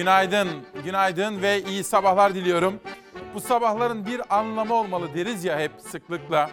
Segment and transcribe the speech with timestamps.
[0.00, 0.48] Günaydın,
[0.84, 2.80] günaydın ve iyi sabahlar diliyorum.
[3.34, 6.50] Bu sabahların bir anlamı olmalı deriz ya hep sıklıkla.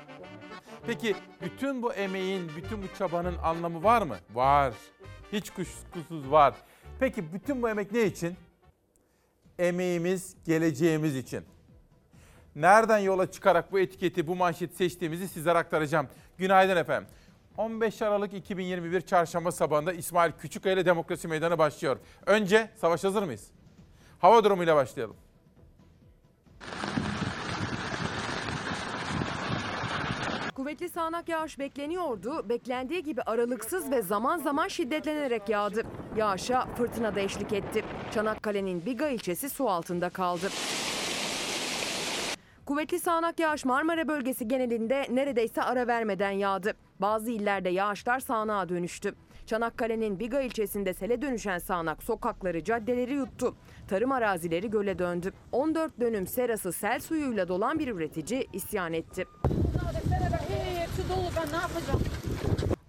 [0.88, 4.18] Peki bütün bu emeğin, bütün bu çabanın anlamı var mı?
[4.34, 4.74] Var.
[5.34, 6.54] Hiç kuşkusuz var.
[7.00, 8.36] Peki bütün bu emek ne için?
[9.60, 11.44] Emeğimiz geleceğimiz için.
[12.56, 16.08] Nereden yola çıkarak bu etiketi, bu manşeti seçtiğimizi sizlere aktaracağım.
[16.38, 17.10] Günaydın efendim.
[17.58, 21.98] 15 Aralık 2021 Çarşamba sabahında İsmail Küçükkaya ile Demokrasi Meydanı başlıyor.
[22.26, 23.48] Önce savaş hazır mıyız?
[24.20, 25.16] Hava durumuyla başlayalım.
[30.56, 32.50] Kuvvetli sağanak yağış bekleniyordu.
[32.50, 35.84] Beklendiği gibi aralıksız ve zaman zaman şiddetlenerek yağdı.
[36.16, 37.84] Yağışa fırtına da eşlik etti.
[38.14, 40.50] Çanakkale'nin Biga ilçesi su altında kaldı.
[42.68, 46.74] Kuvvetli sağanak yağış Marmara bölgesi genelinde neredeyse ara vermeden yağdı.
[47.02, 49.16] Bazı illerde yağışlar sağanağa dönüştü.
[49.46, 53.56] Çanakkale'nin Biga ilçesinde sele dönüşen sağanak sokakları, caddeleri yuttu.
[53.88, 55.34] Tarım arazileri göle döndü.
[55.52, 59.26] 14 dönüm serası sel suyuyla dolan bir üretici isyan etti.
[60.78, 62.02] Hepsi dolu ben ne yapacağım?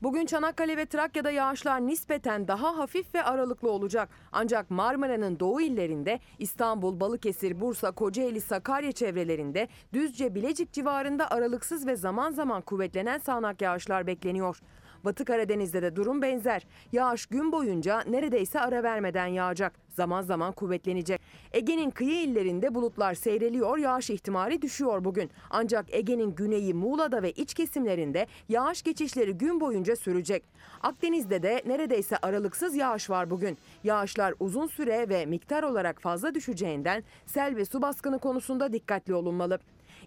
[0.03, 4.09] Bugün Çanakkale ve Trakya'da yağışlar nispeten daha hafif ve aralıklı olacak.
[4.33, 11.97] Ancak Marmara'nın doğu illerinde İstanbul, Balıkesir, Bursa, Kocaeli, Sakarya çevrelerinde Düzce, Bilecik civarında aralıksız ve
[11.97, 14.61] zaman zaman kuvvetlenen sağanak yağışlar bekleniyor.
[15.05, 16.67] Batı Karadeniz'de de durum benzer.
[16.93, 19.73] Yağış gün boyunca neredeyse ara vermeden yağacak.
[19.89, 21.21] Zaman zaman kuvvetlenecek.
[21.53, 25.31] Ege'nin kıyı illerinde bulutlar seyreliyor, yağış ihtimali düşüyor bugün.
[25.51, 30.45] Ancak Ege'nin güneyi Muğla'da ve iç kesimlerinde yağış geçişleri gün boyunca sürecek.
[30.83, 33.59] Akdeniz'de de neredeyse aralıksız yağış var bugün.
[33.85, 39.59] Yağışlar uzun süre ve miktar olarak fazla düşeceğinden sel ve su baskını konusunda dikkatli olunmalı.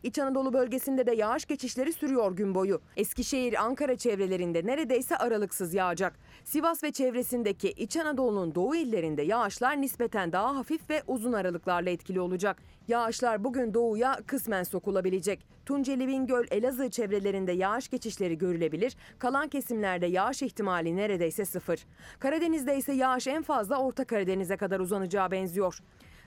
[0.03, 2.81] İç Anadolu bölgesinde de yağış geçişleri sürüyor gün boyu.
[2.97, 6.19] Eskişehir, Ankara çevrelerinde neredeyse aralıksız yağacak.
[6.43, 12.21] Sivas ve çevresindeki İç Anadolu'nun doğu illerinde yağışlar nispeten daha hafif ve uzun aralıklarla etkili
[12.21, 12.57] olacak.
[12.87, 15.47] Yağışlar bugün doğuya kısmen sokulabilecek.
[15.65, 18.95] Tunceli, Bingöl, Elazığ çevrelerinde yağış geçişleri görülebilir.
[19.19, 21.85] Kalan kesimlerde yağış ihtimali neredeyse sıfır.
[22.19, 25.79] Karadeniz'de ise yağış en fazla Orta Karadeniz'e kadar uzanacağı benziyor.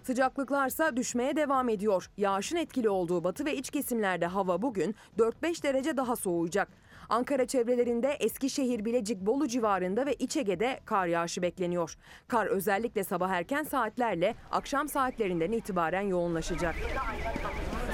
[0.07, 2.11] Sıcaklıklarsa düşmeye devam ediyor.
[2.17, 6.69] Yağışın etkili olduğu batı ve iç kesimlerde hava bugün 4-5 derece daha soğuyacak.
[7.09, 11.97] Ankara çevrelerinde Eskişehir, Bilecik, Bolu civarında ve İç Ege'de kar yağışı bekleniyor.
[12.29, 16.75] Kar özellikle sabah erken saatlerle akşam saatlerinden itibaren yoğunlaşacak.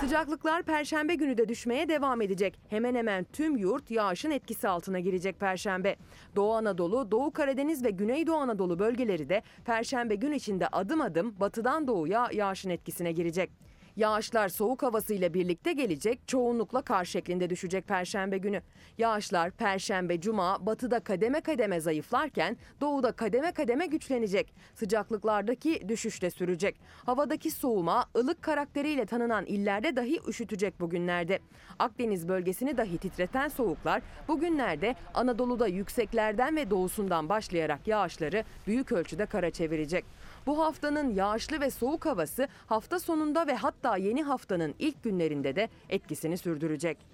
[0.01, 2.59] Sıcaklıklar perşembe günü de düşmeye devam edecek.
[2.69, 5.97] Hemen hemen tüm yurt yağışın etkisi altına girecek perşembe.
[6.37, 11.87] Doğu Anadolu, Doğu Karadeniz ve Güneydoğu Anadolu bölgeleri de perşembe gün içinde adım adım batıdan
[11.87, 13.51] doğuya yağışın etkisine girecek.
[13.97, 18.63] Yağışlar soğuk havasıyla birlikte gelecek, çoğunlukla kar şeklinde düşecek perşembe günü.
[18.99, 24.55] Yağışlar perşembe, cuma batıda kademe kademe zayıflarken doğuda kademe kademe güçlenecek.
[24.75, 26.81] Sıcaklıklardaki düşüş de sürecek.
[27.07, 31.39] Havadaki soğuma ılık karakteriyle tanınan illerde dahi üşütecek bugünlerde.
[31.79, 39.51] Akdeniz bölgesini dahi titreten soğuklar bugünlerde Anadolu'da yükseklerden ve doğusundan başlayarak yağışları büyük ölçüde kara
[39.51, 40.05] çevirecek.
[40.47, 45.69] Bu haftanın yağışlı ve soğuk havası hafta sonunda ve hatta yeni haftanın ilk günlerinde de
[45.89, 47.10] etkisini sürdürecek.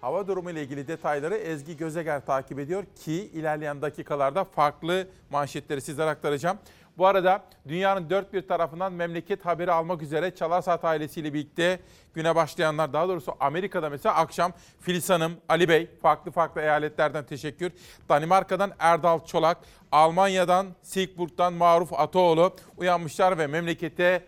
[0.00, 6.10] Hava durumu ile ilgili detayları Ezgi Gözeger takip ediyor ki ilerleyen dakikalarda farklı manşetleri sizlere
[6.10, 6.58] aktaracağım.
[6.98, 11.80] Bu arada dünyanın dört bir tarafından memleket haberi almak üzere Çalarsat ailesiyle birlikte
[12.14, 17.72] güne başlayanlar daha doğrusu Amerika'da mesela akşam Filiz Hanım, Ali Bey farklı farklı eyaletlerden teşekkür.
[18.08, 19.58] Danimarka'dan Erdal Çolak,
[19.92, 24.24] Almanya'dan Siegburg'dan Maruf Ataoğlu uyanmışlar ve memlekete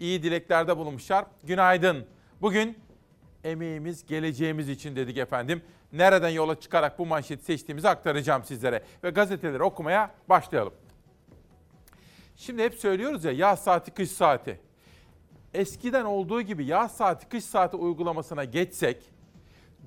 [0.00, 1.24] iyi dileklerde bulunmuşlar.
[1.44, 2.06] Günaydın.
[2.40, 2.87] Bugün
[3.44, 5.62] emeğimiz geleceğimiz için dedik efendim.
[5.92, 8.82] Nereden yola çıkarak bu manşeti seçtiğimizi aktaracağım sizlere.
[9.04, 10.72] Ve gazeteleri okumaya başlayalım.
[12.36, 14.60] Şimdi hep söylüyoruz ya yaz saati kış saati.
[15.54, 19.12] Eskiden olduğu gibi yaz saati kış saati uygulamasına geçsek,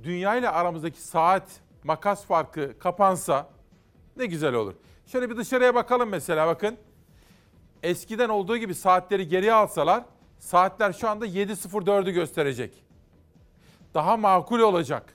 [0.04, 1.48] dünya ile aramızdaki saat
[1.84, 3.50] makas farkı kapansa
[4.18, 4.74] ne güzel olur.
[5.06, 6.78] Şöyle bir dışarıya bakalım mesela bakın.
[7.84, 10.04] Eskiden olduğu gibi saatleri geriye alsalar
[10.40, 12.91] saatler şu anda 7.04'ü gösterecek
[13.94, 15.14] daha makul olacak.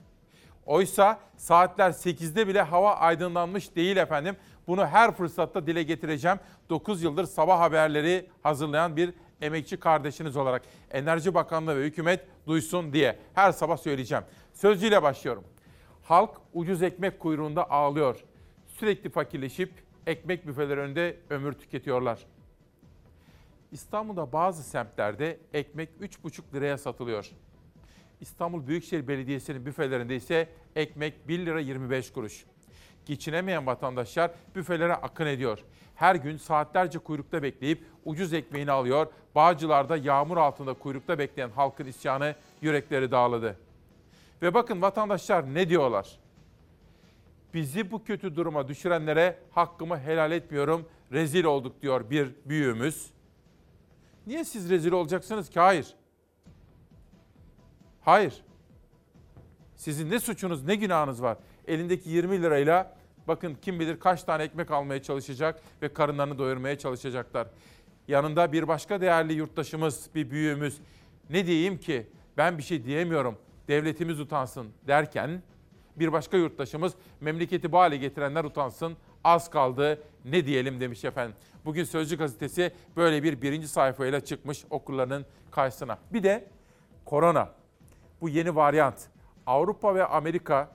[0.67, 4.37] Oysa saatler 8'de bile hava aydınlanmış değil efendim.
[4.67, 6.39] Bunu her fırsatta dile getireceğim.
[6.71, 13.19] 9 yıldır sabah haberleri hazırlayan bir emekçi kardeşiniz olarak Enerji Bakanlığı ve hükümet duysun diye
[13.35, 14.25] her sabah söyleyeceğim.
[14.55, 15.45] Sözcüyle başlıyorum.
[16.03, 18.25] Halk ucuz ekmek kuyruğunda ağlıyor.
[18.67, 19.73] Sürekli fakirleşip
[20.07, 22.27] ekmek büfeleri önünde ömür tüketiyorlar.
[23.73, 27.31] İstanbul'da bazı semtlerde ekmek 3,5 liraya satılıyor.
[28.21, 32.45] İstanbul Büyükşehir Belediyesi'nin büfelerinde ise ekmek 1 lira 25 kuruş.
[33.07, 35.59] Geçinemeyen vatandaşlar büfelere akın ediyor.
[35.95, 39.07] her gün saatlerce kuyrukta bekleyip ucuz ekmeğini alıyor.
[39.35, 43.59] Bağcılar'da yağmur altında kuyrukta bekleyen halkın isyanı yürekleri dağladı.
[44.43, 46.19] Ve bakın vatandaşlar ne diyorlar?
[47.55, 53.11] Bizi bu kötü duruma düşürenlere hakkımı helal etmiyorum, rezil olduk diyor bir büyüğümüz.
[54.27, 55.61] Niye siz rezil olacaksınız ki?
[55.61, 55.95] Hayır.
[58.07, 58.35] Hayır.
[59.77, 61.39] Sizin ne suçunuz, ne günahınız var?
[61.69, 62.97] Elindeki 20 lirayla
[63.29, 67.49] bakın kim bilir kaç tane ekmek almaya çalışacak ve karınlarını doyurmaya çalışacaklar.
[68.09, 70.79] Yanında bir başka değerli yurttaşımız, bir büyüğümüz.
[71.31, 72.07] Ne diyeyim ki?
[72.37, 73.39] Ben bir şey diyemiyorum.
[73.69, 75.43] Devletimiz utansın derken
[75.97, 78.97] bir başka yurttaşımız memleketi bu hale getirenler utansın.
[79.25, 81.37] Az kaldı ne diyelim demiş efendim.
[81.65, 85.99] Bugün Sözcü gazetesi böyle bir birinci sayfayla çıkmış okurlarının karşısına.
[86.13, 86.49] Bir de
[87.05, 87.66] korona.
[88.21, 89.09] Bu yeni varyant.
[89.47, 90.69] Avrupa ve Amerika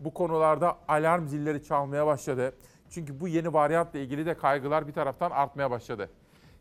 [0.00, 2.54] bu konularda alarm zilleri çalmaya başladı.
[2.90, 6.10] Çünkü bu yeni varyantla ilgili de kaygılar bir taraftan artmaya başladı.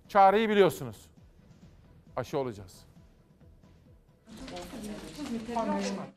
[0.07, 0.97] Çareyi biliyorsunuz.
[2.15, 2.85] Aşı olacağız.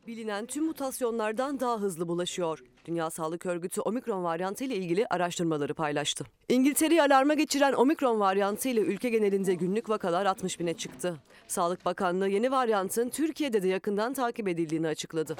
[0.06, 2.62] Bilinen tüm mutasyonlardan daha hızlı bulaşıyor.
[2.86, 6.24] Dünya Sağlık Örgütü omikron varyantı ile ilgili araştırmaları paylaştı.
[6.48, 11.16] İngiltere'yi alarma geçiren omikron varyantı ile ülke genelinde günlük vakalar 60 bine çıktı.
[11.48, 15.36] Sağlık Bakanlığı yeni varyantın Türkiye'de de yakından takip edildiğini açıkladı.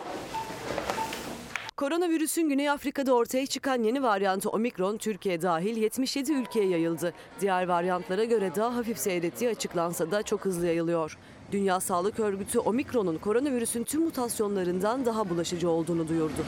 [1.77, 7.13] Koronavirüsün Güney Afrika'da ortaya çıkan yeni varyantı omikron Türkiye dahil 77 ülkeye yayıldı.
[7.41, 11.19] Diğer varyantlara göre daha hafif seyrettiği açıklansa da çok hızlı yayılıyor.
[11.53, 16.45] Dünya Sağlık Örgütü omikronun koronavirüsün tüm mutasyonlarından daha bulaşıcı olduğunu duyurdu.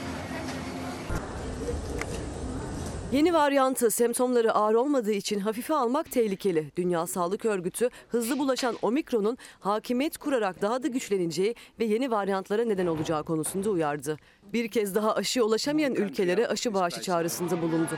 [3.11, 6.71] Yeni varyantı semptomları ağır olmadığı için hafife almak tehlikeli.
[6.75, 12.87] Dünya Sağlık Örgütü hızlı bulaşan omikronun hakimiyet kurarak daha da güçleneceği ve yeni varyantlara neden
[12.87, 14.17] olacağı konusunda uyardı.
[14.53, 17.97] Bir kez daha aşıya ulaşamayan ülkelere aşı bağışı çağrısında bulundu.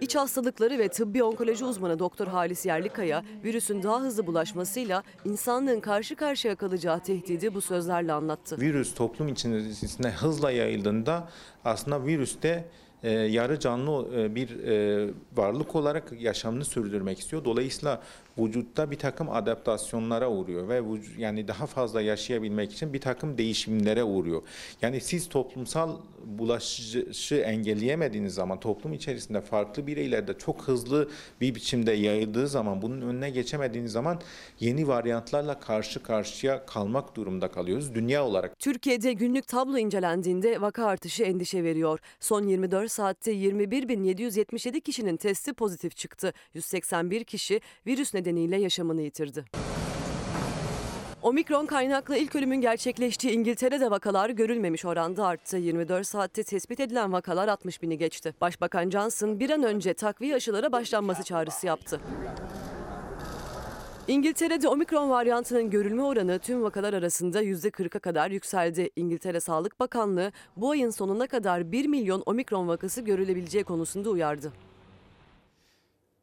[0.00, 6.16] İç hastalıkları ve tıbbi onkoloji uzmanı Doktor Halis Yerlikaya, virüsün daha hızlı bulaşmasıyla insanlığın karşı
[6.16, 8.60] karşıya kalacağı tehdidi bu sözlerle anlattı.
[8.60, 11.28] virüs toplum içerisinde hızla yayıldığında
[11.64, 12.68] aslında virüste
[13.02, 17.44] e, yarı canlı e, bir e, varlık olarak yaşamını sürdürmek istiyor.
[17.44, 18.02] Dolayısıyla
[18.44, 20.82] vücutta bir takım adaptasyonlara uğruyor ve
[21.18, 24.42] yani daha fazla yaşayabilmek için bir takım değişimlere uğruyor.
[24.82, 31.08] Yani siz toplumsal bulaşışı engelleyemediğiniz zaman toplum içerisinde farklı bireylerde çok hızlı
[31.40, 34.20] bir biçimde yayıldığı zaman bunun önüne geçemediğiniz zaman
[34.60, 38.58] yeni varyantlarla karşı karşıya kalmak durumunda kalıyoruz dünya olarak.
[38.58, 41.98] Türkiye'de günlük tablo incelendiğinde vaka artışı endişe veriyor.
[42.20, 46.32] Son 24 saatte 21.777 kişinin testi pozitif çıktı.
[46.54, 49.44] 181 kişi virüs nedeniyle yaşamını yitirdi.
[51.22, 55.56] Omikron kaynaklı ilk ölümün gerçekleştiği İngiltere'de vakalar görülmemiş oranda arttı.
[55.56, 58.34] 24 saatte tespit edilen vakalar 60 bini geçti.
[58.40, 62.00] Başbakan Johnson bir an önce takviye aşılara başlanması çağrısı yaptı.
[64.08, 68.90] İngiltere'de omikron varyantının görülme oranı tüm vakalar arasında %40'a kadar yükseldi.
[68.96, 74.52] İngiltere Sağlık Bakanlığı bu ayın sonuna kadar 1 milyon omikron vakası görülebileceği konusunda uyardı.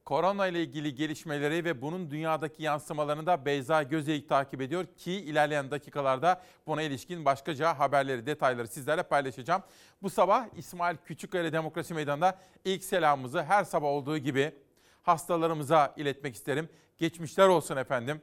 [0.08, 5.72] Korona ile ilgili gelişmeleri ve bunun dünyadaki yansımalarını da Beyza Gözeyik takip ediyor ki ilerleyen
[5.72, 9.64] dakikalarda buna ilişkin başkaca haberleri, detayları sizlerle paylaşacağım.
[10.02, 14.56] Bu sabah İsmail Küçükkaya Demokrasi Meydanı'nda ilk selamımızı her sabah olduğu gibi
[15.04, 16.70] hastalarımıza iletmek isterim.
[16.98, 18.22] Geçmişler olsun efendim.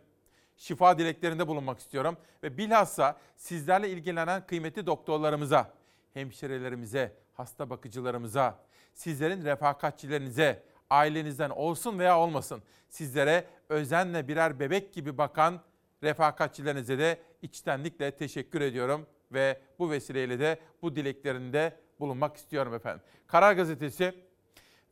[0.57, 5.71] Şifa dileklerinde bulunmak istiyorum ve bilhassa sizlerle ilgilenen kıymetli doktorlarımıza,
[6.15, 8.59] hemşirelerimize, hasta bakıcılarımıza,
[8.95, 15.61] sizlerin refakatçilerinize, ailenizden olsun veya olmasın sizlere özenle birer bebek gibi bakan
[16.03, 23.03] refakatçilerinize de içtenlikle teşekkür ediyorum ve bu vesileyle de bu dileklerinde bulunmak istiyorum efendim.
[23.27, 24.15] Karar Gazetesi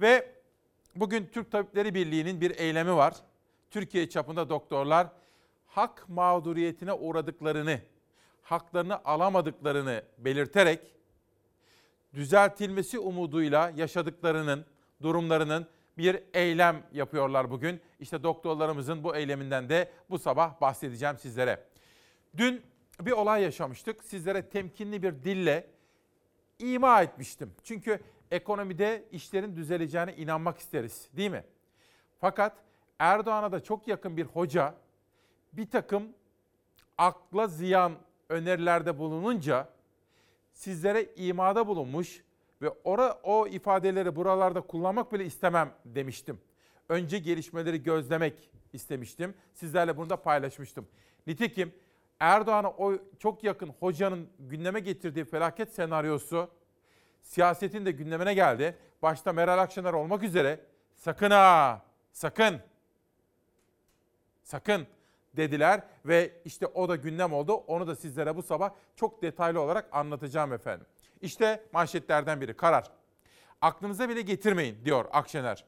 [0.00, 0.34] ve
[0.96, 3.14] bugün Türk Tabipleri Birliği'nin bir eylemi var.
[3.70, 5.06] Türkiye çapında doktorlar
[5.66, 7.80] hak mağduriyetine uğradıklarını,
[8.42, 10.80] haklarını alamadıklarını belirterek
[12.14, 14.66] düzeltilmesi umuduyla yaşadıklarının,
[15.02, 15.66] durumlarının
[16.02, 17.80] bir eylem yapıyorlar bugün.
[18.00, 21.64] İşte doktorlarımızın bu eyleminden de bu sabah bahsedeceğim sizlere.
[22.36, 22.62] Dün
[23.00, 24.04] bir olay yaşamıştık.
[24.04, 25.66] Sizlere temkinli bir dille
[26.58, 27.54] ima etmiştim.
[27.64, 31.44] Çünkü ekonomide işlerin düzeleceğine inanmak isteriz değil mi?
[32.20, 32.56] Fakat
[32.98, 34.74] Erdoğan'a da çok yakın bir hoca
[35.52, 36.08] bir takım
[36.98, 37.92] akla ziyan
[38.28, 39.68] önerilerde bulununca
[40.52, 42.24] sizlere imada bulunmuş
[42.62, 46.40] ve ora, o ifadeleri buralarda kullanmak bile istemem demiştim.
[46.88, 49.34] Önce gelişmeleri gözlemek istemiştim.
[49.54, 50.88] Sizlerle bunu da paylaşmıştım.
[51.26, 51.72] Nitekim
[52.20, 56.50] Erdoğan'a o çok yakın hocanın gündeme getirdiği felaket senaryosu
[57.22, 58.76] siyasetin de gündemine geldi.
[59.02, 60.60] Başta Meral Akşener olmak üzere
[60.96, 62.60] Sakın ha, sakın.
[64.42, 64.86] Sakın
[65.36, 67.52] dediler ve işte o da gündem oldu.
[67.54, 70.86] Onu da sizlere bu sabah çok detaylı olarak anlatacağım efendim.
[71.22, 72.90] İşte manşetlerden biri karar.
[73.60, 75.64] Aklınıza bile getirmeyin diyor Akşener.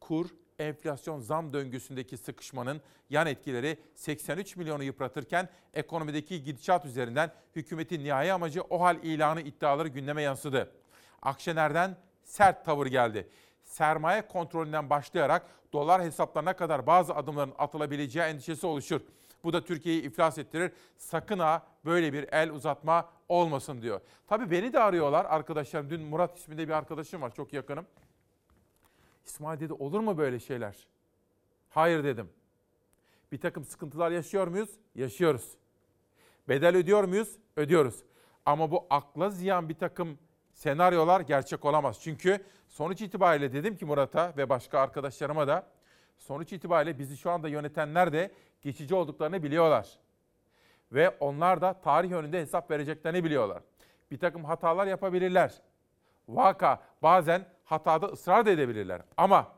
[0.00, 0.26] Kur,
[0.58, 8.62] enflasyon zam döngüsündeki sıkışmanın yan etkileri 83 milyonu yıpratırken ekonomideki gidişat üzerinden hükümetin nihai amacı
[8.62, 10.70] o hal ilanı iddiaları gündeme yansıdı.
[11.22, 13.28] Akşener'den sert tavır geldi.
[13.62, 19.00] Sermaye kontrolünden başlayarak dolar hesaplarına kadar bazı adımların atılabileceği endişesi oluşur.
[19.44, 20.72] Bu da Türkiye'yi iflas ettirir.
[20.96, 24.00] Sakın ha böyle bir el uzatma olmasın diyor.
[24.26, 25.90] Tabii beni de arıyorlar arkadaşlarım.
[25.90, 27.86] Dün Murat isminde bir arkadaşım var çok yakınım.
[29.24, 30.86] İsmail dedi olur mu böyle şeyler?
[31.68, 32.30] Hayır dedim.
[33.32, 34.70] Bir takım sıkıntılar yaşıyor muyuz?
[34.94, 35.56] Yaşıyoruz.
[36.48, 37.36] Bedel ödüyor muyuz?
[37.56, 38.02] Ödüyoruz.
[38.46, 40.18] Ama bu akla ziyan bir takım
[40.52, 42.00] senaryolar gerçek olamaz.
[42.00, 45.66] Çünkü sonuç itibariyle dedim ki Murat'a ve başka arkadaşlarıma da
[46.18, 48.30] sonuç itibariyle bizi şu anda yönetenler de
[48.62, 49.88] geçici olduklarını biliyorlar.
[50.92, 53.62] Ve onlar da tarih önünde hesap vereceklerini biliyorlar.
[54.10, 55.54] Bir takım hatalar yapabilirler.
[56.28, 59.02] Vaka bazen hatada ısrar da edebilirler.
[59.16, 59.52] Ama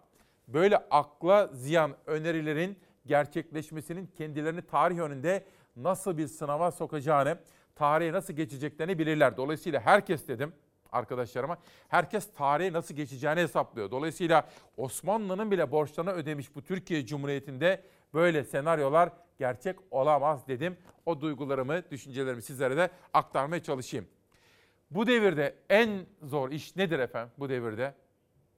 [0.49, 5.45] böyle akla ziyan önerilerin gerçekleşmesinin kendilerini tarih önünde
[5.77, 7.39] nasıl bir sınava sokacağını,
[7.75, 9.37] tarihe nasıl geçeceklerini bilirler.
[9.37, 10.53] Dolayısıyla herkes dedim
[10.93, 13.91] arkadaşlarıma, herkes tarihe nasıl geçeceğini hesaplıyor.
[13.91, 20.77] Dolayısıyla Osmanlı'nın bile borçlarını ödemiş bu Türkiye Cumhuriyeti'nde böyle senaryolar gerçek olamaz dedim.
[21.07, 24.07] O duygularımı, düşüncelerimi sizlere de aktarmaya çalışayım.
[24.91, 27.95] Bu devirde en zor iş nedir efendim bu devirde?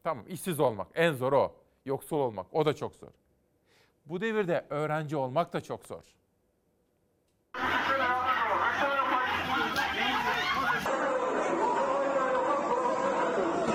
[0.02, 1.56] Tamam işsiz olmak en zor o.
[1.84, 3.10] Yoksul olmak o da çok zor.
[4.06, 6.02] Bu devirde öğrenci olmak da çok zor.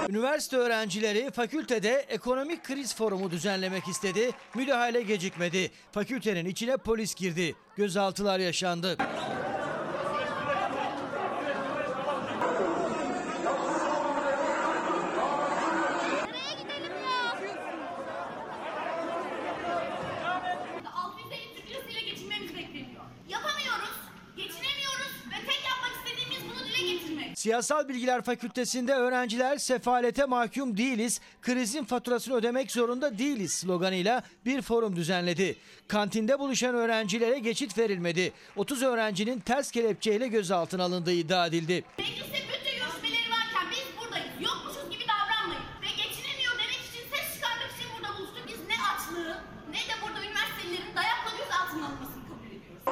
[0.09, 4.31] Üniversite öğrencileri fakültede ekonomik kriz forumu düzenlemek istedi.
[4.55, 5.71] Müdahale gecikmedi.
[5.91, 7.55] Fakültenin içine polis girdi.
[7.75, 8.97] Gözaltılar yaşandı.
[27.47, 34.95] Siyasal Bilgiler Fakültesinde öğrenciler sefalete mahkum değiliz, krizin faturasını ödemek zorunda değiliz sloganıyla bir forum
[34.95, 35.55] düzenledi.
[35.87, 38.33] Kantinde buluşan öğrencilere geçit verilmedi.
[38.55, 41.83] 30 öğrencinin ters kelepçeyle gözaltına alındığı iddia edildi.
[41.99, 44.33] Mecliste bütçe görüşmeleri varken biz buradayız.
[44.39, 45.63] Yokmuşuz gibi davranmayın.
[45.81, 48.43] Ve geçinemiyor demek için, ses çıkarmak için burada buluştuk.
[48.47, 49.37] Biz ne açlığı
[49.71, 52.83] ne de burada üniversitelerin dayakla gözaltına alınmasını kabul ediyoruz.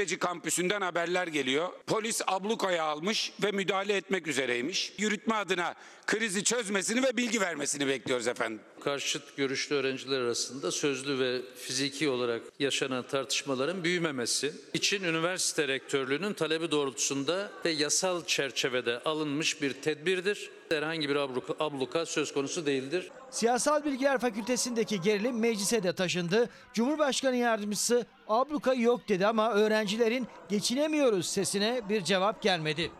[0.00, 1.68] Cebeci kampüsünden haberler geliyor.
[1.86, 4.92] Polis ablukaya almış ve müdahale etmek üzereymiş.
[4.98, 5.74] Yürütme adına
[6.06, 8.60] krizi çözmesini ve bilgi vermesini bekliyoruz efendim.
[8.80, 16.70] Karşıt görüşlü öğrenciler arasında sözlü ve fiziki olarak yaşanan tartışmaların büyümemesi için üniversite rektörlüğünün talebi
[16.70, 20.50] doğrultusunda ve yasal çerçevede alınmış bir tedbirdir.
[20.68, 23.10] Herhangi bir abluka, abluka söz konusu değildir.
[23.30, 26.48] Siyasal Bilgiler Fakültesindeki gerilim meclise de taşındı.
[26.74, 32.90] Cumhurbaşkanı yardımcısı abluka yok dedi ama öğrencilerin geçinemiyoruz sesine bir cevap gelmedi.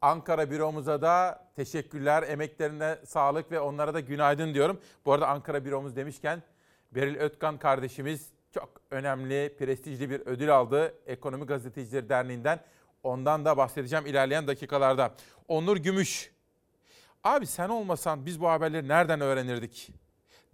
[0.00, 4.80] Ankara büromuza da teşekkürler, emeklerine sağlık ve onlara da günaydın diyorum.
[5.04, 6.42] Bu arada Ankara büromuz demişken
[6.92, 12.60] Beril Ötkan kardeşimiz çok önemli, prestijli bir ödül aldı Ekonomi Gazetecileri Derneği'nden.
[13.02, 15.14] Ondan da bahsedeceğim ilerleyen dakikalarda.
[15.48, 16.32] Onur Gümüş.
[17.24, 19.90] Abi sen olmasan biz bu haberleri nereden öğrenirdik?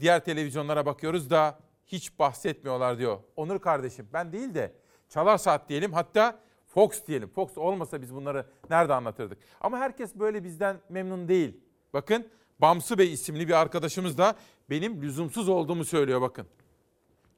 [0.01, 3.19] Diğer televizyonlara bakıyoruz da hiç bahsetmiyorlar diyor.
[3.37, 4.73] Onur kardeşim ben değil de
[5.09, 6.39] Çalar Saat diyelim hatta
[6.75, 7.29] Fox diyelim.
[7.29, 9.39] Fox olmasa biz bunları nerede anlatırdık?
[9.61, 11.61] Ama herkes böyle bizden memnun değil.
[11.93, 12.29] Bakın
[12.59, 14.37] Bamsı Bey isimli bir arkadaşımız da
[14.71, 16.47] benim lüzumsuz olduğumu söylüyor bakın.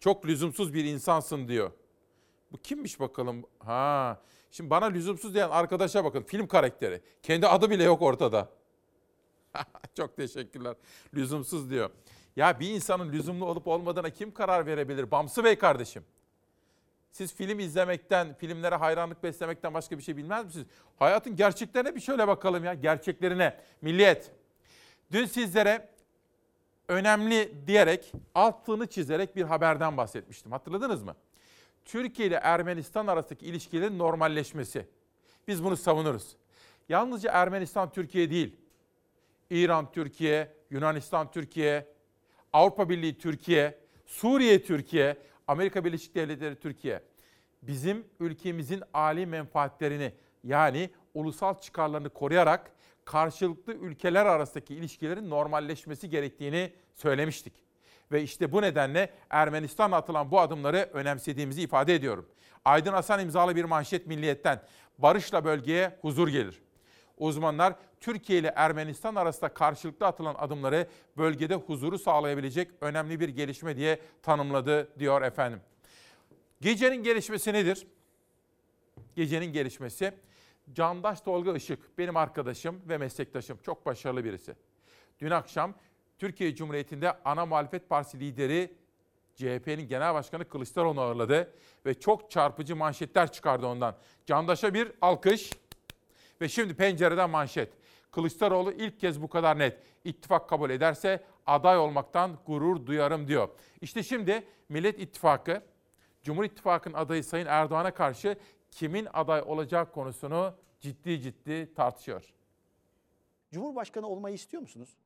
[0.01, 1.71] Çok lüzumsuz bir insansın diyor.
[2.53, 3.45] Bu kimmiş bakalım?
[3.59, 4.21] Ha.
[4.51, 6.23] Şimdi bana lüzumsuz diyen arkadaşa bakın.
[6.23, 7.03] Film karakteri.
[7.23, 8.49] Kendi adı bile yok ortada.
[9.97, 10.77] Çok teşekkürler.
[11.15, 11.91] Lüzumsuz diyor.
[12.37, 15.11] Ya bir insanın lüzumlu olup olmadığına kim karar verebilir?
[15.11, 16.05] Bamsı Bey kardeşim.
[17.17, 20.67] Siz film izlemekten, filmlere hayranlık beslemekten başka bir şey bilmez misiniz?
[20.99, 22.75] Hayatın gerçeklerine bir şöyle bakalım ya.
[22.75, 23.57] Gerçeklerine.
[23.83, 24.31] Milliyet.
[25.13, 25.89] Dün sizlere
[26.89, 30.53] önemli diyerek, altını çizerek bir haberden bahsetmiştim.
[30.53, 31.17] Hatırladınız mı?
[31.85, 34.87] Türkiye ile Ermenistan arasındaki ilişkilerin normalleşmesi.
[35.49, 36.37] Biz bunu savunuruz.
[36.89, 38.57] Yalnızca Ermenistan Türkiye değil.
[39.51, 41.87] İran Türkiye, Yunanistan Türkiye,
[42.53, 45.17] Avrupa Birliği Türkiye, Suriye Türkiye,
[45.47, 47.03] Amerika Birleşik Devletleri Türkiye.
[47.63, 50.13] Bizim ülkemizin âli menfaatlerini
[50.45, 52.71] Yani ulusal çıkarlarını koruyarak
[53.05, 57.53] karşılıklı ülkeler arasındaki ilişkilerin normalleşmesi gerektiğini söylemiştik.
[58.13, 62.29] Ve işte bu nedenle Ermenistan'a atılan bu adımları önemsediğimizi ifade ediyorum.
[62.65, 64.63] Aydın Hasan imzalı bir manşet milliyetten
[64.99, 66.63] barışla bölgeye huzur gelir.
[67.19, 74.01] Uzmanlar Türkiye ile Ermenistan arasında karşılıklı atılan adımları bölgede huzuru sağlayabilecek önemli bir gelişme diye
[74.23, 75.61] tanımladı diyor efendim.
[76.61, 77.87] Gecenin gelişmesi nedir?
[79.15, 80.13] Gecenin gelişmesi
[80.73, 83.59] Candaş Tolga Işık benim arkadaşım ve meslektaşım.
[83.63, 84.55] Çok başarılı birisi.
[85.21, 85.75] Dün akşam
[86.19, 88.75] Türkiye Cumhuriyeti'nde ana muhalefet partisi lideri
[89.35, 91.53] CHP'nin genel başkanı Kılıçdaroğlu ağırladı
[91.87, 93.97] ve çok çarpıcı manşetler çıkardı ondan.
[94.27, 95.51] Candaş'a bir alkış
[96.41, 97.73] ve şimdi pencereden manşet.
[98.11, 99.79] Kılıçdaroğlu ilk kez bu kadar net.
[100.05, 103.49] İttifak kabul ederse aday olmaktan gurur duyarım diyor.
[103.81, 105.63] İşte şimdi Millet İttifakı,
[106.23, 108.37] Cumhur İttifakı'nın adayı Sayın Erdoğan'a karşı
[108.71, 112.35] kimin aday olacağı konusunu ciddi ciddi tartışıyor.
[113.53, 114.97] Cumhurbaşkanı olmayı istiyor musunuz?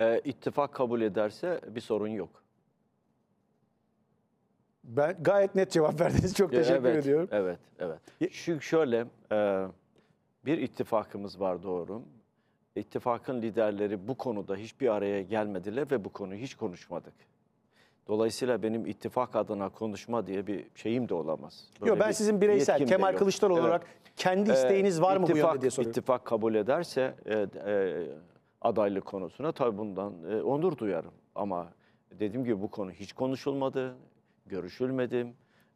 [0.00, 2.42] Ee, ittifak kabul ederse bir sorun yok.
[4.84, 6.34] Ben gayet net cevap verdiniz.
[6.34, 7.28] Çok teşekkür evet, ediyorum.
[7.32, 7.98] Evet, evet.
[8.32, 9.66] Çünkü şöyle, e,
[10.44, 12.02] bir ittifakımız var doğru.
[12.76, 17.14] İttifakın liderleri bu konuda hiçbir araya gelmediler ve bu konuyu hiç konuşmadık.
[18.08, 21.68] Dolayısıyla benim ittifak adına konuşma diye bir şeyim de olamaz.
[21.80, 23.16] Böyle Yok ben sizin bireysel Kemal.
[23.16, 23.66] Kılıçdaroğlu Evet.
[23.68, 25.90] olarak kendi Ee, isteğiniz var mı bu ittifak, yönde diye soruyorum.
[25.90, 27.34] İttifak kabul ederse e,
[27.66, 28.06] e,
[28.60, 31.12] adaylık konusuna tabii bundan e, onur duyarım.
[31.34, 31.68] Ama
[32.10, 33.94] dediğim gibi bu konu hiç konuşulmadı,
[34.46, 35.26] görüşülmedi.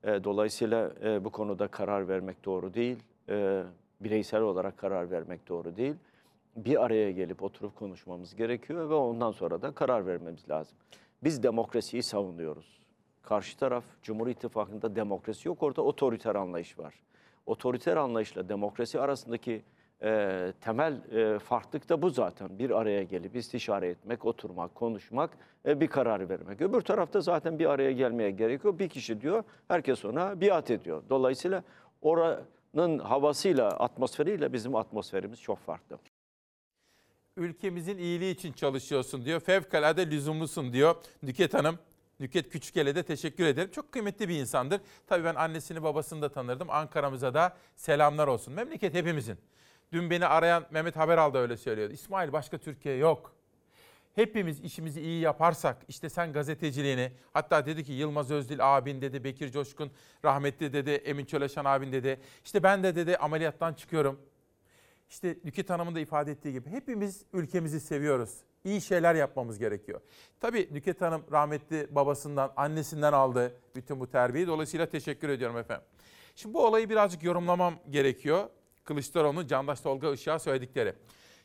[0.05, 2.99] E, dolayısıyla e, bu konuda karar vermek doğru değil.
[3.29, 3.63] E,
[4.01, 5.95] bireysel olarak karar vermek doğru değil.
[6.57, 10.79] Bir araya gelip oturup konuşmamız gerekiyor ve ondan sonra da karar vermemiz lazım.
[11.25, 12.81] Biz demokrasiyi savunuyoruz.
[13.23, 16.95] Karşı taraf Cumhur İttifakı'nda demokrasi yok, orada otoriter anlayış var.
[17.47, 19.63] Otoriter anlayışla demokrasi arasındaki
[20.03, 22.59] e, temel e, farklılık da bu zaten.
[22.59, 25.31] Bir araya gelip istişare etmek, oturmak, konuşmak,
[25.67, 26.61] e, bir karar vermek.
[26.61, 28.79] Öbür tarafta zaten bir araya gelmeye gerekiyor.
[28.79, 31.03] Bir kişi diyor, herkes ona biat ediyor.
[31.11, 31.63] Dolayısıyla
[32.77, 35.99] oranın havasıyla, atmosferiyle bizim atmosferimiz çok farklı.
[37.37, 39.41] Ülkemizin iyiliği için çalışıyorsun diyor.
[39.41, 41.79] Fevkalade lüzumlusun diyor Nüket Hanım.
[42.21, 43.71] Nüket Küçükel'e de teşekkür ederim.
[43.71, 44.81] Çok kıymetli bir insandır.
[45.07, 46.71] Tabii ben annesini babasını da tanırdım.
[46.71, 48.55] Ankara'mıza da selamlar olsun.
[48.55, 49.39] Memleket hepimizin.
[49.93, 51.93] Dün beni arayan Mehmet Haberal da öyle söylüyordu.
[51.93, 53.36] İsmail başka Türkiye yok.
[54.17, 59.51] Hepimiz işimizi iyi yaparsak işte sen gazeteciliğini hatta dedi ki Yılmaz Özdil abin dedi Bekir
[59.51, 59.91] Coşkun
[60.25, 62.21] rahmetli dedi Emin Çöleşan abin dedi.
[62.45, 64.21] İşte ben de dedi ameliyattan çıkıyorum.
[65.11, 68.35] İşte Nükhet Hanım'ın da ifade ettiği gibi hepimiz ülkemizi seviyoruz.
[68.65, 70.01] İyi şeyler yapmamız gerekiyor.
[70.41, 74.49] Tabii Nükhet Hanım rahmetli babasından, annesinden aldı bütün bu terbiyeyi.
[74.49, 75.87] Dolayısıyla teşekkür ediyorum efendim.
[76.37, 78.49] Şimdi bu olayı birazcık yorumlamam gerekiyor.
[78.85, 80.93] Kılıçdaroğlu, Candaş Tolga Işık'a söyledikleri.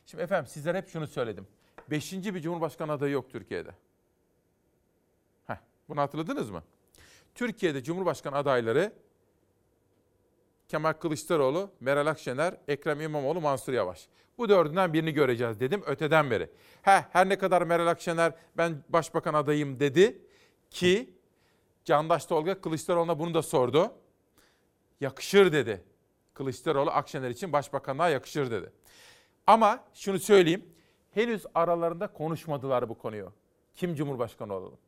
[0.06, 1.46] Şimdi efendim sizlere hep şunu söyledim.
[1.92, 3.70] Beşinci bir Cumhurbaşkanı adayı yok Türkiye'de.
[5.46, 5.56] Heh,
[5.88, 6.62] bunu hatırladınız mı?
[7.34, 8.92] Türkiye'de Cumhurbaşkanı adayları
[10.68, 14.08] Kemal Kılıçdaroğlu, Meral Akşener, Ekrem İmamoğlu, Mansur Yavaş.
[14.38, 16.50] Bu dördünden birini göreceğiz dedim öteden beri.
[16.82, 20.22] He, her ne kadar Meral Akşener ben başbakan adayım dedi
[20.70, 21.14] ki
[21.84, 23.92] Candaş Tolga Kılıçdaroğlu'na bunu da sordu.
[25.00, 25.84] Yakışır dedi.
[26.34, 28.72] Kılıçdaroğlu Akşener için başbakanlığa yakışır dedi.
[29.46, 30.72] Ama şunu söyleyeyim.
[31.14, 33.32] Henüz aralarında konuşmadılar bu konuyu.
[33.74, 34.78] Kim Cumhurbaşkanı olalım?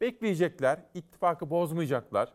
[0.00, 2.32] Bekleyecekler, ittifakı bozmayacaklar.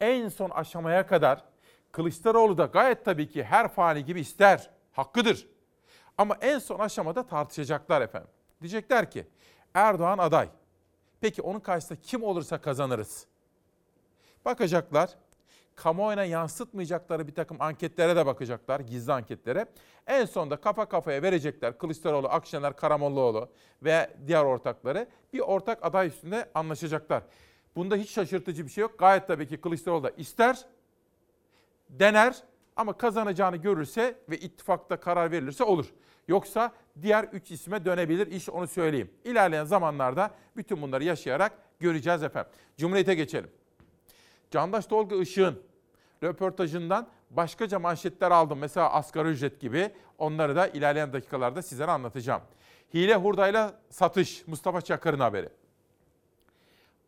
[0.00, 1.44] En son aşamaya kadar
[1.92, 4.70] Kılıçdaroğlu da gayet tabii ki her fani gibi ister.
[4.92, 5.46] Hakkıdır.
[6.18, 8.30] Ama en son aşamada tartışacaklar efendim.
[8.60, 9.26] Diyecekler ki
[9.74, 10.48] Erdoğan aday.
[11.20, 13.26] Peki onun karşısında kim olursa kazanırız.
[14.44, 15.10] Bakacaklar.
[15.76, 18.80] Kamuoyuna yansıtmayacakları bir takım anketlere de bakacaklar.
[18.80, 19.66] Gizli anketlere.
[20.06, 21.78] En sonunda kafa kafaya verecekler.
[21.78, 23.48] Kılıçdaroğlu, Akşener, Karamollaoğlu
[23.82, 27.22] ve diğer ortakları bir ortak aday üstünde anlaşacaklar.
[27.76, 28.98] Bunda hiç şaşırtıcı bir şey yok.
[28.98, 30.64] Gayet tabii ki Kılıçdaroğlu da ister
[31.90, 32.36] dener
[32.76, 35.86] ama kazanacağını görürse ve ittifakta karar verilirse olur.
[36.28, 39.10] Yoksa diğer üç isme dönebilir iş onu söyleyeyim.
[39.24, 42.52] İlerleyen zamanlarda bütün bunları yaşayarak göreceğiz efendim.
[42.76, 43.50] Cumhuriyete geçelim.
[44.52, 45.62] Candaş Tolga Işık'ın
[46.22, 48.58] röportajından başkaca manşetler aldım.
[48.58, 52.42] Mesela asgari ücret gibi onları da ilerleyen dakikalarda sizlere anlatacağım.
[52.94, 55.48] Hile hurdayla satış Mustafa Çakır'ın haberi.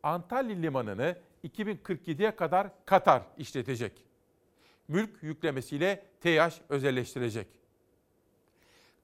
[0.03, 3.93] Antalya Limanı'nı 2047'ye kadar Katar işletecek
[4.89, 7.49] mülk yüklemesiyle TEİAŞ özelleştirecek.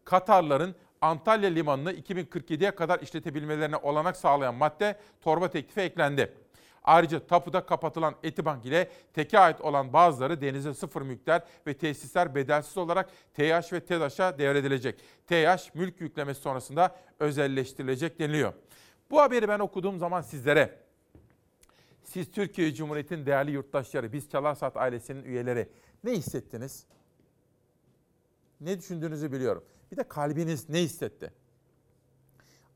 [0.04, 6.34] Katarların Antalya Limanı'nı 2047'ye kadar işletebilmelerine olanak sağlayan madde torba teklife eklendi.
[6.84, 12.78] Ayrıca tapuda kapatılan Etibank ile teke ait olan bazıları denize sıfır mülkler ve tesisler bedelsiz
[12.78, 15.00] olarak TH ve TEDAŞ'a devredilecek.
[15.26, 18.52] TH mülk yüklemesi sonrasında özelleştirilecek deniliyor.
[19.10, 20.78] Bu haberi ben okuduğum zaman sizlere
[22.02, 25.68] siz Türkiye Cumhuriyeti'nin değerli yurttaşları, biz Çalarsat ailesinin üyeleri
[26.04, 26.86] ne hissettiniz?
[28.60, 29.64] Ne düşündüğünüzü biliyorum.
[29.92, 31.32] Bir de kalbiniz ne hissetti?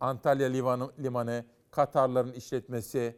[0.01, 3.17] Antalya Limanı, Limanı, Katarların işletmesi.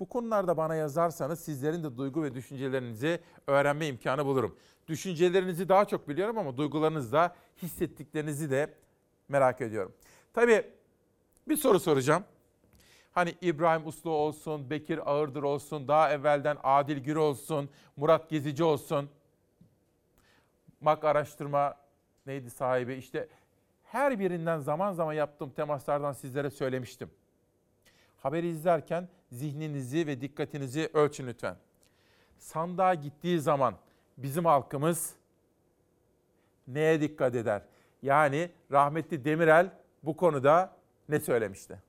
[0.00, 4.56] Bu konularda bana yazarsanız sizlerin de duygu ve düşüncelerinizi öğrenme imkanı bulurum.
[4.88, 8.74] Düşüncelerinizi daha çok biliyorum ama duygularınızı da hissettiklerinizi de
[9.28, 9.92] merak ediyorum.
[10.32, 10.66] Tabii
[11.48, 12.24] bir soru soracağım.
[13.12, 19.10] Hani İbrahim Uslu olsun, Bekir Ağırdır olsun, daha evvelden Adil Gür olsun, Murat Gezici olsun.
[20.80, 21.74] MAK araştırma
[22.26, 22.94] neydi sahibi?
[22.94, 23.28] İşte
[23.84, 27.10] her birinden zaman zaman yaptığım temaslardan sizlere söylemiştim.
[28.24, 31.56] Haberi izlerken zihninizi ve dikkatinizi ölçün lütfen.
[32.38, 33.76] Sandığa gittiği zaman
[34.16, 35.14] bizim halkımız
[36.66, 37.62] neye dikkat eder?
[38.02, 39.70] Yani rahmetli Demirel
[40.02, 40.76] bu konuda
[41.08, 41.82] ne söylemişti?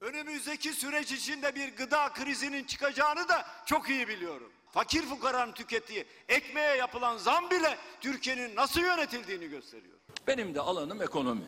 [0.00, 4.50] Önümüzdeki süreç içinde bir gıda krizinin çıkacağını da çok iyi biliyorum.
[4.70, 9.98] Fakir fukaranın tükettiği ekmeğe yapılan zam bile Türkiye'nin nasıl yönetildiğini gösteriyor.
[10.26, 11.44] Benim de alanım ekonomi.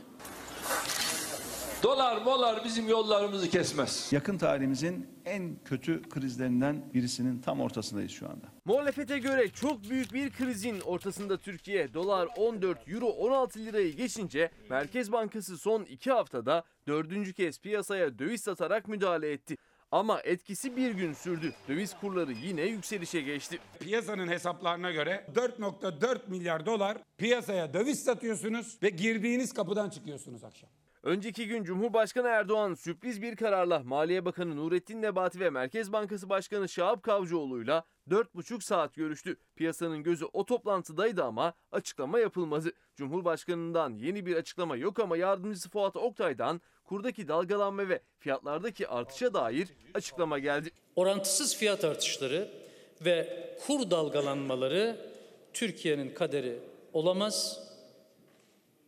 [1.87, 4.09] Dolar molar bizim yollarımızı kesmez.
[4.13, 8.47] Yakın tarihimizin en kötü krizlerinden birisinin tam ortasındayız şu anda.
[8.65, 11.95] Muhalefete göre çok büyük bir krizin ortasında Türkiye.
[11.95, 18.41] Dolar 14, Euro 16 lirayı geçince Merkez Bankası son iki haftada dördüncü kez piyasaya döviz
[18.41, 19.57] satarak müdahale etti.
[19.91, 21.53] Ama etkisi bir gün sürdü.
[21.69, 23.59] Döviz kurları yine yükselişe geçti.
[23.81, 30.71] Piyasanın hesaplarına göre 4.4 milyar dolar piyasaya döviz satıyorsunuz ve girdiğiniz kapıdan çıkıyorsunuz akşam.
[31.07, 36.69] Önceki gün Cumhurbaşkanı Erdoğan sürpriz bir kararla Maliye Bakanı Nurettin Nebati ve Merkez Bankası Başkanı
[36.69, 39.37] Şahap Kavcıoğlu'yla 4,5 saat görüştü.
[39.57, 42.73] Piyasanın gözü o toplantıdaydı ama açıklama yapılmadı.
[42.97, 49.69] Cumhurbaşkanından yeni bir açıklama yok ama yardımcısı Fuat Oktay'dan kurdaki dalgalanma ve fiyatlardaki artışa dair
[49.95, 50.71] açıklama geldi.
[50.97, 52.51] Orantısız fiyat artışları
[53.01, 55.11] ve kur dalgalanmaları
[55.53, 56.59] Türkiye'nin kaderi
[56.93, 57.61] olamaz,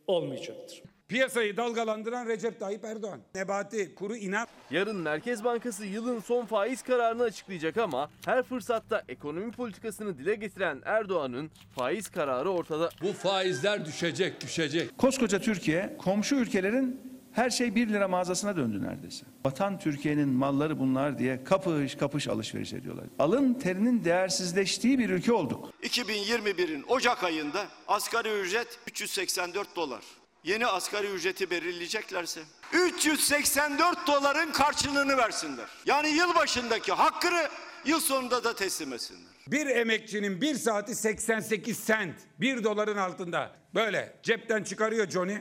[0.07, 0.88] olmayacaktır.
[1.09, 3.19] Piyasayı dalgalandıran Recep Tayyip Erdoğan.
[3.35, 4.47] Nebati kuru inan.
[4.71, 10.81] Yarın Merkez Bankası yılın son faiz kararını açıklayacak ama her fırsatta ekonomi politikasını dile getiren
[10.85, 12.89] Erdoğan'ın faiz kararı ortada.
[13.01, 14.97] Bu faizler düşecek, düşecek.
[14.97, 19.25] Koskoca Türkiye komşu ülkelerin her şey 1 lira mağazasına döndü neredeyse.
[19.45, 23.05] Vatan Türkiye'nin malları bunlar diye kapış kapış alışveriş ediyorlar.
[23.19, 25.73] Alın terinin değersizleştiği bir ülke olduk.
[25.83, 30.01] 2021'in Ocak ayında asgari ücret 384 dolar.
[30.43, 32.41] Yeni asgari ücreti belirleyeceklerse
[32.73, 35.65] 384 doların karşılığını versinler.
[35.85, 37.49] Yani yıl başındaki hakkını
[37.85, 39.31] yıl sonunda da teslim etsinler.
[39.47, 42.15] Bir emekçinin bir saati 88 sent.
[42.39, 43.55] 1 doların altında.
[43.75, 45.37] Böyle cepten çıkarıyor Johnny.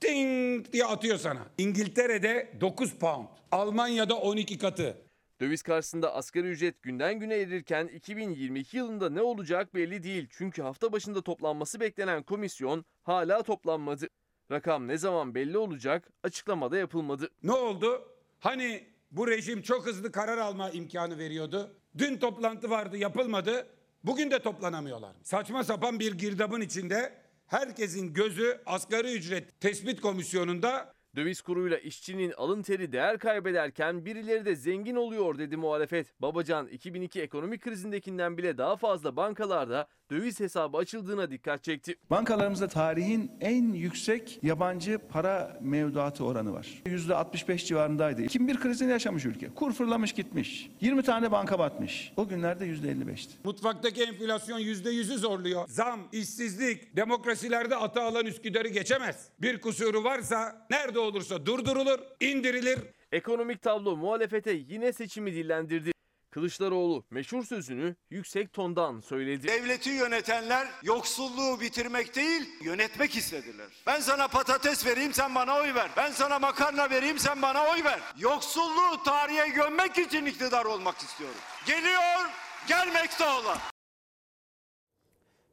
[0.00, 1.46] Ting diye atıyor sana.
[1.58, 3.26] İngiltere'de 9 pound.
[3.52, 4.96] Almanya'da 12 katı.
[5.40, 10.28] Döviz karşısında asgari ücret günden güne erirken 2022 yılında ne olacak belli değil.
[10.30, 14.08] Çünkü hafta başında toplanması beklenen komisyon hala toplanmadı.
[14.50, 17.30] Rakam ne zaman belli olacak açıklamada yapılmadı.
[17.42, 18.08] Ne oldu?
[18.40, 21.76] Hani bu rejim çok hızlı karar alma imkanı veriyordu.
[21.98, 23.66] Dün toplantı vardı yapılmadı.
[24.04, 25.16] Bugün de toplanamıyorlar.
[25.22, 27.12] Saçma sapan bir girdabın içinde
[27.46, 34.56] herkesin gözü asgari ücret tespit komisyonunda Döviz kuruyla işçinin alın teri değer kaybederken birileri de
[34.56, 36.20] zengin oluyor dedi muhalefet.
[36.22, 41.94] Babacan 2002 ekonomi krizindekinden bile daha fazla bankalarda döviz hesabı açıldığına dikkat çekti.
[42.10, 46.82] Bankalarımızda tarihin en yüksek yabancı para mevduatı oranı var.
[46.86, 48.22] %65 civarındaydı.
[48.22, 49.48] 2001 krizini yaşamış ülke.
[49.54, 50.70] Kur fırlamış gitmiş.
[50.80, 52.12] 20 tane banka batmış.
[52.16, 53.32] O günlerde %55'ti.
[53.44, 55.68] mutfaktaki enflasyon yüzde yüzü zorluyor.
[55.68, 59.28] Zam, işsizlik, demokrasilerde ata alan Üsküdar'ı geçemez.
[59.38, 62.78] Bir kusuru varsa nerede olursa durdurulur, indirilir.
[63.12, 65.92] Ekonomik tablo muhalefete yine seçimi dillendirdi.
[66.30, 69.48] Kılıçdaroğlu meşhur sözünü yüksek tondan söyledi.
[69.48, 73.66] Devleti yönetenler yoksulluğu bitirmek değil, yönetmek istediler.
[73.86, 75.90] Ben sana patates vereyim, sen bana oy ver.
[75.96, 78.00] Ben sana makarna vereyim, sen bana oy ver.
[78.18, 81.40] Yoksulluğu tarihe gömmek için iktidar olmak istiyorum.
[81.66, 82.30] Geliyor,
[82.68, 83.58] gelmekte olan.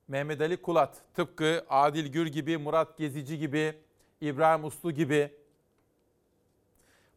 [0.08, 3.76] Mehmet Ali Kulat tıpkı Adil Gür gibi, Murat Gezici gibi,
[4.22, 5.37] İbrahim Uslu gibi,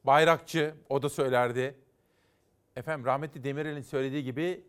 [0.04, 1.74] Bayrakçı o da söylerdi.
[2.76, 4.64] Efendim rahmetli Demirel'in söylediği gibi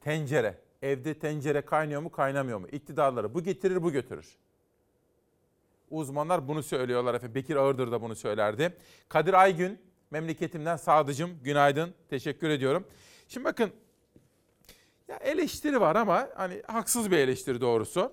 [0.00, 2.68] tencere, evde tencere kaynıyor mu kaynamıyor mu?
[2.68, 4.36] İktidarları bu getirir bu götürür.
[5.90, 7.34] Uzmanlar bunu söylüyorlar efendim.
[7.34, 8.76] Bekir Ağırdır da bunu söylerdi.
[9.08, 9.78] Kadir Aygün
[10.10, 11.94] Memleketimden Sadıcım günaydın.
[12.10, 12.86] Teşekkür ediyorum.
[13.28, 13.72] Şimdi bakın
[15.08, 18.12] ya eleştiri var ama hani haksız bir eleştiri doğrusu.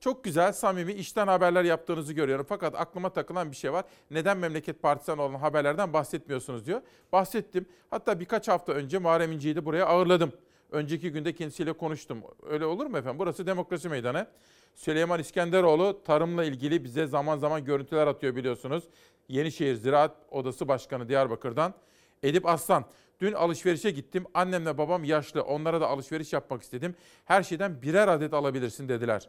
[0.00, 2.46] Çok güzel, samimi, işten haberler yaptığınızı görüyorum.
[2.48, 3.84] Fakat aklıma takılan bir şey var.
[4.10, 6.82] Neden Memleket Partisi'nden olan haberlerden bahsetmiyorsunuz diyor.
[7.12, 7.66] Bahsettim.
[7.90, 10.32] Hatta birkaç hafta önce Muharrem İnce'yi de buraya ağırladım.
[10.70, 12.22] Önceki günde kendisiyle konuştum.
[12.48, 13.18] Öyle olur mu efendim?
[13.18, 14.26] Burası demokrasi meydanı.
[14.74, 18.84] Süleyman İskenderoğlu tarımla ilgili bize zaman zaman görüntüler atıyor biliyorsunuz.
[19.28, 21.74] Yenişehir Ziraat Odası Başkanı Diyarbakır'dan.
[22.22, 22.84] Edip Aslan.
[23.20, 24.24] Dün alışverişe gittim.
[24.34, 25.42] Annemle babam yaşlı.
[25.42, 26.94] Onlara da alışveriş yapmak istedim.
[27.24, 29.28] Her şeyden birer adet alabilirsin dediler.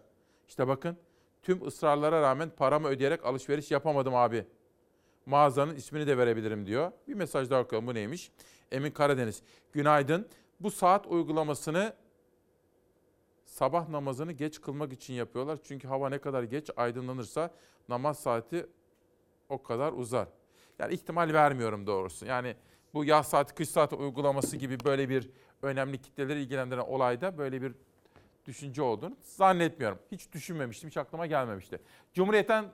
[0.51, 0.97] İşte bakın
[1.43, 4.45] tüm ısrarlara rağmen paramı ödeyerek alışveriş yapamadım abi.
[5.25, 6.91] Mağazanın ismini de verebilirim diyor.
[7.07, 7.87] Bir mesaj daha okuyalım.
[7.87, 8.31] Bu neymiş?
[8.71, 9.43] Emin Karadeniz.
[9.73, 10.27] Günaydın.
[10.59, 11.93] Bu saat uygulamasını
[13.45, 15.59] sabah namazını geç kılmak için yapıyorlar.
[15.63, 17.51] Çünkü hava ne kadar geç aydınlanırsa
[17.89, 18.65] namaz saati
[19.49, 20.27] o kadar uzar.
[20.79, 22.25] Yani ihtimal vermiyorum doğrusu.
[22.25, 22.55] Yani
[22.93, 25.29] bu yaz saati, kış saati uygulaması gibi böyle bir
[25.61, 27.73] önemli kitleleri ilgilendiren olayda böyle bir
[28.51, 29.99] düşünce olduğunu zannetmiyorum.
[30.11, 31.79] Hiç düşünmemiştim, hiç aklıma gelmemişti.
[32.13, 32.65] Cumhuriyet'ten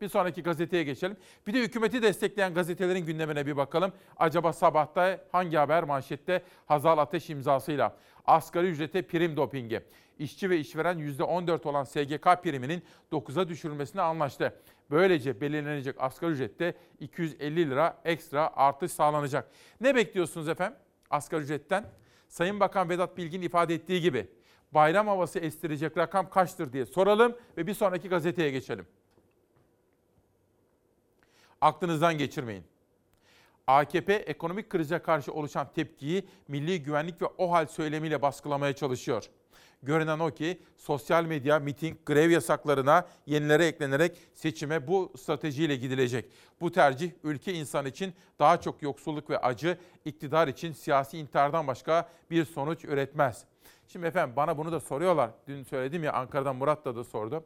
[0.00, 1.16] bir sonraki gazeteye geçelim.
[1.46, 3.92] Bir de hükümeti destekleyen gazetelerin gündemine bir bakalım.
[4.16, 9.80] Acaba sabahta hangi haber manşette Hazal Ateş imzasıyla asgari ücrete prim dopingi.
[10.18, 14.54] İşçi ve işveren %14 olan SGK priminin 9'a düşürülmesine anlaştı.
[14.90, 19.50] Böylece belirlenecek asgari ücrette 250 lira ekstra artış sağlanacak.
[19.80, 20.78] Ne bekliyorsunuz efendim
[21.10, 21.84] asgari ücretten?
[22.28, 24.39] Sayın Bakan Vedat Bilgin ifade ettiği gibi
[24.72, 28.86] bayram havası estirecek rakam kaçtır diye soralım ve bir sonraki gazeteye geçelim.
[31.60, 32.64] Aklınızdan geçirmeyin.
[33.66, 39.30] AKP ekonomik krize karşı oluşan tepkiyi milli güvenlik ve OHAL söylemiyle baskılamaya çalışıyor.
[39.82, 46.30] Görünen o ki sosyal medya, miting, grev yasaklarına yenilere eklenerek seçime bu stratejiyle gidilecek.
[46.60, 52.08] Bu tercih ülke insan için daha çok yoksulluk ve acı, iktidar için siyasi intihardan başka
[52.30, 53.44] bir sonuç üretmez.
[53.92, 55.30] Şimdi efendim bana bunu da soruyorlar.
[55.46, 57.44] Dün söyledim ya Ankara'dan Murat da da sordu.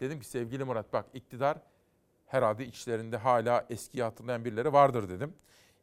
[0.00, 1.58] Dedim ki sevgili Murat bak iktidar
[2.26, 5.34] herhalde içlerinde hala eskiyi hatırlayan birileri vardır dedim.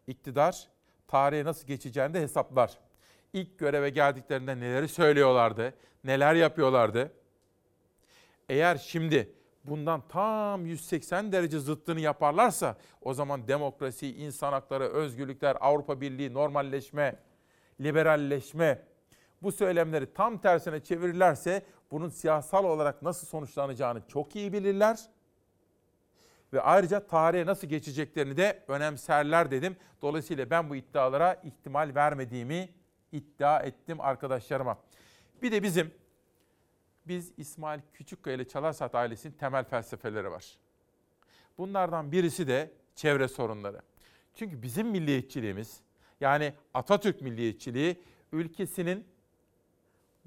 [0.08, 0.68] İktidar
[1.08, 2.78] tarihe nasıl geçeceğini de hesaplar.
[3.34, 7.12] İlk göreve geldiklerinde neleri söylüyorlardı, neler yapıyorlardı.
[8.50, 16.02] Eğer şimdi bundan tam 180 derece zıttını yaparlarsa o zaman demokrasi, insan hakları, özgürlükler, Avrupa
[16.02, 17.16] Birliği, normalleşme,
[17.82, 18.89] liberalleşme
[19.44, 25.10] bu söylemleri tam tersine çevirirlerse bunun siyasal olarak nasıl sonuçlanacağını çok iyi bilirler
[26.54, 29.78] ve ayrıca tarihe nasıl geçeceklerini de önemserler dedim.
[30.02, 32.70] Dolayısıyla ben bu iddialara ihtimal vermediğimi
[33.12, 34.78] iddia ettim arkadaşlarıma.
[35.42, 35.94] Bir de bizim
[37.08, 40.58] biz İsmail Küçükkaya ile Çalarsat ailesinin temel felsefeleri var.
[41.58, 43.82] Bunlardan birisi de çevre sorunları.
[44.36, 45.82] Çünkü bizim milliyetçiliğimiz
[46.22, 49.08] yani Atatürk milliyetçiliği ülkesinin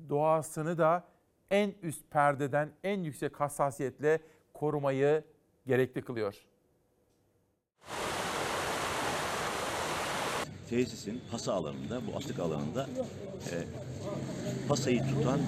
[0.08, 1.04] doğasını da
[1.50, 4.18] en üst perdeden en yüksek hassasiyetle
[4.54, 5.24] korumayı
[5.66, 6.34] gerekli kılıyor.
[10.70, 12.86] Tesisin pasa alanında, bu atık alanında
[13.50, 13.54] e,
[14.68, 15.38] pasayı tutan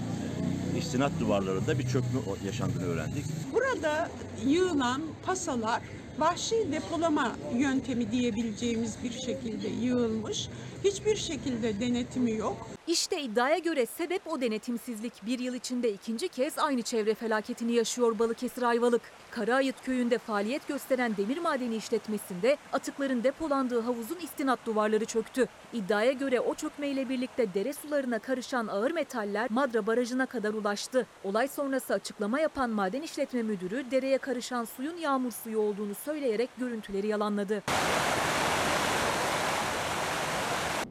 [0.74, 3.24] e, istinat duvarlarında bir çökme yaşandığını öğrendik.
[3.52, 4.10] Burada
[4.46, 5.82] yığılan pasalar
[6.18, 10.48] vahşi depolama yöntemi diyebileceğimiz bir şekilde yığılmış.
[10.84, 12.56] Hiçbir şekilde denetimi yok.
[12.86, 15.26] İşte iddiaya göre sebep o denetimsizlik.
[15.26, 19.02] Bir yıl içinde ikinci kez aynı çevre felaketini yaşıyor Balıkesir Ayvalık.
[19.30, 25.46] Karaayıt köyünde faaliyet gösteren demir madeni işletmesinde atıkların depolandığı havuzun istinat duvarları çöktü.
[25.72, 31.06] İddiaya göre o çökmeyle birlikte dere sularına karışan ağır metaller Madra Barajı'na kadar ulaştı.
[31.24, 37.06] Olay sonrası açıklama yapan maden işletme müdürü dereye karışan suyun yağmur suyu olduğunu söyleyerek görüntüleri
[37.06, 37.62] yalanladı.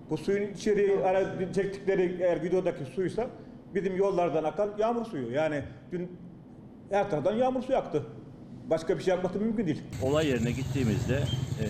[0.10, 3.28] Bu suyun içeriği ara çektikleri eğer videodaki suysa
[3.76, 5.32] bizim yollardan akan yağmur suyu.
[5.32, 6.12] Yani dün
[6.90, 8.04] her taraftan yağmur suyu aktı.
[8.70, 9.82] Başka bir şey yapması mümkün değil.
[10.04, 11.16] Olay yerine gittiğimizde
[11.62, 11.66] e,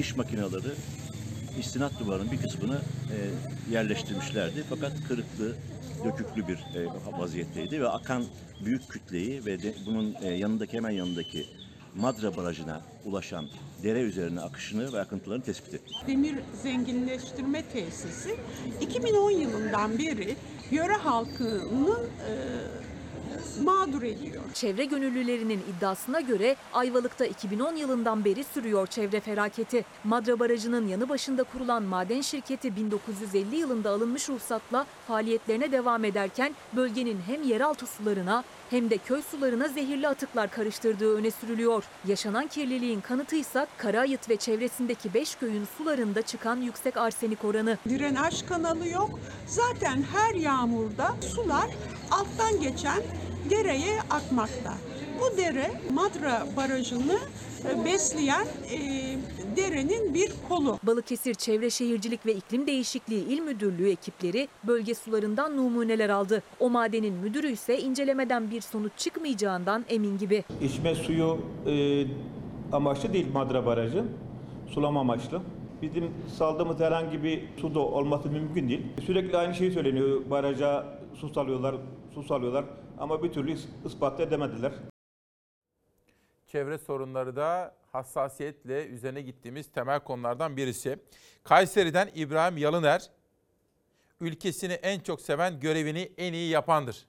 [0.00, 0.72] iş makineleri
[1.58, 3.16] istinat duvarının bir kısmını e,
[3.72, 4.64] yerleştirmişlerdi.
[4.70, 5.54] Fakat kırıklı,
[6.04, 6.86] döküklü bir e,
[7.18, 8.24] vaziyetteydi ve akan
[8.64, 11.46] büyük kütleyi ve de, bunun e, yanındaki hemen yanındaki
[12.00, 13.46] Madra Barajı'na ulaşan
[13.82, 15.96] dere üzerine akışını ve akıntılarını tespit ettik.
[16.06, 18.36] Demir zenginleştirme tesisi
[18.80, 20.36] 2010 yılından beri
[20.70, 22.32] yöre halkının e,
[23.64, 24.42] mağdur ediyor.
[24.54, 29.84] Çevre gönüllülerinin iddiasına göre Ayvalık'ta 2010 yılından beri sürüyor çevre felaketi.
[30.04, 37.18] Madra Barajı'nın yanı başında kurulan maden şirketi 1950 yılında alınmış ruhsatla faaliyetlerine devam ederken bölgenin
[37.26, 41.84] hem yeraltı sularına hem de köy sularına zehirli atıklar karıştırdığı öne sürülüyor.
[42.06, 47.78] Yaşanan kirliliğin kanıtıysa Karayıt ve çevresindeki 5 köyün sularında çıkan yüksek arsenik oranı.
[47.88, 49.20] Drenaj kanalı yok.
[49.46, 51.66] Zaten her yağmurda sular
[52.10, 53.02] alttan geçen
[53.50, 54.74] dereye akmakta.
[55.20, 57.18] Bu dere Madra Barajı'nı
[57.84, 58.78] besleyen e,
[59.56, 60.78] derenin bir kolu.
[60.82, 66.42] Balıkesir Çevre Şehircilik ve İklim Değişikliği İl Müdürlüğü ekipleri bölge sularından numuneler aldı.
[66.60, 70.44] O madenin müdürü ise incelemeden bir sonuç çıkmayacağından emin gibi.
[70.62, 72.04] İçme suyu e,
[72.72, 74.04] amaçlı değil Madra Barajı.
[74.68, 75.40] Sulama amaçlı.
[75.82, 78.86] Bizim saldığımız herhangi bir su da olması mümkün değil.
[79.06, 80.20] Sürekli aynı şey söyleniyor.
[80.30, 81.74] Baraja su salıyorlar,
[82.14, 82.64] su salıyorlar
[82.98, 83.54] ama bir türlü
[83.86, 84.72] ispat edemediler.
[86.48, 90.98] Çevre sorunları da hassasiyetle üzerine gittiğimiz temel konulardan birisi.
[91.44, 93.10] Kayseri'den İbrahim Yalıner,
[94.20, 97.06] ülkesini en çok seven görevini en iyi yapandır.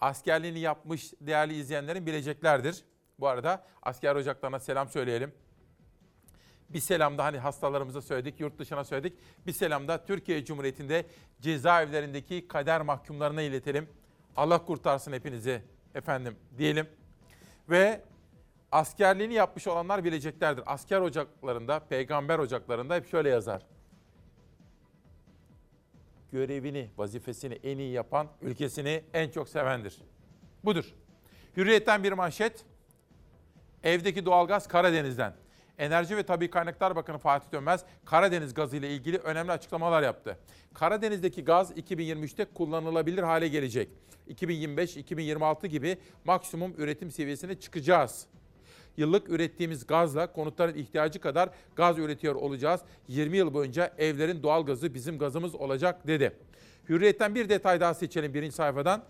[0.00, 2.84] Askerliğini yapmış değerli izleyenlerin bileceklerdir.
[3.20, 5.32] Bu arada asker ocaklarına selam söyleyelim.
[6.70, 9.18] Bir selam da hani hastalarımıza söyledik, yurt dışına söyledik.
[9.46, 11.06] Bir selam da Türkiye Cumhuriyeti'nde
[11.40, 13.88] cezaevlerindeki kader mahkumlarına iletelim.
[14.36, 15.62] Allah kurtarsın hepinizi
[15.94, 16.86] efendim diyelim.
[17.70, 18.00] Ve
[18.74, 20.62] askerliğini yapmış olanlar bileceklerdir.
[20.66, 23.62] Asker ocaklarında, peygamber ocaklarında hep şöyle yazar.
[26.32, 29.98] Görevini, vazifesini en iyi yapan, ülkesini en çok sevendir.
[30.64, 30.94] Budur.
[31.56, 32.64] Hürriyetten bir manşet.
[33.82, 35.34] Evdeki doğalgaz Karadeniz'den.
[35.78, 40.38] Enerji ve Tabi Kaynaklar Bakanı Fatih Dönmez, Karadeniz gazı ile ilgili önemli açıklamalar yaptı.
[40.74, 43.88] Karadeniz'deki gaz 2023'te kullanılabilir hale gelecek.
[44.28, 48.28] 2025-2026 gibi maksimum üretim seviyesine çıkacağız.
[48.96, 52.80] Yıllık ürettiğimiz gazla konutların ihtiyacı kadar gaz üretiyor olacağız.
[53.08, 56.32] 20 yıl boyunca evlerin doğal gazı bizim gazımız olacak dedi.
[56.88, 59.04] Hürriyetten bir detay daha seçelim birinci sayfadan.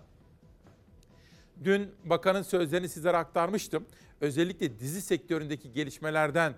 [1.65, 3.87] Dün bakanın sözlerini sizlere aktarmıştım.
[4.21, 6.55] Özellikle dizi sektöründeki gelişmelerden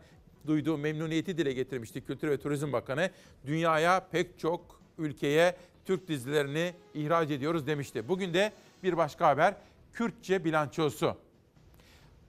[0.46, 3.10] duyduğu memnuniyeti dile getirmişti Kültür ve Turizm Bakanı.
[3.46, 8.08] Dünyaya pek çok ülkeye Türk dizilerini ihraç ediyoruz demişti.
[8.08, 9.54] Bugün de bir başka haber
[9.92, 11.16] Kürtçe bilançosu.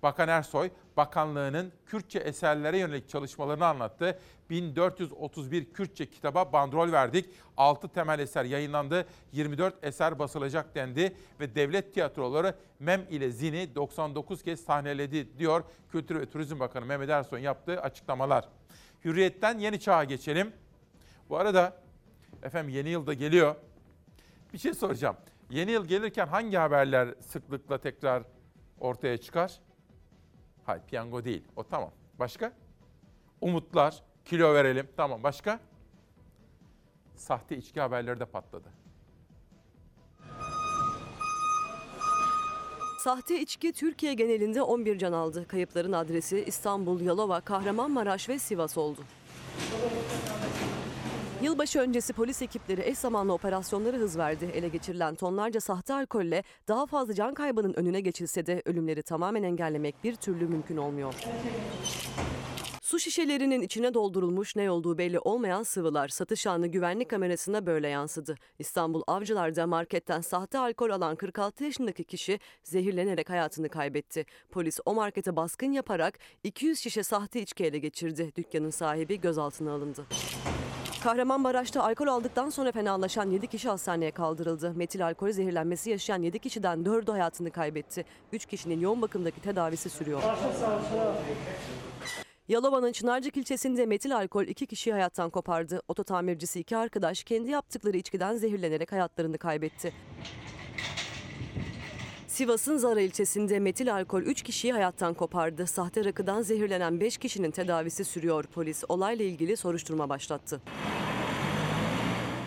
[0.03, 4.19] Bakan Ersoy, bakanlığının Kürtçe eserlere yönelik çalışmalarını anlattı.
[4.49, 7.29] 1431 Kürtçe kitaba bandrol verdik.
[7.57, 9.07] 6 temel eser yayınlandı.
[9.31, 16.19] 24 eser basılacak dendi ve devlet tiyatroları MEM ile Zini 99 kez sahneledi diyor Kültür
[16.19, 18.49] ve Turizm Bakanı Mehmet Ersoy'un yaptığı açıklamalar.
[19.05, 20.53] Hürriyet'ten yeni çağa geçelim.
[21.29, 21.81] Bu arada
[22.43, 23.55] efendim yeni yılda geliyor.
[24.53, 25.17] Bir şey soracağım.
[25.49, 28.23] Yeni yıl gelirken hangi haberler sıklıkla tekrar
[28.79, 29.59] ortaya çıkar?
[30.67, 31.43] Hayır piyango değil.
[31.55, 31.91] O tamam.
[32.19, 32.53] Başka?
[33.41, 34.87] Umutlar, kilo verelim.
[34.97, 35.59] Tamam başka?
[37.15, 38.67] Sahte içki haberleri de patladı.
[42.99, 45.47] Sahte içki Türkiye genelinde 11 can aldı.
[45.47, 49.01] Kayıpların adresi İstanbul, Yalova, Kahramanmaraş ve Sivas oldu.
[51.41, 54.51] Yılbaşı öncesi polis ekipleri eş zamanlı operasyonlara hız verdi.
[54.53, 60.03] Ele geçirilen tonlarca sahte alkolle daha fazla can kaybının önüne geçilse de ölümleri tamamen engellemek
[60.03, 61.13] bir türlü mümkün olmuyor.
[62.81, 68.35] Su şişelerinin içine doldurulmuş ne olduğu belli olmayan sıvılar satış anı güvenlik kamerasına böyle yansıdı.
[68.59, 74.25] İstanbul Avcılar'da marketten sahte alkol alan 46 yaşındaki kişi zehirlenerek hayatını kaybetti.
[74.51, 78.31] Polis o markete baskın yaparak 200 şişe sahte içki ele geçirdi.
[78.35, 80.05] Dükkanın sahibi gözaltına alındı.
[81.07, 84.73] Kahramanmaraş'ta alkol aldıktan sonra fenalaşan 7 kişi hastaneye kaldırıldı.
[84.75, 88.05] Metil alkol zehirlenmesi yaşayan 7 kişiden 4'ü hayatını kaybetti.
[88.31, 90.21] 3 kişinin yoğun bakımdaki tedavisi sürüyor.
[92.47, 95.81] Yalova'nın Çınarcık ilçesinde metil alkol iki kişiyi hayattan kopardı.
[95.87, 99.93] Oto tamircisi iki arkadaş kendi yaptıkları içkiden zehirlenerek hayatlarını kaybetti.
[102.37, 105.67] Sivas'ın Zara ilçesinde metil alkol 3 kişiyi hayattan kopardı.
[105.67, 108.43] Sahte rakıdan zehirlenen 5 kişinin tedavisi sürüyor.
[108.43, 110.61] Polis olayla ilgili soruşturma başlattı.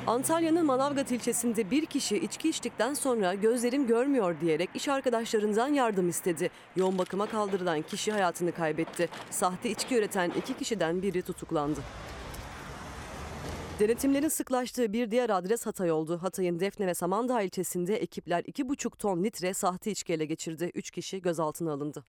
[0.06, 6.50] Antalya'nın Manavgat ilçesinde bir kişi içki içtikten sonra gözlerim görmüyor diyerek iş arkadaşlarından yardım istedi.
[6.76, 9.08] Yoğun bakıma kaldırılan kişi hayatını kaybetti.
[9.30, 11.80] Sahte içki üreten iki kişiden biri tutuklandı.
[13.80, 16.22] Denetimlerin sıklaştığı bir diğer adres Hatay oldu.
[16.22, 20.70] Hatay'ın Defne ve Samandağ ilçesinde ekipler 2,5 ton litre sahte içki ele geçirdi.
[20.74, 22.04] 3 kişi gözaltına alındı.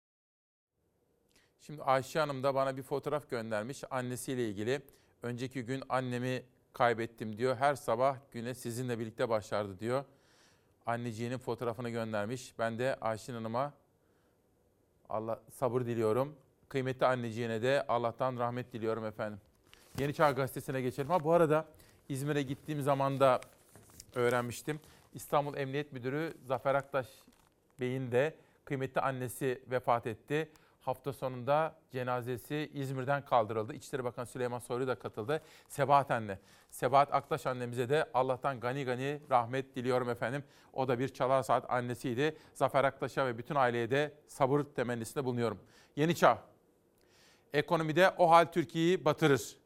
[1.59, 4.81] Şimdi Ayşe Hanım da bana bir fotoğraf göndermiş annesiyle ilgili.
[5.23, 6.43] Önceki gün annemi
[6.73, 7.55] kaybettim diyor.
[7.55, 10.03] Her sabah güne sizinle birlikte başlardı diyor.
[10.85, 12.53] Anneciğinin fotoğrafını göndermiş.
[12.59, 13.73] Ben de Ayşe Hanım'a
[15.09, 16.35] Allah sabır diliyorum.
[16.69, 19.39] Kıymetli anneciğine de Allah'tan rahmet diliyorum efendim.
[19.99, 21.09] Yeni Çağ Gazetesi'ne geçelim.
[21.09, 21.65] Ha bu arada
[22.09, 23.41] İzmir'e gittiğim zaman da
[24.15, 24.79] öğrenmiştim.
[25.13, 27.07] İstanbul Emniyet Müdürü Zafer Aktaş
[27.79, 28.35] Bey'in de
[28.65, 30.51] kıymetli annesi vefat etti.
[30.81, 33.73] Hafta sonunda cenazesi İzmir'den kaldırıldı.
[33.73, 35.41] İçişleri Bakanı Süleyman Soylu da katıldı.
[35.67, 36.39] Sebahat anne,
[36.69, 40.43] Sebahat Aktaş annemize de Allah'tan gani gani rahmet diliyorum efendim.
[40.73, 42.37] O da bir çalar saat annesiydi.
[42.53, 45.59] Zafer Aktaş'a ve bütün aileye de sabır temennisinde bulunuyorum.
[45.95, 46.37] Yeni Çağ.
[47.53, 49.59] Ekonomide o hal Türkiye'yi batırır.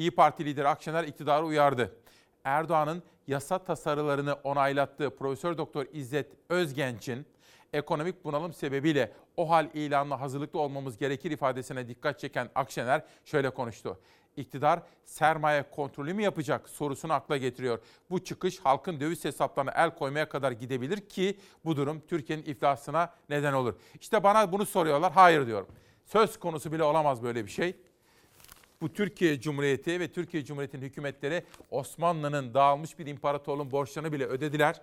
[0.00, 1.96] İyi Parti lideri Akşener iktidarı uyardı.
[2.44, 7.26] Erdoğan'ın yasa tasarılarını onaylattığı Profesör Doktor İzzet Özgenç'in
[7.72, 14.00] ekonomik bunalım sebebiyle o hal ilanına hazırlıklı olmamız gerekir ifadesine dikkat çeken Akşener şöyle konuştu.
[14.36, 17.78] İktidar sermaye kontrolü mü yapacak sorusunu akla getiriyor.
[18.10, 23.52] Bu çıkış halkın döviz hesaplarına el koymaya kadar gidebilir ki bu durum Türkiye'nin iflasına neden
[23.52, 23.74] olur.
[24.00, 25.12] İşte bana bunu soruyorlar.
[25.12, 25.68] Hayır diyorum.
[26.04, 27.76] Söz konusu bile olamaz böyle bir şey
[28.80, 34.82] bu Türkiye Cumhuriyeti ve Türkiye Cumhuriyeti'nin hükümetleri Osmanlı'nın dağılmış bir imparatorluğun borçlarını bile ödediler.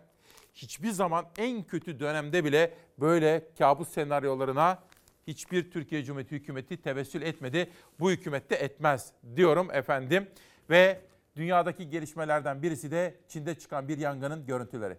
[0.53, 4.83] Hiçbir zaman en kötü dönemde bile böyle kabus senaryolarına
[5.27, 7.71] hiçbir Türkiye Cumhuriyeti hükümeti tevessül etmedi.
[7.99, 10.27] Bu hükümet de etmez diyorum efendim.
[10.69, 11.01] Ve
[11.35, 14.97] dünyadaki gelişmelerden birisi de Çin'de çıkan bir yangının görüntüleri.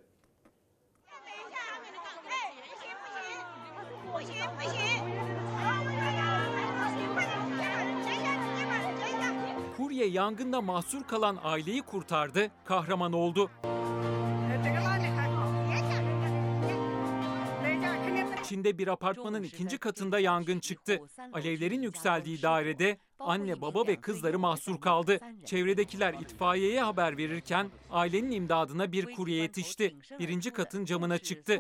[9.99, 13.51] Kurye yangında mahsur kalan aileyi kurtardı, kahraman oldu.
[18.45, 21.01] Çin'de bir apartmanın ikinci katında yangın çıktı.
[21.33, 25.19] Alevlerin yükseldiği dairede anne, baba ve kızları mahsur kaldı.
[25.45, 29.97] Çevredekiler itfaiyeye haber verirken ailenin imdadına bir kurye yetişti.
[30.19, 31.59] Birinci katın camına çıktı.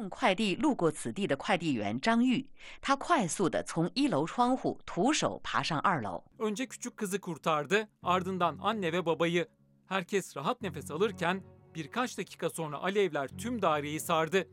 [6.39, 9.49] Önce küçük kızı kurtardı, ardından anne ve babayı.
[9.87, 11.43] Herkes rahat nefes alırken
[11.75, 14.49] birkaç dakika sonra alevler tüm daireyi sardı.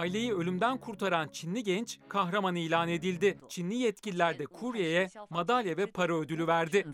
[0.00, 3.38] Aileyi ölümden kurtaran Çinli genç kahraman ilan edildi.
[3.48, 6.86] Çinli yetkililer de kuryeye madalya ve para ödülü verdi.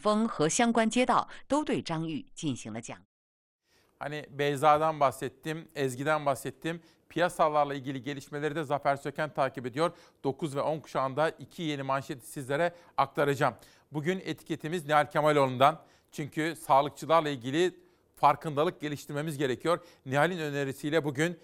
[3.98, 6.80] Hani Beyza'dan bahsettim, Ezgi'den bahsettim.
[7.08, 9.92] Piyasalarla ilgili gelişmeleri de Zafer Söken takip ediyor.
[10.24, 13.54] 9 ve 10 kuşağında iki yeni manşeti sizlere aktaracağım.
[13.92, 15.82] Bugün etiketimiz Nihal Kemaloğlu'ndan.
[16.12, 17.74] Çünkü sağlıkçılarla ilgili
[18.16, 19.78] farkındalık geliştirmemiz gerekiyor.
[20.06, 21.38] Nihal'in önerisiyle bugün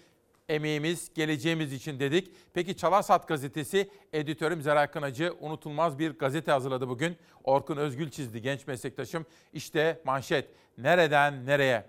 [0.49, 2.31] emeğimiz, geleceğimiz için dedik.
[2.53, 7.17] Peki Çalarsat gazetesi editörüm Zeray Kınacı unutulmaz bir gazete hazırladı bugün.
[7.43, 9.25] Orkun Özgül çizdi genç meslektaşım.
[9.53, 10.49] İşte manşet.
[10.77, 11.85] Nereden nereye?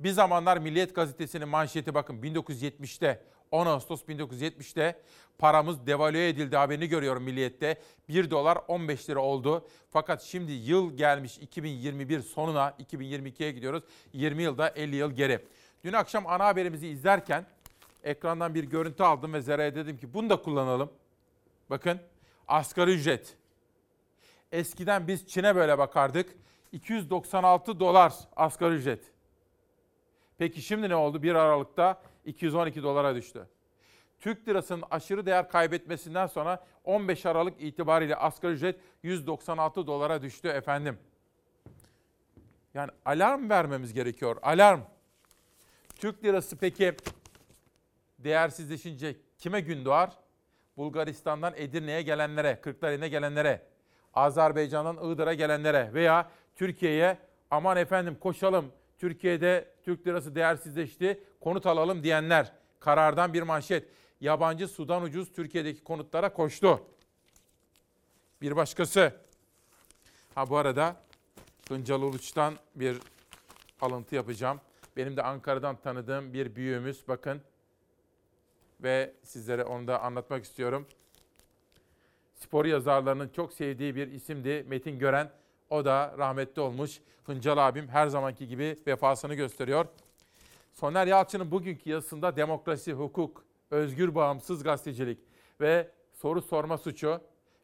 [0.00, 5.00] Bir zamanlar Milliyet gazetesinin manşeti bakın 1970'te 10 Ağustos 1970'te
[5.38, 7.80] paramız devalüe edildi haberini görüyorum Milliyet'te.
[8.08, 9.68] 1 dolar 15 lira oldu.
[9.90, 13.82] Fakat şimdi yıl gelmiş 2021 sonuna 2022'ye gidiyoruz.
[14.12, 15.44] 20 yılda 50 yıl geri.
[15.84, 17.46] Dün akşam ana haberimizi izlerken
[18.04, 20.92] ekrandan bir görüntü aldım ve Zera'ya dedim ki bunu da kullanalım.
[21.70, 22.00] Bakın
[22.48, 23.36] asgari ücret.
[24.52, 26.36] Eskiden biz Çin'e böyle bakardık.
[26.72, 29.12] 296 dolar asgari ücret.
[30.38, 31.22] Peki şimdi ne oldu?
[31.22, 33.48] 1 Aralık'ta 212 dolara düştü.
[34.20, 40.98] Türk lirasının aşırı değer kaybetmesinden sonra 15 Aralık itibariyle asgari ücret 196 dolara düştü efendim.
[42.74, 44.36] Yani alarm vermemiz gerekiyor.
[44.42, 44.80] Alarm.
[45.94, 46.96] Türk lirası peki
[48.24, 50.10] değersizleşince kime gün doğar?
[50.76, 53.62] Bulgaristan'dan Edirne'ye gelenlere, Kırklareli'ne gelenlere,
[54.14, 57.18] Azerbaycan'dan Iğdır'a gelenlere veya Türkiye'ye
[57.50, 62.52] aman efendim koşalım Türkiye'de Türk lirası değersizleşti konut alalım diyenler.
[62.80, 63.88] Karardan bir manşet.
[64.20, 66.80] Yabancı sudan ucuz Türkiye'deki konutlara koştu.
[68.42, 69.12] Bir başkası.
[70.34, 70.96] Ha bu arada
[71.68, 72.98] Hıncal Uluç'tan bir
[73.80, 74.60] alıntı yapacağım.
[74.96, 77.42] Benim de Ankara'dan tanıdığım bir büyüğümüz bakın.
[78.84, 80.86] Ve sizlere onu da anlatmak istiyorum.
[82.34, 85.30] Spor yazarlarının çok sevdiği bir isimdi Metin Gören.
[85.70, 87.00] O da rahmetli olmuş.
[87.24, 89.86] Hıncal abim her zamanki gibi vefasını gösteriyor.
[90.72, 95.18] Soner Yalçın'ın bugünkü yazısında demokrasi, hukuk, özgür bağımsız gazetecilik
[95.60, 97.20] ve soru sorma suçu.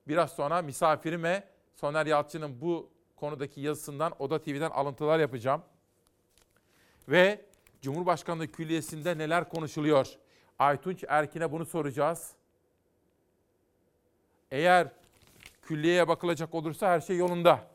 [0.09, 1.45] Biraz sonra misafirime
[1.75, 5.63] Soner Yalçın'ın bu konudaki yazısından Oda TV'den alıntılar yapacağım.
[7.09, 7.45] Ve
[7.83, 10.17] Cumhurbaşkanlığı Külliyesi'nde neler konuşuluyor?
[10.61, 12.33] Aytunç Erkin'e bunu soracağız.
[14.51, 14.89] Eğer
[15.63, 17.67] külliyeye bakılacak olursa her şey yolunda.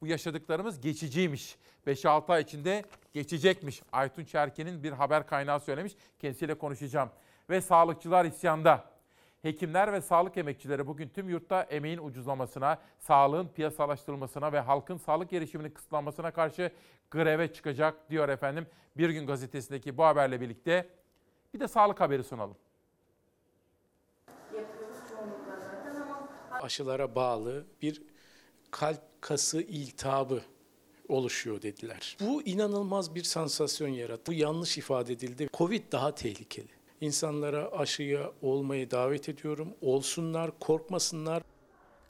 [0.00, 1.56] Bu yaşadıklarımız geçiciymiş.
[1.86, 3.82] 5-6 ay içinde geçecekmiş.
[3.92, 5.92] Aytunç Erkin'in bir haber kaynağı söylemiş.
[6.18, 7.10] Kendisiyle konuşacağım.
[7.50, 8.84] Ve sağlıkçılar isyanda.
[9.42, 15.70] Hekimler ve sağlık emekçileri bugün tüm yurtta emeğin ucuzlamasına, sağlığın piyasalaştırılmasına ve halkın sağlık erişiminin
[15.70, 16.70] kısıtlanmasına karşı
[17.10, 18.66] greve çıkacak diyor efendim.
[18.96, 20.88] Bir gün gazetesindeki bu haberle birlikte
[21.54, 22.56] bir de sağlık haberi sunalım.
[26.62, 28.02] aşılara bağlı bir
[28.70, 30.42] kalp kası iltihabı
[31.08, 32.16] oluşuyor dediler.
[32.20, 34.22] Bu inanılmaz bir sansasyon yarattı.
[34.26, 35.48] Bu yanlış ifade edildi.
[35.52, 36.68] Covid daha tehlikeli.
[37.00, 39.74] İnsanlara aşıya olmayı davet ediyorum.
[39.80, 41.42] Olsunlar, korkmasınlar.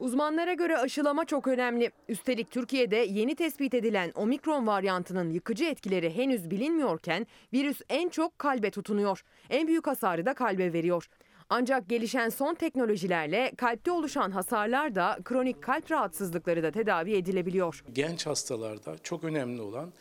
[0.02, 1.90] Uzmanlara göre aşılama çok önemli.
[2.08, 8.70] Üstelik Türkiye'de yeni tespit edilen omikron varyantının yıkıcı etkileri henüz bilinmiyorken virüs en çok kalbe
[8.70, 9.24] tutunuyor.
[9.50, 11.08] En büyük hasarı da kalbe veriyor.
[11.48, 17.84] Ancak gelişen son teknolojilerle kalpte oluşan hasarlar da kronik kalp rahatsızlıkları da tedavi edilebiliyor.
[17.92, 19.92] Genç hastalarda çok önemli olan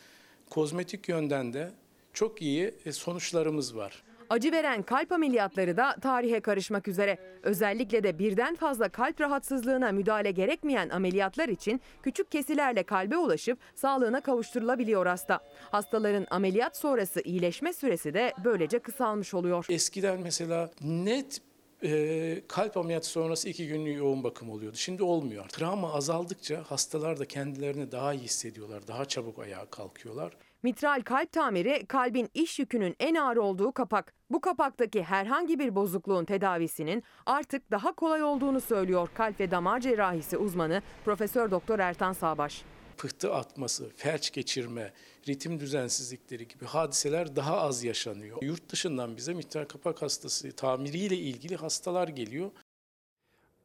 [0.50, 1.70] kozmetik yönden de
[2.12, 4.02] çok iyi e, sonuçlarımız var.
[4.32, 7.18] Acı veren kalp ameliyatları da tarihe karışmak üzere.
[7.42, 14.20] Özellikle de birden fazla kalp rahatsızlığına müdahale gerekmeyen ameliyatlar için küçük kesilerle kalbe ulaşıp sağlığına
[14.20, 15.40] kavuşturulabiliyor hasta.
[15.70, 19.66] Hastaların ameliyat sonrası iyileşme süresi de böylece kısalmış oluyor.
[19.68, 21.40] Eskiden mesela net
[21.82, 24.76] e, kalp ameliyatı sonrası iki günlük yoğun bakım oluyordu.
[24.76, 25.48] Şimdi olmuyor.
[25.48, 28.88] Travma azaldıkça hastalar da kendilerini daha iyi hissediyorlar.
[28.88, 30.32] Daha çabuk ayağa kalkıyorlar.
[30.64, 34.14] Mitral kalp tamiri kalbin iş yükünün en ağır olduğu kapak.
[34.30, 40.36] Bu kapaktaki herhangi bir bozukluğun tedavisinin artık daha kolay olduğunu söylüyor kalp ve damar cerrahisi
[40.36, 42.64] uzmanı Profesör Doktor Ertan Sağbaş.
[42.96, 44.92] Pıhtı atması, felç geçirme,
[45.28, 48.42] ritim düzensizlikleri gibi hadiseler daha az yaşanıyor.
[48.42, 52.50] Yurt dışından bize mitral kapak hastası tamiriyle ilgili hastalar geliyor.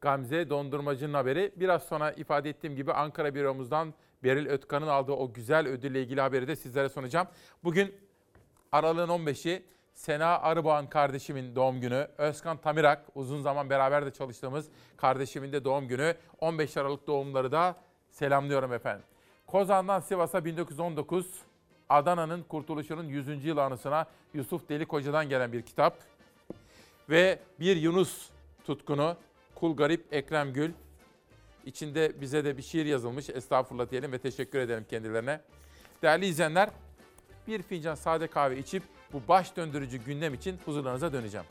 [0.01, 1.51] Gamze Dondurmacı'nın haberi.
[1.55, 3.93] Biraz sonra ifade ettiğim gibi Ankara büromuzdan
[4.27, 7.27] Beril Ötkan'ın aldığı o güzel ödülle ilgili haberi de sizlere sunacağım.
[7.63, 7.95] Bugün
[8.71, 9.63] aralığın 15'i
[9.93, 12.07] Sena Arıbağ'ın kardeşimin doğum günü.
[12.17, 14.67] Özkan Tamirak uzun zaman beraber de çalıştığımız
[14.97, 16.15] kardeşimin de doğum günü.
[16.39, 17.75] 15 Aralık doğumları da
[18.09, 19.05] selamlıyorum efendim.
[19.47, 21.27] Kozan'dan Sivas'a 1919,
[21.89, 23.45] Adana'nın kurtuluşunun 100.
[23.45, 25.97] yıl anısına Yusuf Delikoca'dan gelen bir kitap.
[27.09, 28.29] Ve bir Yunus
[28.65, 29.15] tutkunu
[29.55, 30.71] Kul Garip Ekrem Gül.
[31.67, 33.29] İçinde bize de bir şiir yazılmış.
[33.29, 35.41] Estağfurullah diyelim ve teşekkür edelim kendilerine.
[36.01, 36.69] Değerli izleyenler,
[37.47, 41.45] bir fincan sade kahve içip bu baş döndürücü gündem için huzurlarınıza döneceğim.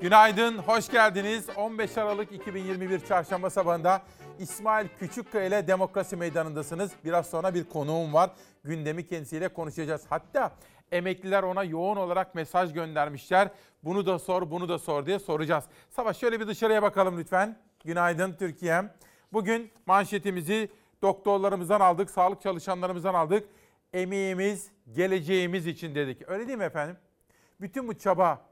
[0.00, 1.46] Günaydın, hoş geldiniz.
[1.56, 4.02] 15 Aralık 2021 Çarşamba sabahında
[4.38, 6.90] İsmail Küçükkaya ile Demokrasi Meydanı'ndasınız.
[7.04, 8.30] Biraz sonra bir konuğum var.
[8.64, 10.02] Gündemi kendisiyle konuşacağız.
[10.08, 10.52] Hatta
[10.92, 13.50] emekliler ona yoğun olarak mesaj göndermişler.
[13.82, 15.64] Bunu da sor, bunu da sor diye soracağız.
[15.90, 17.58] Sabah şöyle bir dışarıya bakalım lütfen.
[17.84, 18.90] Günaydın Türkiye'm.
[19.32, 20.70] Bugün manşetimizi
[21.02, 23.48] doktorlarımızdan aldık, sağlık çalışanlarımızdan aldık.
[23.92, 26.28] Emeğimiz, geleceğimiz için dedik.
[26.28, 26.96] Öyle değil mi efendim?
[27.60, 28.46] Bütün bu çaba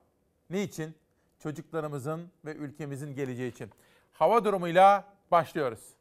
[0.51, 0.95] ne için?
[1.39, 3.71] Çocuklarımızın ve ülkemizin geleceği için.
[4.13, 5.95] Hava durumuyla başlıyoruz.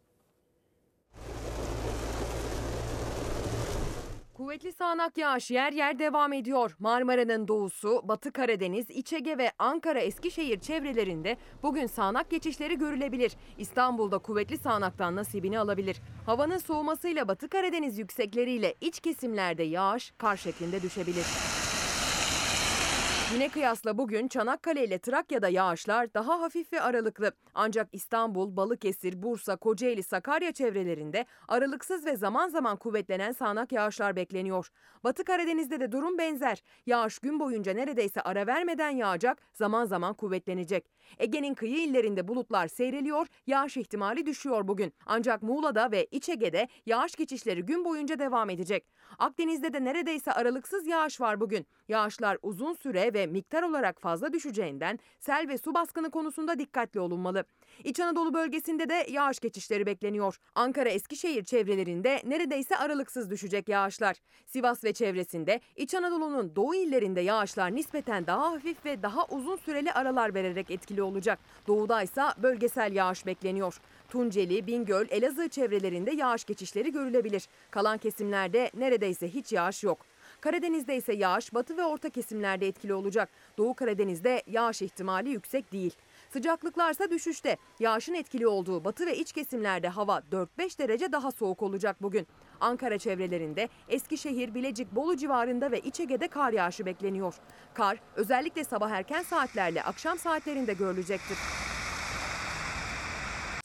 [4.43, 6.75] Kuvvetli sağanak yağış yer yer devam ediyor.
[6.79, 13.33] Marmara'nın doğusu, Batı Karadeniz, İç Ege ve Ankara Eskişehir çevrelerinde bugün sağanak geçişleri görülebilir.
[13.57, 16.01] İstanbul'da kuvvetli sağanaktan nasibini alabilir.
[16.25, 21.25] Havanın soğumasıyla Batı Karadeniz yüksekleriyle iç kesimlerde yağış kar şeklinde düşebilir.
[23.33, 27.31] Güne kıyasla bugün Çanakkale ile Trakya'da yağışlar daha hafif ve aralıklı.
[27.53, 34.69] Ancak İstanbul, Balıkesir, Bursa, Kocaeli, Sakarya çevrelerinde aralıksız ve zaman zaman kuvvetlenen sağanak yağışlar bekleniyor.
[35.03, 36.63] Batı Karadeniz'de de durum benzer.
[36.85, 40.89] Yağış gün boyunca neredeyse ara vermeden yağacak, zaman zaman kuvvetlenecek.
[41.19, 44.93] Ege'nin kıyı illerinde bulutlar seyreliyor, yağış ihtimali düşüyor bugün.
[45.05, 48.87] Ancak Muğla'da ve İç Ege'de yağış geçişleri gün boyunca devam edecek.
[49.19, 51.67] Akdeniz'de de neredeyse aralıksız yağış var bugün.
[51.87, 57.43] Yağışlar uzun süre ve miktar olarak fazla düşeceğinden sel ve su baskını konusunda dikkatli olunmalı.
[57.83, 60.39] İç Anadolu bölgesinde de yağış geçişleri bekleniyor.
[60.55, 64.17] Ankara Eskişehir çevrelerinde neredeyse aralıksız düşecek yağışlar.
[64.45, 69.93] Sivas ve çevresinde İç Anadolu'nun doğu illerinde yağışlar nispeten daha hafif ve daha uzun süreli
[69.93, 71.39] aralar vererek etkili olacak.
[71.67, 73.79] Doğuda ise bölgesel yağış bekleniyor.
[74.09, 77.47] Tunceli, Bingöl, Elazığ çevrelerinde yağış geçişleri görülebilir.
[77.71, 80.05] Kalan kesimlerde neredeyse hiç yağış yok.
[80.43, 83.29] Karadeniz'de ise yağış batı ve orta kesimlerde etkili olacak.
[83.57, 85.95] Doğu Karadeniz'de yağış ihtimali yüksek değil.
[86.33, 87.57] Sıcaklıklarsa düşüşte.
[87.79, 92.27] Yağışın etkili olduğu batı ve iç kesimlerde hava 4-5 derece daha soğuk olacak bugün.
[92.59, 97.35] Ankara çevrelerinde Eskişehir, Bilecik, Bolu civarında ve İç Ege'de kar yağışı bekleniyor.
[97.73, 101.37] Kar özellikle sabah erken saatlerle akşam saatlerinde görülecektir.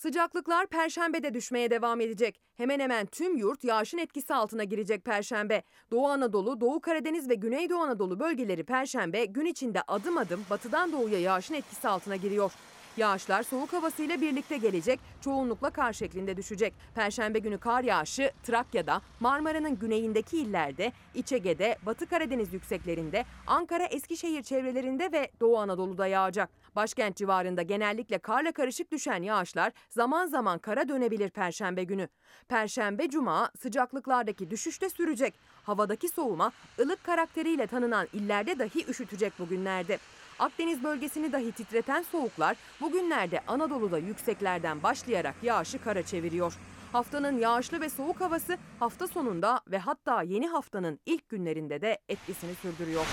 [0.09, 2.40] Sıcaklıklar perşembede düşmeye devam edecek.
[2.56, 5.62] Hemen hemen tüm yurt yağışın etkisi altına girecek perşembe.
[5.90, 11.20] Doğu Anadolu, Doğu Karadeniz ve Güneydoğu Anadolu bölgeleri perşembe gün içinde adım adım batıdan doğuya
[11.20, 12.52] yağışın etkisi altına giriyor.
[12.99, 16.74] Yağışlar soğuk havasıyla birlikte gelecek, çoğunlukla kar şeklinde düşecek.
[16.94, 24.42] Perşembe günü kar yağışı Trakya'da, Marmara'nın güneyindeki illerde, İç Ege'de, Batı Karadeniz yükseklerinde, Ankara, Eskişehir
[24.42, 26.51] çevrelerinde ve Doğu Anadolu'da yağacak.
[26.76, 32.09] Başkent civarında genellikle karla karışık düşen yağışlar zaman zaman kara dönebilir perşembe günü.
[32.49, 35.34] Perşembe cuma sıcaklıklardaki düşüş de sürecek.
[35.62, 39.99] Havadaki soğuma ılık karakteriyle tanınan illerde dahi üşütecek bugünlerde.
[40.39, 46.55] Akdeniz bölgesini dahi titreten soğuklar bugünlerde Anadolu'da yükseklerden başlayarak yağışı kara çeviriyor.
[46.93, 52.55] Haftanın yağışlı ve soğuk havası hafta sonunda ve hatta yeni haftanın ilk günlerinde de etkisini
[52.55, 53.07] sürdürüyor.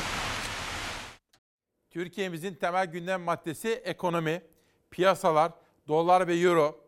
[1.89, 4.41] Türkiye'mizin temel gündem maddesi ekonomi,
[4.91, 5.51] piyasalar,
[5.87, 6.79] dolar ve euro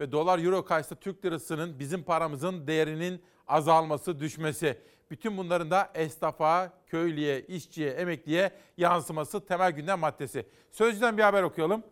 [0.00, 4.82] ve dolar euro karşısında Türk lirasının bizim paramızın değerinin azalması, düşmesi.
[5.10, 10.46] Bütün bunların da esnafa, köylüye, işçiye, emekliye yansıması temel gündem maddesi.
[10.70, 11.82] Sözcüden bir haber okuyalım.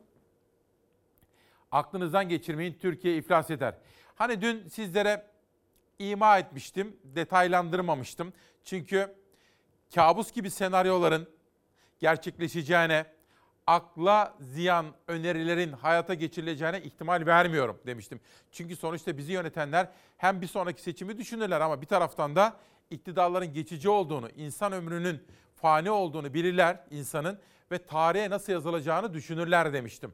[1.73, 3.75] Aklınızdan geçirmeyin Türkiye iflas eder.
[4.15, 5.27] Hani dün sizlere
[5.99, 8.33] ima etmiştim, detaylandırmamıştım.
[8.65, 9.15] Çünkü
[9.95, 11.29] kabus gibi senaryoların
[12.01, 13.07] gerçekleşeceğine,
[13.67, 18.21] akla ziyan önerilerin hayata geçirileceğine ihtimal vermiyorum demiştim.
[18.53, 22.57] Çünkü sonuçta bizi yönetenler hem bir sonraki seçimi düşünürler ama bir taraftan da
[22.91, 25.23] iktidarların geçici olduğunu, insan ömrünün
[25.57, 27.39] fani olduğunu bilirler insanın
[27.71, 30.13] ve tarihe nasıl yazılacağını düşünürler demiştim.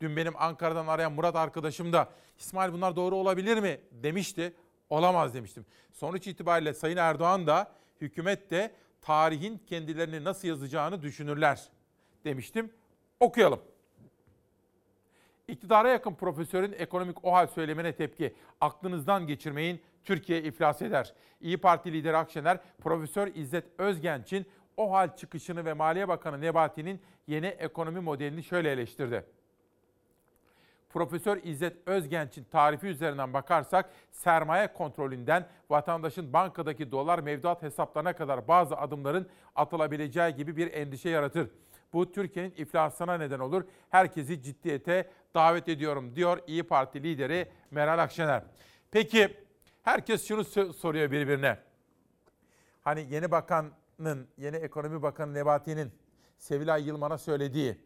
[0.00, 2.08] Dün benim Ankara'dan arayan Murat arkadaşım da
[2.38, 4.54] İsmail bunlar doğru olabilir mi demişti.
[4.90, 5.66] Olamaz demiştim.
[5.92, 11.68] Sonuç itibariyle Sayın Erdoğan da hükümet de tarihin kendilerini nasıl yazacağını düşünürler
[12.24, 12.72] demiştim.
[13.20, 13.60] Okuyalım.
[15.48, 18.34] İktidara yakın profesörün ekonomik o hal söylemine tepki.
[18.60, 21.14] Aklınızdan geçirmeyin Türkiye iflas eder.
[21.40, 24.46] İyi Parti lideri Akşener, Profesör İzzet Özgenç'in
[24.76, 29.24] o hal çıkışını ve Maliye Bakanı Nebati'nin yeni ekonomi modelini şöyle eleştirdi.
[30.90, 38.76] Profesör İzzet Özgenç'in tarifi üzerinden bakarsak sermaye kontrolünden vatandaşın bankadaki dolar mevduat hesaplarına kadar bazı
[38.76, 41.50] adımların atılabileceği gibi bir endişe yaratır.
[41.92, 43.64] Bu Türkiye'nin iflasına neden olur.
[43.90, 48.42] Herkesi ciddiyete davet ediyorum diyor İyi Parti lideri Meral Akşener.
[48.90, 49.47] Peki
[49.88, 51.58] herkes şunu soruyor birbirine.
[52.82, 55.92] Hani yeni bakanın, yeni ekonomi bakanı Nebati'nin
[56.38, 57.78] Sevilay Yılmaz'a söylediği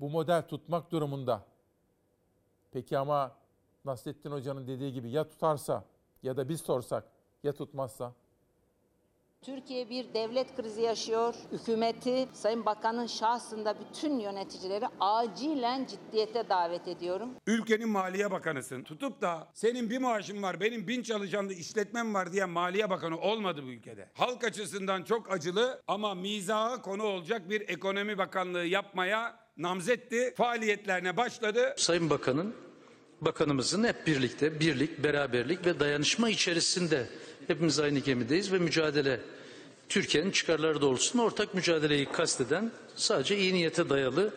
[0.00, 1.46] bu model tutmak durumunda.
[2.72, 3.36] Peki ama
[3.84, 5.84] Nasrettin Hoca'nın dediği gibi ya tutarsa
[6.22, 7.04] ya da biz sorsak
[7.42, 8.12] ya tutmazsa?
[9.44, 11.34] Türkiye bir devlet krizi yaşıyor.
[11.52, 17.28] Hükümeti, Sayın Bakan'ın şahsında bütün yöneticileri acilen ciddiyete davet ediyorum.
[17.46, 18.82] Ülkenin Maliye Bakanısın.
[18.82, 23.62] Tutup da senin bir maaşın var, benim bin çalışanlı işletmem var diye Maliye Bakanı olmadı
[23.64, 24.08] bu ülkede.
[24.14, 30.34] Halk açısından çok acılı ama mizaha konu olacak bir ekonomi bakanlığı yapmaya namzetti.
[30.36, 31.74] Faaliyetlerine başladı.
[31.76, 32.54] Sayın Bakan'ın,
[33.20, 37.06] bakanımızın hep birlikte birlik, beraberlik ve dayanışma içerisinde
[37.50, 39.20] hepimiz aynı gemideyiz ve mücadele
[39.88, 44.34] Türkiye'nin çıkarları doğrultusunda ortak mücadeleyi kasteden sadece iyi niyete dayalı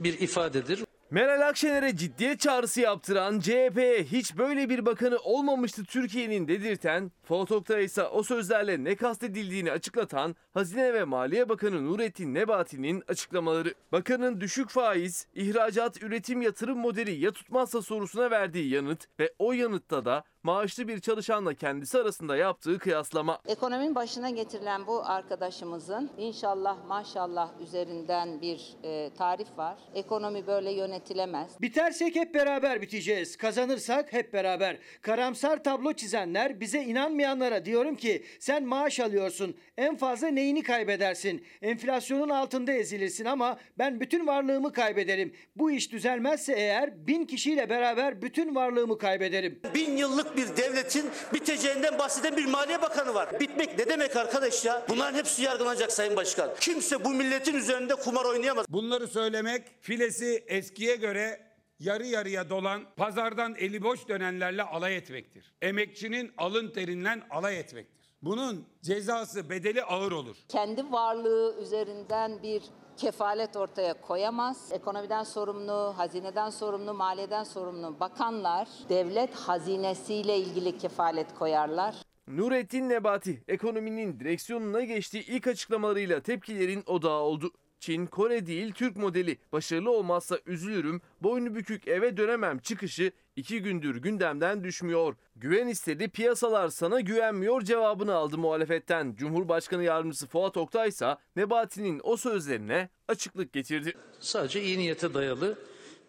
[0.00, 0.84] bir ifadedir.
[1.10, 8.02] Meral Akşener'e ciddiyet çağrısı yaptıran CHP'ye hiç böyle bir bakanı olmamıştı Türkiye'nin dedirten, Fotok'ta ise
[8.02, 13.74] o sözlerle ne kastedildiğini açıklatan Hazine ve Maliye Bakanı Nurettin Nebati'nin açıklamaları.
[13.92, 20.04] Bakanın düşük faiz, ihracat, üretim, yatırım modeli ya tutmazsa sorusuna verdiği yanıt ve o yanıtta
[20.04, 23.38] da maaşlı bir çalışanla kendisi arasında yaptığı kıyaslama.
[23.46, 29.78] Ekonominin başına getirilen bu arkadaşımızın inşallah maşallah üzerinden bir e, tarif var.
[29.94, 31.60] Ekonomi böyle yönetilemez.
[31.60, 33.36] Bitersek hep beraber biteceğiz.
[33.36, 34.78] Kazanırsak hep beraber.
[35.02, 39.56] Karamsar tablo çizenler bize inanmayanlara diyorum ki sen maaş alıyorsun.
[39.78, 41.46] En fazla neyini kaybedersin?
[41.62, 45.34] Enflasyonun altında ezilirsin ama ben bütün varlığımı kaybederim.
[45.56, 49.60] Bu iş düzelmezse eğer bin kişiyle beraber bütün varlığımı kaybederim.
[49.74, 53.40] Bin yıllık bir devletin biteceğinden bahseden bir maliye bakanı var.
[53.40, 54.82] Bitmek ne demek arkadaş ya?
[54.88, 56.50] Bunların hepsi yargılanacak Sayın Başkan.
[56.60, 58.66] Kimse bu milletin üzerinde kumar oynayamaz.
[58.68, 61.40] Bunları söylemek filesi eskiye göre
[61.78, 65.52] yarı yarıya dolan, pazardan eli boş dönenlerle alay etmektir.
[65.62, 67.94] Emekçinin alın terinden alay etmektir.
[68.22, 70.36] Bunun cezası, bedeli ağır olur.
[70.48, 72.62] Kendi varlığı üzerinden bir
[72.96, 74.72] kefalet ortaya koyamaz.
[74.72, 81.94] Ekonomiden sorumlu, hazineden sorumlu, maliyeden sorumlu bakanlar devlet hazinesiyle ilgili kefalet koyarlar.
[82.28, 87.50] Nurettin Nebati ekonominin direksiyonuna geçtiği ilk açıklamalarıyla tepkilerin odağı oldu.
[87.84, 89.38] Çin, Kore değil Türk modeli.
[89.52, 95.16] Başarılı olmazsa üzülürüm, boynu bükük eve dönemem çıkışı iki gündür gündemden düşmüyor.
[95.36, 99.14] Güven istedi, piyasalar sana güvenmiyor cevabını aldı muhalefetten.
[99.18, 103.92] Cumhurbaşkanı Yardımcısı Fuat Oktay ise Nebati'nin o sözlerine açıklık getirdi.
[104.20, 105.58] Sadece iyi niyete dayalı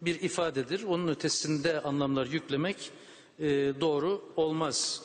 [0.02, 0.84] bir ifadedir.
[0.84, 2.92] Onun ötesinde anlamlar yüklemek
[3.40, 3.48] e,
[3.82, 5.02] doğru olmaz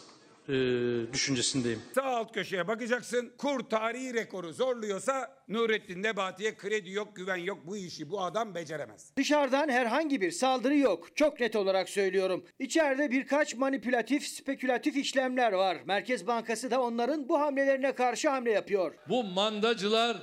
[0.50, 1.82] e, düşüncesindeyim.
[1.94, 3.32] Sağ alt köşeye bakacaksın.
[3.38, 7.58] Kur tarihi rekoru zorluyorsa Nurettin Nebati'ye kredi yok, güven yok.
[7.66, 9.12] Bu işi bu adam beceremez.
[9.16, 11.16] Dışarıdan herhangi bir saldırı yok.
[11.16, 12.44] Çok net olarak söylüyorum.
[12.58, 15.76] İçeride birkaç manipülatif, spekülatif işlemler var.
[15.84, 18.94] Merkez Bankası da onların bu hamlelerine karşı hamle yapıyor.
[19.08, 20.16] Bu mandacılar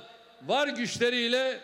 [0.46, 1.60] var güçleriyle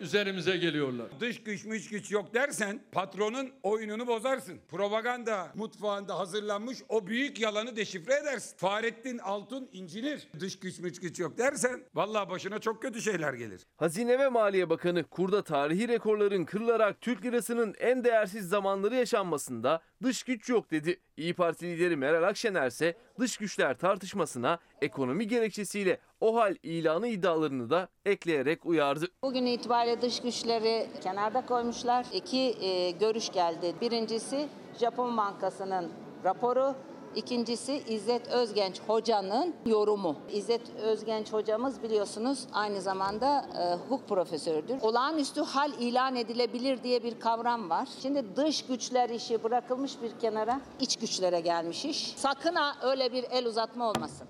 [0.00, 1.06] üzerimize geliyorlar.
[1.20, 4.60] Dış güç müç güç yok dersen patronun oyununu bozarsın.
[4.68, 8.56] Propaganda mutfağında hazırlanmış o büyük yalanı deşifre edersin.
[8.56, 10.28] Fahrettin Altun incinir.
[10.40, 13.60] Dış güç müç güç yok dersen vallahi başına çok kötü şeyler gelir.
[13.76, 20.22] Hazine ve Maliye Bakanı kurda tarihi rekorların kırılarak Türk lirasının en değersiz zamanları yaşanmasında dış
[20.22, 21.00] güç yok dedi.
[21.20, 27.70] İyi Parti lideri Meral Akşener ise dış güçler tartışmasına ekonomi gerekçesiyle o hal ilanı iddialarını
[27.70, 29.06] da ekleyerek uyardı.
[29.22, 32.06] Bugün itibariyle dış güçleri kenarda koymuşlar.
[32.12, 33.74] İki e, görüş geldi.
[33.80, 34.48] Birincisi
[34.80, 35.92] Japon Bankası'nın
[36.24, 36.74] raporu.
[37.14, 40.16] İkincisi İzzet Özgenç hocanın yorumu.
[40.32, 44.80] İzzet Özgenç hocamız biliyorsunuz aynı zamanda e, hukuk profesörüdür.
[44.80, 47.88] Olağanüstü hal ilan edilebilir diye bir kavram var.
[48.02, 52.08] Şimdi dış güçler işi bırakılmış bir kenara, iç güçlere gelmiş iş.
[52.16, 54.28] Sakın ha öyle bir el uzatma olmasın.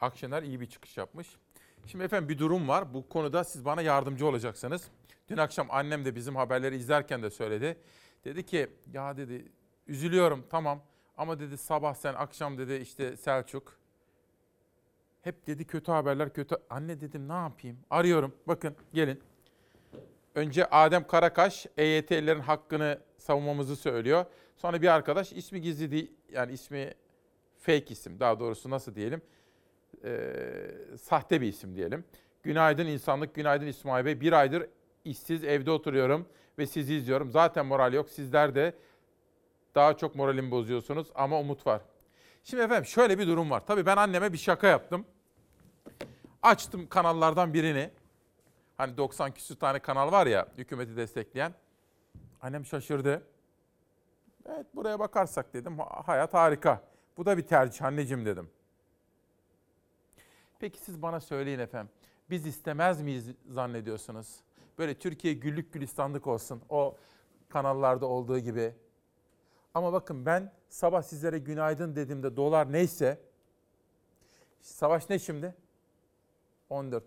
[0.00, 1.28] Akşener iyi bir çıkış yapmış.
[1.86, 2.94] Şimdi efendim bir durum var.
[2.94, 4.88] Bu konuda siz bana yardımcı olacaksınız.
[5.28, 7.76] Dün akşam annem de bizim haberleri izlerken de söyledi.
[8.24, 9.52] Dedi ki ya dedi
[9.86, 10.82] üzülüyorum tamam
[11.16, 13.76] ama dedi sabah sen akşam dedi işte Selçuk.
[15.22, 16.56] Hep dedi kötü haberler kötü.
[16.70, 17.78] Anne dedim ne yapayım?
[17.90, 18.34] Arıyorum.
[18.46, 19.20] Bakın gelin.
[20.34, 24.24] Önce Adem Karakaş EYT'lilerin hakkını savunmamızı söylüyor.
[24.56, 26.94] Sonra bir arkadaş ismi gizli değil yani ismi
[27.58, 29.22] fake isim daha doğrusu nasıl diyelim
[30.04, 30.32] e,
[31.00, 32.04] sahte bir isim diyelim.
[32.42, 34.20] Günaydın insanlık, günaydın İsmail Bey.
[34.20, 34.66] Bir aydır
[35.04, 36.26] işsiz evde oturuyorum
[36.58, 37.30] ve sizi izliyorum.
[37.30, 38.10] Zaten moral yok.
[38.10, 38.74] Sizler de
[39.74, 41.80] daha çok moralimi bozuyorsunuz ama umut var.
[42.44, 43.62] Şimdi efendim şöyle bir durum var.
[43.66, 45.06] Tabii ben anneme bir şaka yaptım.
[46.42, 47.90] Açtım kanallardan birini.
[48.76, 51.54] Hani 90 küsur tane kanal var ya hükümeti destekleyen.
[52.40, 53.22] Annem şaşırdı.
[54.46, 56.82] Evet buraya bakarsak dedim hayat harika.
[57.16, 58.50] Bu da bir tercih anneciğim dedim.
[60.58, 61.92] Peki siz bana söyleyin efendim.
[62.30, 64.36] Biz istemez miyiz zannediyorsunuz?
[64.78, 66.62] Böyle Türkiye güllük gülistanlık olsun.
[66.68, 66.96] O
[67.48, 68.74] kanallarda olduğu gibi.
[69.74, 73.20] Ama bakın ben sabah sizlere günaydın dediğimde dolar neyse
[74.60, 75.54] savaş ne şimdi?
[76.70, 77.02] 14,5.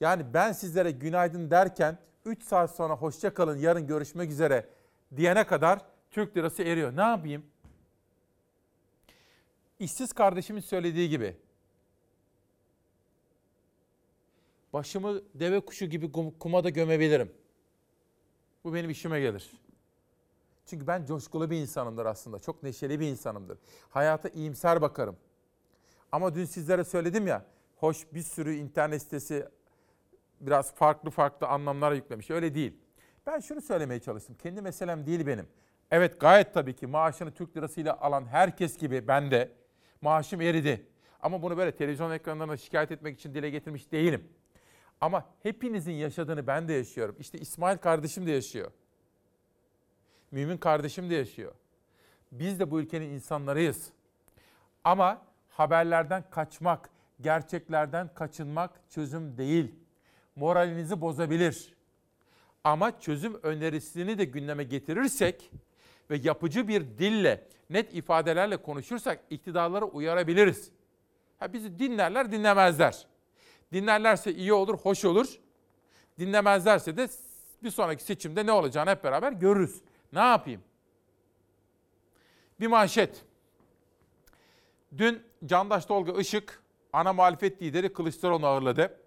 [0.00, 4.68] Yani ben sizlere günaydın derken 3 saat sonra hoşça kalın yarın görüşmek üzere
[5.16, 5.78] diyene kadar
[6.10, 6.96] Türk lirası eriyor.
[6.96, 7.46] Ne yapayım?
[9.78, 11.36] İşsiz kardeşimin söylediği gibi
[14.72, 17.32] başımı deve kuşu gibi kuma da gömebilirim.
[18.64, 19.50] Bu benim işime gelir.
[20.68, 22.38] Çünkü ben coşkulu bir insanımdır aslında.
[22.38, 23.58] Çok neşeli bir insanımdır.
[23.88, 25.16] Hayata iyimser bakarım.
[26.12, 27.44] Ama dün sizlere söyledim ya,
[27.76, 29.48] hoş bir sürü internet sitesi
[30.40, 32.30] biraz farklı farklı anlamlar yüklemiş.
[32.30, 32.76] Öyle değil.
[33.26, 34.36] Ben şunu söylemeye çalıştım.
[34.42, 35.48] Kendi meselem değil benim.
[35.90, 39.52] Evet gayet tabii ki maaşını Türk lirasıyla alan herkes gibi ben de
[40.00, 40.86] maaşım eridi.
[41.20, 44.28] Ama bunu böyle televizyon ekranlarına şikayet etmek için dile getirmiş değilim.
[45.00, 47.16] Ama hepinizin yaşadığını ben de yaşıyorum.
[47.18, 48.70] İşte İsmail kardeşim de yaşıyor.
[50.30, 51.52] Mümin kardeşim de yaşıyor.
[52.32, 53.88] Biz de bu ülkenin insanlarıyız.
[54.84, 59.74] Ama haberlerden kaçmak, gerçeklerden kaçınmak çözüm değil.
[60.36, 61.74] Moralinizi bozabilir.
[62.64, 65.50] Ama çözüm önerisini de gündeme getirirsek
[66.10, 70.70] ve yapıcı bir dille, net ifadelerle konuşursak iktidarları uyarabiliriz.
[71.38, 73.06] Ha bizi dinlerler, dinlemezler.
[73.72, 75.38] Dinlerlerse iyi olur, hoş olur.
[76.18, 77.08] Dinlemezlerse de
[77.62, 79.82] bir sonraki seçimde ne olacağını hep beraber görürüz.
[80.12, 80.62] Ne yapayım?
[82.60, 83.24] Bir manşet.
[84.98, 89.00] Dün Candaş Tolga Işık ana muhalefet lideri Kılıçdaroğlu ağırladı.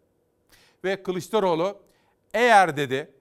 [0.83, 1.81] Ve Kılıçdaroğlu
[2.33, 3.11] eğer dedi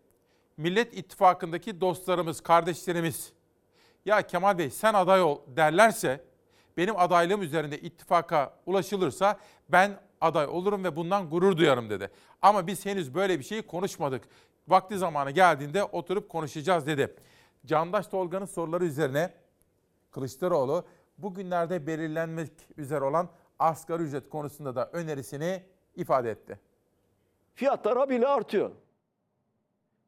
[0.57, 3.33] Millet İttifakı'ndaki dostlarımız, kardeşlerimiz
[4.05, 6.25] ya Kemal Bey sen aday ol derlerse
[6.77, 12.11] benim adaylığım üzerinde ittifaka ulaşılırsa ben aday olurum ve bundan gurur duyarım dedi.
[12.43, 14.25] Ama biz henüz böyle bir şeyi konuşmadık.
[14.69, 17.17] Vakti zamanı geldiğinde oturup konuşacağız dedi.
[17.67, 19.35] Candaş Tolga'nın soruları üzerine
[20.11, 20.85] Kılıçdaroğlu
[21.19, 25.63] bugünlerde belirlenmek üzere olan asgari ücret konusunda da önerisini
[25.97, 26.59] ifade etti.
[27.55, 28.71] Fiyatlar bile artıyor.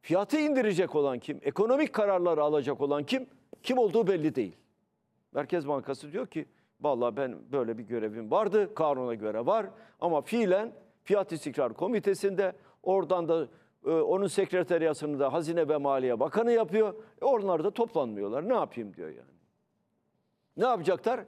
[0.01, 1.41] Fiyatı indirecek olan kim?
[1.43, 3.27] Ekonomik kararları alacak olan kim?
[3.63, 4.57] Kim olduğu belli değil.
[5.33, 6.47] Merkez Bankası diyor ki
[6.81, 8.75] vallahi ben böyle bir görevim vardı.
[8.75, 9.67] Kanuna göre var
[10.01, 10.73] ama fiilen
[11.05, 13.49] Fiyat İstikrar Komitesi'nde oradan da
[13.87, 16.95] e, onun sekreteriyasını da Hazine ve Maliye Bakanı yapıyor.
[17.23, 18.49] E, onlar da toplanmıyorlar.
[18.49, 19.33] Ne yapayım diyor yani.
[20.57, 21.21] Ne yapacaklar?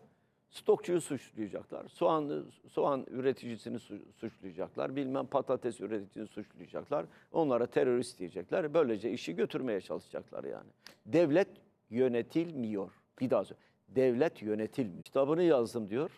[0.50, 1.88] Stokçuyu suçlayacaklar.
[1.88, 4.96] Soğan soğan üreticisini su- suçlayacaklar.
[4.96, 7.06] Bilmem patates üreticisini suçlayacaklar.
[7.32, 8.74] Onlara terörist diyecekler.
[8.74, 10.70] Böylece işi götürmeye çalışacaklar yani.
[11.06, 11.48] Devlet
[11.90, 12.90] yönetilmiyor.
[13.20, 13.68] Bir daha söyleyeyim.
[13.88, 15.02] Devlet yönetilmiyor.
[15.02, 16.10] Kitabını yazdım diyor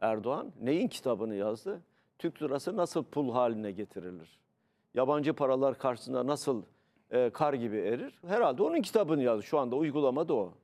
[0.00, 0.52] Erdoğan.
[0.60, 1.80] Neyin kitabını yazdı?
[2.18, 4.41] Türk lirası nasıl pul haline getirilir?
[4.94, 6.62] Yabancı paralar karşısında nasıl
[7.10, 8.20] e, kar gibi erir?
[8.26, 9.42] Herhalde onun kitabını yazdı.
[9.42, 10.54] Şu anda uygulamada o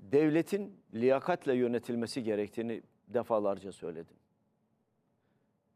[0.00, 4.16] devletin liyakatle yönetilmesi gerektiğini defalarca söyledim.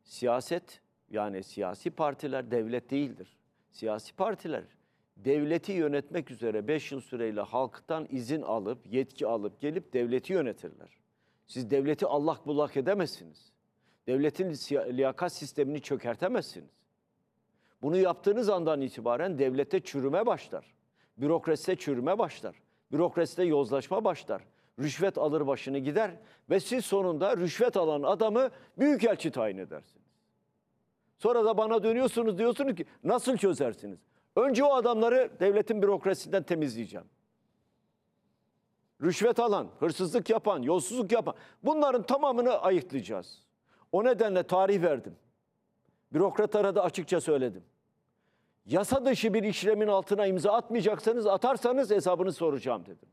[0.02, 3.36] Siyaset yani siyasi partiler devlet değildir.
[3.72, 4.64] Siyasi partiler
[5.16, 11.00] devleti yönetmek üzere 5 yıl süreyle halktan izin alıp, yetki alıp gelip devleti yönetirler.
[11.46, 13.52] Siz devleti allak bullak edemezsiniz.
[14.10, 14.50] Devletin
[14.96, 16.70] liyakat sistemini çökertemezsiniz.
[17.82, 20.74] Bunu yaptığınız andan itibaren devlette çürüme başlar.
[21.16, 22.56] Bürokraside çürüme başlar.
[22.92, 24.42] Bürokraside yozlaşma başlar.
[24.78, 26.10] Rüşvet alır başını gider
[26.50, 30.06] ve siz sonunda rüşvet alan adamı büyükelçi tayin edersiniz.
[31.18, 33.98] Sonra da bana dönüyorsunuz diyorsunuz ki nasıl çözersiniz?
[34.36, 37.06] Önce o adamları devletin bürokrasisinden temizleyeceğim.
[39.02, 43.49] Rüşvet alan, hırsızlık yapan, yolsuzluk yapan bunların tamamını ayıklayacağız.
[43.92, 45.16] O nedenle tarih verdim.
[46.12, 47.64] Bürokratlara da açıkça söyledim.
[48.66, 53.08] Yasa dışı bir işlemin altına imza atmayacaksanız atarsanız hesabını soracağım dedim.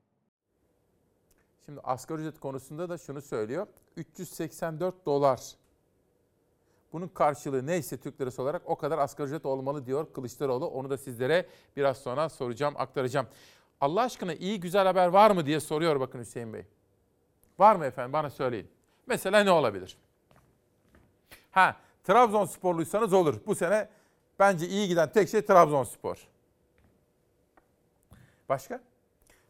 [1.66, 3.68] Şimdi asgari ücret konusunda da şunu söylüyor.
[3.96, 5.42] 384 dolar.
[6.94, 10.68] Bunun karşılığı neyse Türk lirası olarak o kadar asgari ücret olmalı diyor Kılıçdaroğlu.
[10.68, 13.28] Onu da sizlere biraz sonra soracağım, aktaracağım.
[13.82, 16.66] Allah aşkına iyi güzel haber var mı diye soruyor bakın Hüseyin Bey.
[17.60, 18.68] Var mı efendim bana söyleyin.
[19.08, 19.98] Mesela ne olabilir?
[21.58, 23.40] Ha Trabzonsporluysanız olur.
[23.46, 23.90] Bu sene
[24.40, 26.28] bence iyi giden tek şey Trabzonspor.
[28.50, 28.82] Başka?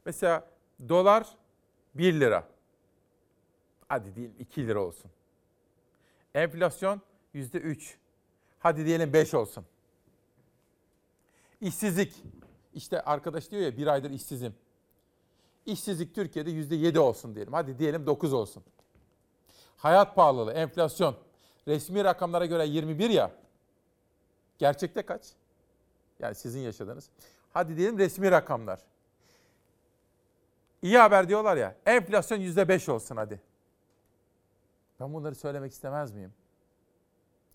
[0.05, 0.47] Mesela
[0.89, 1.28] dolar
[1.95, 2.47] 1 lira.
[3.88, 5.12] Hadi diyelim 2 lira olsun.
[6.36, 7.01] Enflasyon
[7.36, 7.95] %3.
[8.60, 9.66] Hadi diyelim 5 olsun.
[11.62, 12.24] İşsizlik.
[12.74, 14.55] İşte arkadaş diyor ya bir aydır işsizim.
[15.66, 17.53] İşsizlik Türkiye'de %7 olsun diyelim.
[17.53, 18.64] Hadi diyelim 9 olsun.
[19.78, 21.26] Hayat pahalılığı, enflasyon.
[21.68, 23.32] Resmi rakamlara göre 21 ya.
[24.57, 25.22] Gerçekte kaç?
[26.20, 27.09] Yani sizin yaşadığınız.
[27.53, 28.80] Hadi diyelim resmi rakamlar.
[30.82, 31.76] İyi haber diyorlar ya.
[31.86, 33.41] Enflasyon %5 olsun hadi.
[34.99, 36.34] Ben bunları söylemek istemez miyim?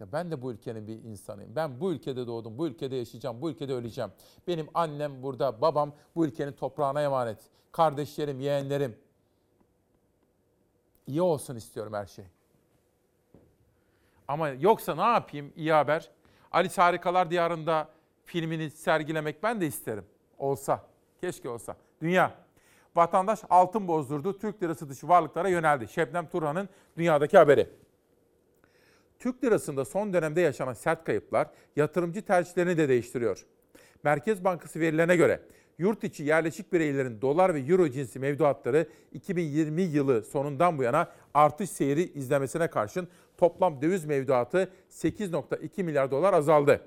[0.00, 1.56] Ya ben de bu ülkenin bir insanıyım.
[1.56, 4.10] Ben bu ülkede doğdum, bu ülkede yaşayacağım, bu ülkede öleceğim.
[4.46, 7.38] Benim annem burada, babam bu ülkenin toprağına emanet.
[7.72, 8.98] Kardeşlerim, yeğenlerim.
[11.06, 12.24] İyi olsun istiyorum her şey.
[14.28, 16.10] Ama yoksa ne yapayım iyi haber?
[16.52, 17.88] Alice Harikalar Diyarı'nda
[18.24, 20.04] filmini sergilemek ben de isterim.
[20.38, 20.86] Olsa,
[21.20, 21.76] keşke olsa.
[22.00, 22.34] Dünya.
[22.96, 25.88] Vatandaş altın bozdurdu, Türk lirası dışı varlıklara yöneldi.
[25.88, 27.68] Şebnem Turhan'ın dünyadaki haberi.
[29.18, 33.46] Türk lirasında son dönemde yaşanan sert kayıplar yatırımcı tercihlerini de değiştiriyor.
[34.04, 35.40] Merkez Bankası verilerine göre
[35.78, 41.70] yurt içi yerleşik bireylerin dolar ve euro cinsi mevduatları 2020 yılı sonundan bu yana artış
[41.70, 43.08] seyri izlemesine karşın
[43.38, 46.80] toplam döviz mevduatı 8.2 milyar dolar azaldı.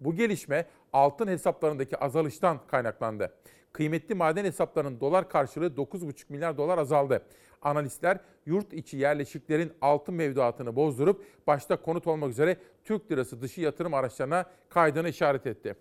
[0.00, 3.34] Bu gelişme altın hesaplarındaki azalıştan kaynaklandı.
[3.72, 7.22] Kıymetli maden hesaplarının dolar karşılığı 9,5 milyar dolar azaldı.
[7.62, 13.94] Analistler yurt içi yerleşiklerin altın mevduatını bozdurup başta konut olmak üzere Türk lirası dışı yatırım
[13.94, 15.74] araçlarına kaydığını işaret etti.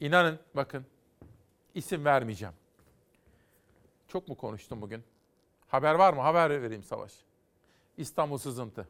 [0.00, 0.84] İnanın bakın
[1.76, 2.54] isim vermeyeceğim.
[4.08, 5.02] Çok mu konuştum bugün?
[5.68, 6.20] Haber var mı?
[6.20, 7.12] Haber vereyim Savaş.
[7.96, 8.88] İstanbul sızıntı.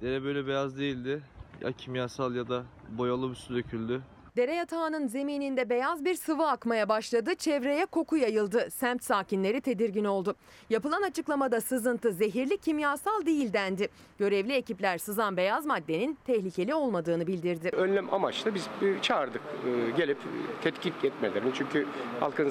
[0.00, 1.22] Dere böyle beyaz değildi.
[1.60, 4.02] Ya kimyasal ya da boyalı bir su döküldü.
[4.36, 7.34] Dere yatağının zemininde beyaz bir sıvı akmaya başladı.
[7.34, 8.70] Çevreye koku yayıldı.
[8.70, 10.34] Semt sakinleri tedirgin oldu.
[10.70, 13.88] Yapılan açıklamada sızıntı zehirli kimyasal değil dendi.
[14.18, 17.68] Görevli ekipler sızan beyaz maddenin tehlikeli olmadığını bildirdi.
[17.68, 18.68] Önlem amaçlı biz
[19.02, 20.18] çağırdık e, gelip
[20.62, 21.50] tetkik etmelerini.
[21.54, 21.86] Çünkü
[22.20, 22.50] halkın e,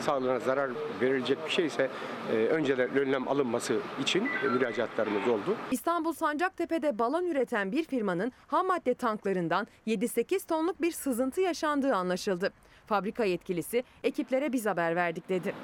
[0.00, 0.70] sağlığına zarar
[1.00, 1.90] verilecek bir şeyse
[2.32, 5.56] e, önceden önlem alınması için müracaatlarımız oldu.
[5.70, 12.52] İstanbul Sancaktepe'de balon üreten bir firmanın ham madde tanklarından 7-8 tonluk bir sızıntı yaşandığı anlaşıldı.
[12.86, 15.54] Fabrika yetkilisi ekiplere biz haber verdik dedi.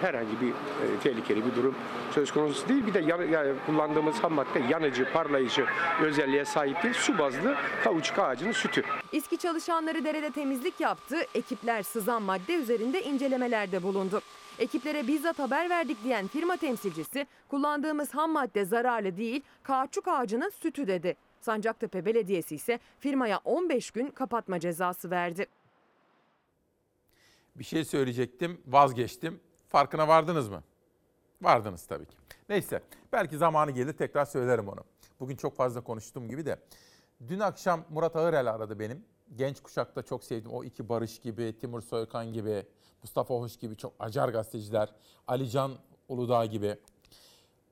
[0.00, 0.54] Herhangi bir e,
[1.02, 1.74] tehlikeli bir durum
[2.14, 2.86] söz konusu değil.
[2.86, 5.66] Bir de yan- yani kullandığımız ham madde yanıcı, parlayıcı
[6.02, 6.94] özelliğe sahip değil.
[6.94, 8.82] Su bazlı kauçuk ağacının sütü.
[9.12, 14.20] İSKİ çalışanları derede temizlik yaptı, ekipler sızan madde üzerinde incelemelerde bulundu.
[14.58, 20.86] Ekiplere bizzat haber verdik diyen firma temsilcisi kullandığımız ham madde zararlı değil, kauçuk ağacının sütü
[20.86, 21.16] dedi.
[21.46, 25.46] Sancaktepe Belediyesi ise firmaya 15 gün kapatma cezası verdi.
[27.56, 29.40] Bir şey söyleyecektim, vazgeçtim.
[29.68, 30.62] Farkına vardınız mı?
[31.42, 32.16] Vardınız tabii ki.
[32.48, 32.82] Neyse,
[33.12, 34.80] belki zamanı gelir tekrar söylerim onu.
[35.20, 36.56] Bugün çok fazla konuştuğum gibi de.
[37.28, 39.04] Dün akşam Murat Ağırel aradı benim.
[39.36, 40.50] Genç kuşakta çok sevdim.
[40.50, 42.66] O iki Barış gibi, Timur Soykan gibi,
[43.02, 44.94] Mustafa Hoş gibi çok acar gazeteciler.
[45.26, 45.72] Alican
[46.08, 46.76] Uludağ gibi.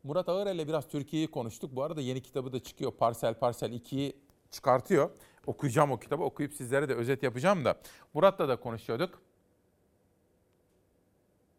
[0.05, 1.76] Murat Ağırel'le biraz Türkiye'yi konuştuk.
[1.76, 2.92] Bu arada yeni kitabı da çıkıyor.
[2.92, 4.16] Parsel Parsel 2'yi
[4.50, 5.11] çıkartıyor.
[5.46, 6.22] Okuyacağım o kitabı.
[6.22, 7.74] Okuyup sizlere de özet yapacağım da.
[8.14, 9.22] Murat'la da konuşuyorduk.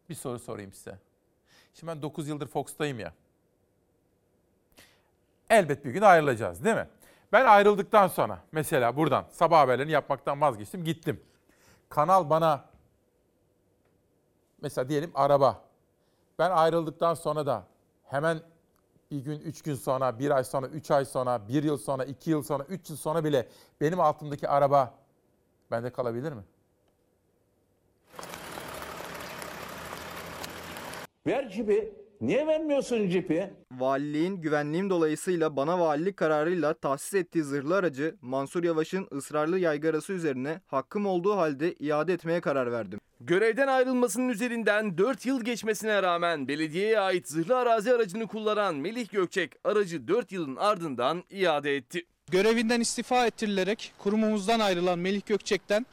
[0.08, 0.98] Bir soru sorayım size.
[1.74, 3.14] Şimdi ben 9 yıldır Fox'tayım ya.
[5.50, 6.88] Elbet bir gün ayrılacağız değil mi?
[7.32, 11.24] Ben ayrıldıktan sonra mesela buradan sabah haberlerini yapmaktan vazgeçtim gittim.
[11.88, 12.64] Kanal bana
[14.62, 15.64] mesela diyelim araba.
[16.38, 17.66] Ben ayrıldıktan sonra da
[18.06, 18.40] hemen
[19.10, 22.30] bir gün, üç gün sonra, bir ay sonra, üç ay sonra, bir yıl sonra, iki
[22.30, 23.48] yıl sonra, üç yıl sonra bile
[23.80, 24.94] benim altımdaki araba
[25.70, 26.42] bende kalabilir mi?
[31.26, 32.05] Ver cipi.
[32.20, 33.50] Niye vermiyorsun cipi?
[33.72, 40.60] Valiliğin güvenliğim dolayısıyla bana valilik kararıyla tahsis ettiği zırhlı aracı Mansur Yavaş'ın ısrarlı yaygarası üzerine
[40.66, 43.00] hakkım olduğu halde iade etmeye karar verdim.
[43.20, 49.52] Görevden ayrılmasının üzerinden 4 yıl geçmesine rağmen belediyeye ait zırhlı arazi aracını kullanan Melih Gökçek
[49.64, 52.06] aracı 4 yılın ardından iade etti.
[52.30, 55.86] Görevinden istifa ettirilerek kurumumuzdan ayrılan Melih Gökçek'ten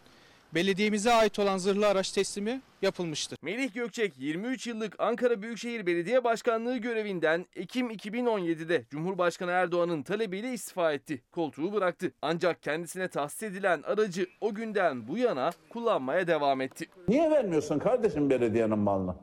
[0.55, 3.39] belediyemize ait olan zırhlı araç teslimi yapılmıştır.
[3.41, 10.93] Melih Gökçek 23 yıllık Ankara Büyükşehir Belediye Başkanlığı görevinden Ekim 2017'de Cumhurbaşkanı Erdoğan'ın talebiyle istifa
[10.93, 11.21] etti.
[11.31, 12.11] Koltuğu bıraktı.
[12.21, 16.85] Ancak kendisine tahsis edilen aracı o günden bu yana kullanmaya devam etti.
[17.07, 19.15] Niye vermiyorsun kardeşim belediyenin malını?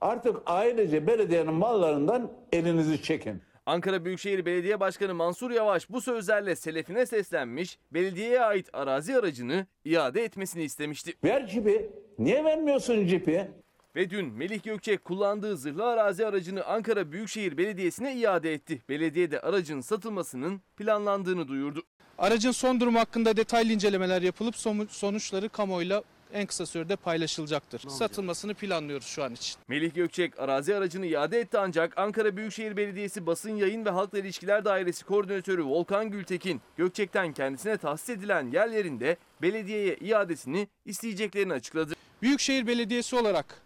[0.00, 3.42] Artık ailece belediyenin mallarından elinizi çekin.
[3.68, 10.24] Ankara Büyükşehir Belediye Başkanı Mansur Yavaş bu sözlerle selefine seslenmiş, belediyeye ait arazi aracını iade
[10.24, 11.14] etmesini istemişti.
[11.24, 11.90] Ver cipi.
[12.18, 13.48] Niye vermiyorsun cipi?
[13.96, 18.82] Ve dün Melih Gökçek kullandığı zırhlı arazi aracını Ankara Büyükşehir Belediyesi'ne iade etti.
[18.88, 21.82] Belediye de aracın satılmasının planlandığını duyurdu.
[22.18, 26.02] Aracın son durumu hakkında detaylı incelemeler yapılıp sonuç- sonuçları kamuoyuyla
[26.32, 27.88] en kısa sürede paylaşılacaktır.
[27.88, 29.56] Satılmasını planlıyoruz şu an için.
[29.68, 34.64] Melih Gökçek arazi aracını iade etti ancak Ankara Büyükşehir Belediyesi Basın Yayın ve Halkla İlişkiler
[34.64, 41.94] Dairesi Koordinatörü Volkan Gültekin, Gökçek'ten kendisine tahsis edilen yerlerinde belediyeye iadesini isteyeceklerini açıkladı.
[42.22, 43.62] Büyükşehir Belediyesi olarak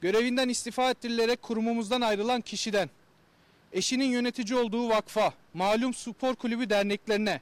[0.00, 2.90] görevinden istifa ettirilerek kurumumuzdan ayrılan kişiden
[3.72, 7.40] eşinin yönetici olduğu vakfa, malum spor kulübü derneklerine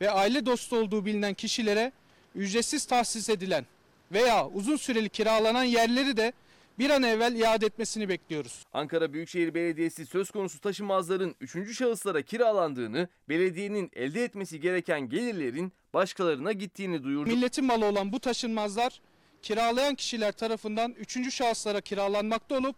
[0.00, 1.92] ve aile dostu olduğu bilinen kişilere
[2.34, 3.66] ücretsiz tahsis edilen
[4.12, 6.32] veya uzun süreli kiralanan yerleri de
[6.78, 8.64] bir an evvel iade etmesini bekliyoruz.
[8.72, 11.78] Ankara Büyükşehir Belediyesi söz konusu taşınmazların 3.
[11.78, 17.30] şahıslara kiralandığını, belediyenin elde etmesi gereken gelirlerin başkalarına gittiğini duyurdu.
[17.30, 19.00] Milletin malı olan bu taşınmazlar
[19.42, 22.76] kiralayan kişiler tarafından üçüncü şahıslara kiralanmakta olup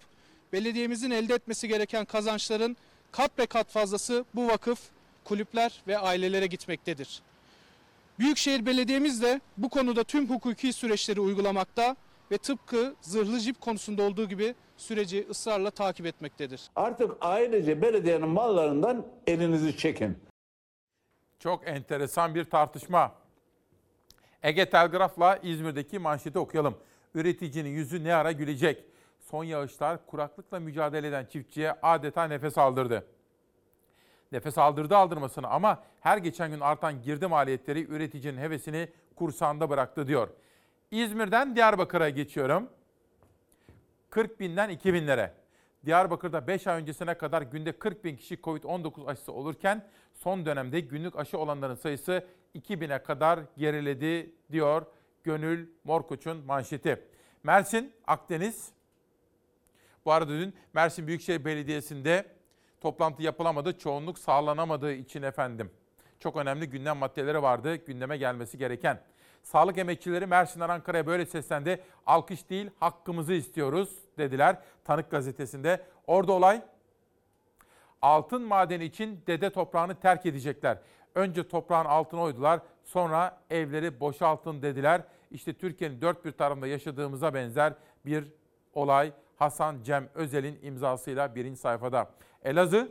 [0.52, 2.76] belediyemizin elde etmesi gereken kazançların
[3.12, 4.80] kat be kat fazlası bu vakıf,
[5.24, 7.22] kulüpler ve ailelere gitmektedir.
[8.20, 11.96] Büyükşehir Belediyemiz de bu konuda tüm hukuki süreçleri uygulamakta
[12.30, 16.70] ve tıpkı zırhlı jip konusunda olduğu gibi süreci ısrarla takip etmektedir.
[16.76, 20.18] Artık ailece belediyenin mallarından elinizi çekin.
[21.38, 23.14] Çok enteresan bir tartışma.
[24.42, 26.78] Ege Telgraf'la İzmir'deki manşeti okuyalım.
[27.14, 28.84] Üreticinin yüzü ne ara gülecek?
[29.30, 33.06] Son yağışlar kuraklıkla mücadele eden çiftçiye adeta nefes aldırdı.
[34.32, 40.28] Nefes aldırdı aldırmasını ama her geçen gün artan girdi maliyetleri üreticinin hevesini kursağında bıraktı diyor.
[40.90, 42.68] İzmir'den Diyarbakır'a geçiyorum.
[44.10, 45.34] 40 binden 2 binlere.
[45.86, 51.18] Diyarbakır'da 5 ay öncesine kadar günde 40 bin kişi Covid-19 aşısı olurken son dönemde günlük
[51.18, 54.86] aşı olanların sayısı 2000'e kadar geriledi diyor
[55.24, 57.04] Gönül Morkoç'un manşeti.
[57.42, 58.72] Mersin, Akdeniz.
[60.04, 62.26] Bu arada dün Mersin Büyükşehir Belediyesi'nde
[62.80, 63.78] toplantı yapılamadı.
[63.78, 65.70] Çoğunluk sağlanamadığı için efendim.
[66.18, 69.00] Çok önemli gündem maddeleri vardı gündeme gelmesi gereken.
[69.42, 71.82] Sağlık emekçileri Mersin'den Ankara'ya böyle seslendi.
[72.06, 75.80] Alkış değil hakkımızı istiyoruz dediler Tanık gazetesinde.
[76.06, 76.62] Orada olay
[78.02, 80.78] altın madeni için dede toprağını terk edecekler.
[81.14, 85.02] Önce toprağın altına oydular sonra evleri boşaltın dediler.
[85.30, 87.74] İşte Türkiye'nin dört bir tarafında yaşadığımıza benzer
[88.06, 88.32] bir
[88.74, 92.10] olay Hasan Cem Özel'in imzasıyla birinci sayfada.
[92.44, 92.88] Elazığ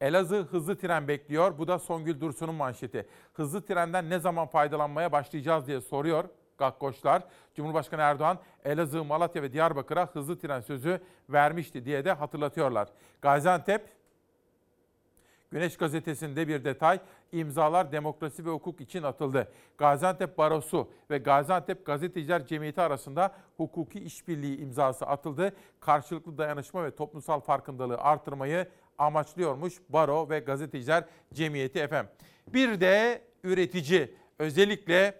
[0.00, 1.58] Elazığ hızlı tren bekliyor.
[1.58, 3.06] Bu da Songül Dursun'un manşeti.
[3.32, 6.24] Hızlı trenden ne zaman faydalanmaya başlayacağız diye soruyor
[6.58, 7.22] Gakkoşlar.
[7.54, 12.88] Cumhurbaşkanı Erdoğan Elazığ, Malatya ve Diyarbakır'a hızlı tren sözü vermişti diye de hatırlatıyorlar.
[13.22, 13.96] Gaziantep
[15.50, 17.00] Güneş gazetesinde bir detay,
[17.32, 19.52] imzalar demokrasi ve hukuk için atıldı.
[19.78, 25.52] Gaziantep Barosu ve Gaziantep Gazeteciler Cemiyeti arasında hukuki işbirliği imzası atıldı.
[25.80, 28.68] Karşılıklı dayanışma ve toplumsal farkındalığı artırmayı
[28.98, 31.04] amaçlıyormuş Baro ve Gazeteciler
[31.34, 32.12] Cemiyeti efendim.
[32.48, 35.14] Bir de üretici özellikle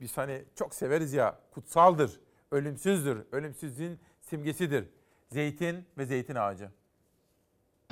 [0.00, 4.84] biz hani çok severiz ya kutsaldır, ölümsüzdür, ölümsüzlüğün simgesidir.
[5.28, 6.70] Zeytin ve zeytin ağacı.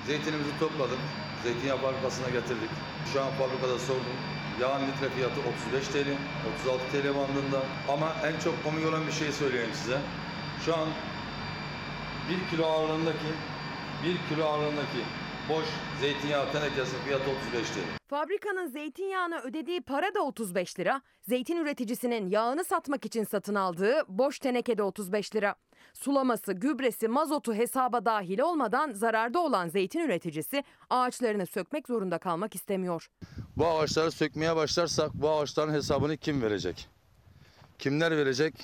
[0.06, 0.98] Zeytinimizi topladık.
[1.46, 2.70] Zeytinyağı fabrikasına getirdik.
[3.12, 4.16] Şu an fabrikada sordum.
[4.60, 6.08] Yağın litre fiyatı 35 TL,
[6.60, 7.62] 36 TL bandında.
[7.88, 9.98] Ama en çok komik olan bir şey söyleyeyim size.
[10.64, 10.88] Şu an
[12.30, 13.30] 1 kilo ağırlığındaki
[14.04, 15.00] 1 kilo ağırlığındaki
[15.48, 15.64] boş
[16.00, 17.78] zeytinyağı tenekesinin fiyatı 35 TL.
[18.08, 21.02] Fabrikanın zeytinyağına ödediği para da 35 lira.
[21.22, 25.54] Zeytin üreticisinin yağını satmak için satın aldığı boş tenekede 35 lira.
[25.94, 33.10] Sulaması, gübresi, mazotu hesaba dahil olmadan zararda olan zeytin üreticisi ağaçlarını sökmek zorunda kalmak istemiyor.
[33.56, 36.88] Bu ağaçları sökmeye başlarsak bu ağaçların hesabını kim verecek?
[37.78, 38.54] Kimler verecek?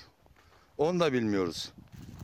[0.78, 1.72] Onu da bilmiyoruz.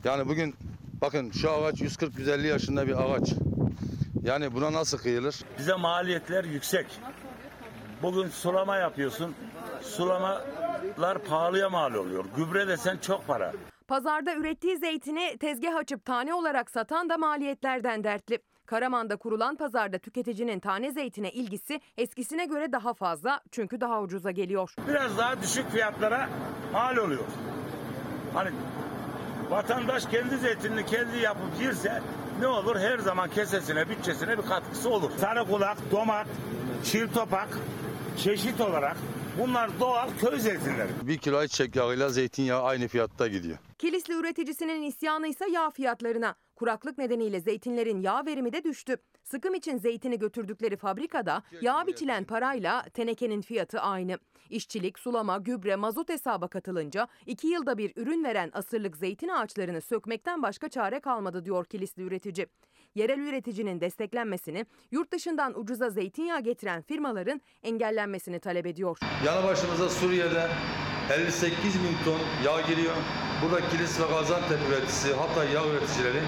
[0.05, 0.55] Yani bugün
[1.01, 3.35] bakın şu ağaç 140-150 yaşında bir ağaç.
[4.23, 5.45] Yani buna nasıl kıyılır?
[5.59, 6.87] Bize maliyetler yüksek.
[8.03, 9.35] Bugün sulama yapıyorsun.
[9.83, 12.25] Sulamalar pahalıya mal oluyor.
[12.37, 13.53] Gübre desen çok para.
[13.89, 18.39] Pazarda ürettiği zeytini tezgah açıp tane olarak satan da maliyetlerden dertli.
[18.67, 24.75] Karaman'da kurulan pazarda tüketicinin tane zeytine ilgisi eskisine göre daha fazla çünkü daha ucuza geliyor.
[24.89, 26.29] Biraz daha düşük fiyatlara
[26.73, 27.25] mal oluyor.
[28.35, 28.51] Hani
[29.51, 32.03] vatandaş kendi zeytinini kendi yapıp girse
[32.41, 35.11] ne olur her zaman kesesine bütçesine bir katkısı olur.
[35.17, 36.27] Sarı kulak, domat,
[36.85, 37.49] çil topak
[38.19, 38.97] çeşit olarak
[39.39, 40.89] bunlar doğal köy zeytinleri.
[41.03, 43.59] Bir kilo ayçiçek yağıyla zeytinyağı aynı fiyatta gidiyor.
[43.79, 46.35] Kilisli üreticisinin isyanı ise yağ fiyatlarına.
[46.57, 48.97] Kuraklık nedeniyle zeytinlerin yağ verimi de düştü.
[49.25, 54.19] Sıkım için zeytini götürdükleri fabrikada yağ biçilen parayla tenekenin fiyatı aynı.
[54.51, 60.43] İşçilik, sulama, gübre, mazot hesaba katılınca 2 yılda bir ürün veren asırlık zeytin ağaçlarını sökmekten
[60.43, 62.47] başka çare kalmadı diyor Kilisli üretici.
[62.95, 68.99] Yerel üreticinin desteklenmesini, yurt dışından ucuza zeytinyağı getiren firmaların engellenmesini talep ediyor.
[69.27, 70.49] Yanı başımıza Suriye'de
[71.13, 72.95] 58 bin ton yağ giriyor.
[73.43, 76.21] Burada Kilis ve Gaziantep üreticisi, hatta yağ üreticileri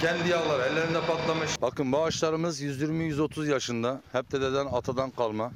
[0.00, 1.62] kendi yağları ellerinde patlamış.
[1.62, 4.00] Bakın bu ağaçlarımız 120-130 yaşında.
[4.12, 5.52] Hep dededen atadan kalma.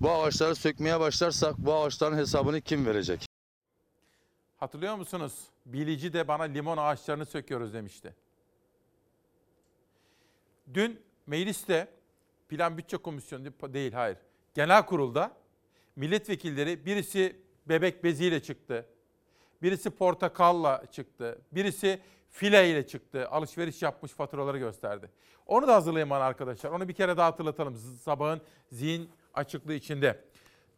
[0.00, 3.26] Bu ağaçları sökmeye başlarsak bu ağaçların hesabını kim verecek?
[4.56, 5.32] Hatırlıyor musunuz?
[5.66, 8.14] Bilici de bana limon ağaçlarını söküyoruz demişti.
[10.74, 11.88] Dün mecliste
[12.48, 14.16] Plan Bütçe Komisyonu değil hayır.
[14.54, 15.36] Genel kurulda
[15.96, 18.86] milletvekilleri birisi bebek beziyle çıktı.
[19.62, 21.38] Birisi portakalla çıktı.
[21.52, 22.00] Birisi
[22.30, 23.28] file ile çıktı.
[23.28, 25.10] Alışveriş yapmış faturaları gösterdi.
[25.46, 26.70] Onu da hazırlayın arkadaşlar.
[26.70, 28.40] Onu bir kere daha hatırlatalım sabahın
[28.72, 30.24] zihin açıklığı içinde.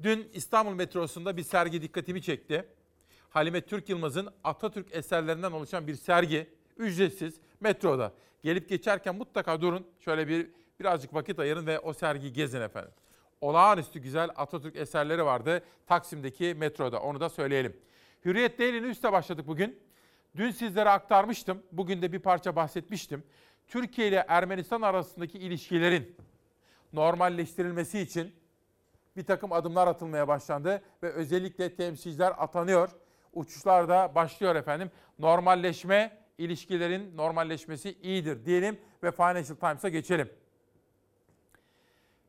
[0.03, 2.68] Dün İstanbul metrosunda bir sergi dikkatimi çekti.
[3.28, 6.51] Halime Türk Yılmaz'ın Atatürk eserlerinden oluşan bir sergi.
[6.76, 8.12] Ücretsiz metroda.
[8.42, 9.86] Gelip geçerken mutlaka durun.
[9.98, 10.50] Şöyle bir
[10.80, 12.92] birazcık vakit ayırın ve o sergiyi gezin efendim.
[13.40, 17.00] Olağanüstü güzel Atatürk eserleri vardı Taksim'deki metroda.
[17.00, 17.76] Onu da söyleyelim.
[18.24, 19.78] Hürriyet Daily'nin üste başladık bugün.
[20.36, 21.62] Dün sizlere aktarmıştım.
[21.72, 23.24] Bugün de bir parça bahsetmiştim.
[23.68, 26.16] Türkiye ile Ermenistan arasındaki ilişkilerin
[26.92, 28.34] normalleştirilmesi için
[29.16, 32.91] bir takım adımlar atılmaya başlandı ve özellikle temsilciler atanıyor.
[33.32, 34.91] Uçuşlar da başlıyor efendim.
[35.18, 40.30] Normalleşme, ilişkilerin normalleşmesi iyidir diyelim ve Financial Times'a geçelim.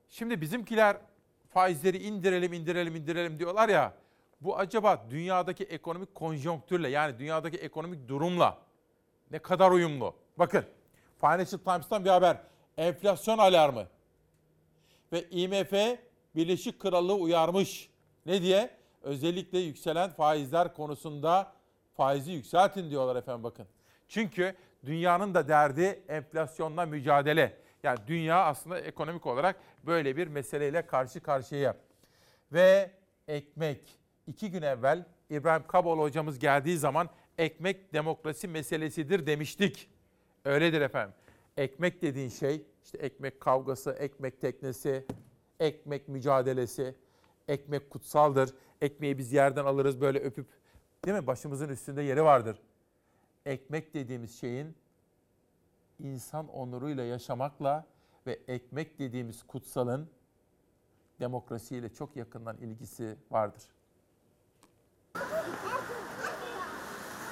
[0.10, 0.98] Şimdi bizimkiler
[1.50, 3.94] faizleri indirelim, indirelim, indirelim diyorlar ya.
[4.42, 8.58] Bu acaba dünyadaki ekonomik konjonktürle yani dünyadaki ekonomik durumla
[9.32, 10.16] ne kadar uyumlu?
[10.38, 10.66] Bakın
[11.22, 12.38] Financial Times'tan bir haber.
[12.78, 13.88] Enflasyon alarmı.
[15.12, 16.00] Ve IMF
[16.36, 17.90] Birleşik Krallığı uyarmış.
[18.26, 18.70] Ne diye?
[19.02, 21.54] Özellikle yükselen faizler konusunda
[21.98, 23.68] faizi yükseltin diyorlar efendim bakın.
[24.12, 24.56] Çünkü
[24.86, 27.58] dünyanın da derdi enflasyonla mücadele.
[27.84, 29.56] Yani dünya aslında ekonomik olarak
[29.86, 31.76] böyle bir meseleyle karşı karşıya.
[32.52, 32.92] Ve
[33.28, 34.00] ekmek.
[34.28, 39.90] iki gün evvel İbrahim Kaboğlu hocamız geldiği zaman ekmek demokrasi meselesidir demiştik.
[40.46, 41.16] Öyledir efendim.
[41.58, 45.06] Ekmek dediğin şey işte ekmek kavgası, ekmek teknesi,
[45.60, 46.96] ekmek mücadelesi,
[47.48, 48.54] ekmek kutsaldır.
[48.82, 50.48] Ekmeği biz yerden alırız böyle öpüp
[51.06, 51.28] değil mi?
[51.28, 52.58] Başımızın üstünde yeri vardır.
[53.46, 54.76] Ekmek dediğimiz şeyin
[56.00, 57.86] insan onuruyla yaşamakla
[58.28, 60.10] ve ekmek dediğimiz kutsalın
[61.20, 63.64] demokrasiyle çok yakından ilgisi vardır.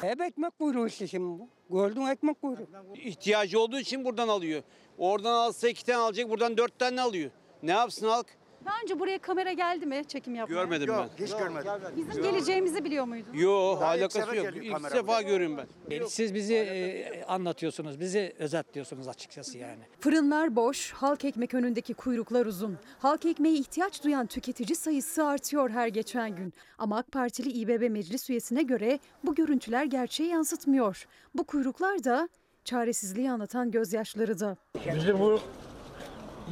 [0.01, 1.49] Hep ekmek kuyruğu işte şimdi bu.
[1.77, 2.67] Gördün ekmek kuyruğu.
[2.95, 4.63] İhtiyacı olduğu için buradan alıyor.
[4.97, 7.31] Oradan alsa iki tane alacak, buradan dört tane alıyor.
[7.63, 8.38] Ne yapsın halk?
[8.69, 10.55] Daha önce buraya kamera geldi mi çekim yapmaya?
[10.55, 11.25] Görmedim ben.
[11.25, 11.71] Hiç görmedim.
[11.97, 13.33] Bizim geleceğimizi biliyor muydun?
[13.33, 14.45] Yok, Daha ilk alakası sefer yok.
[14.45, 15.57] geliyor İlk kamera defa görüyorum
[15.89, 16.05] ben.
[16.07, 19.79] Siz bizi e, anlatıyorsunuz, bizi özetliyorsunuz açıkçası yani.
[19.99, 22.77] Fırınlar boş, halk ekmek önündeki kuyruklar uzun.
[22.99, 26.53] Halk ekmeğe ihtiyaç duyan tüketici sayısı artıyor her geçen gün.
[26.77, 31.07] Ama AK Partili İBB meclis üyesine göre bu görüntüler gerçeği yansıtmıyor.
[31.35, 32.29] Bu kuyruklar da
[32.65, 34.57] çaresizliği anlatan gözyaşları da.
[34.95, 35.39] Bizi bu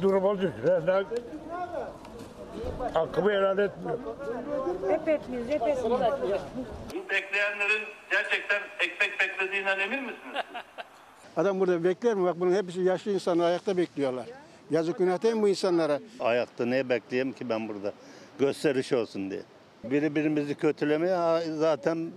[0.02, 1.04] duruma düşürenler
[2.94, 3.98] hakkımı helal etmiyor.
[4.88, 6.40] Hep etmiyoruz, hep etmiyoruz.
[6.94, 10.44] Bu bekleyenlerin gerçekten ekmek beklediğinden emin misiniz?
[11.36, 12.24] Adam burada bekler mi?
[12.24, 14.26] Bak bunun hepsi yaşlı insanlar ayakta bekliyorlar.
[14.70, 16.00] Yazık günah değil mi bu insanlara?
[16.20, 17.92] Ayakta ne bekleyeyim ki ben burada?
[18.38, 19.40] Gösteriş olsun diye.
[19.84, 22.10] Birbirimizi kötülemeye zaten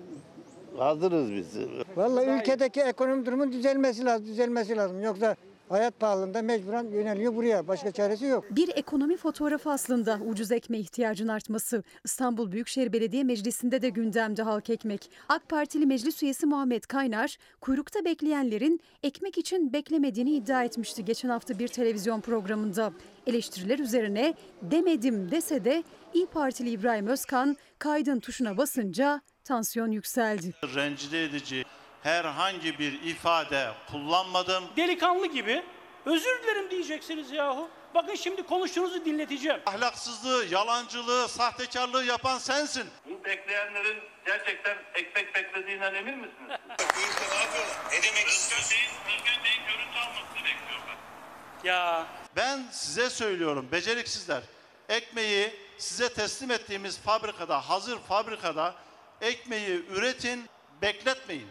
[0.77, 1.57] hazırız biz.
[1.95, 5.03] Vallahi ülkedeki ekonomi durumun düzelmesi lazım, düzelmesi lazım.
[5.03, 5.35] Yoksa
[5.71, 7.67] hayat pahalılığında mecburen yöneliyor buraya.
[7.67, 8.45] Başka çaresi yok.
[8.51, 11.83] Bir ekonomi fotoğrafı aslında ucuz ekmeğe ihtiyacın artması.
[12.03, 15.11] İstanbul Büyükşehir Belediye Meclisi'nde de gündemde halk ekmek.
[15.29, 21.59] AK Partili meclis üyesi Muhammed Kaynar, kuyrukta bekleyenlerin ekmek için beklemediğini iddia etmişti geçen hafta
[21.59, 22.93] bir televizyon programında.
[23.27, 25.83] Eleştiriler üzerine demedim dese de
[26.13, 30.53] İyi Partili İbrahim Özkan kaydın tuşuna basınca tansiyon yükseldi.
[30.75, 31.63] rencide edici
[32.03, 34.63] herhangi bir ifade kullanmadım.
[34.77, 35.63] Delikanlı gibi
[36.05, 37.69] özür dilerim diyeceksiniz yahu.
[37.95, 39.59] Bakın şimdi konuştuğunuzu dinleteceğim.
[39.65, 42.89] Ahlaksızlığı, yalancılığı, sahtekarlığı yapan sensin.
[43.05, 46.37] Bu bekleyenlerin gerçekten ekmek beklediğinden emin misiniz?
[47.91, 48.77] Ne demek istiyorsun?
[49.07, 50.97] Özgün Bey'in görüntü almasını bekliyorlar.
[51.63, 52.05] Ya
[52.35, 54.43] Ben size söylüyorum beceriksizler.
[54.89, 58.75] Ekmeği size teslim ettiğimiz fabrikada, hazır fabrikada
[59.21, 60.49] ekmeği üretin,
[60.81, 61.47] bekletmeyin.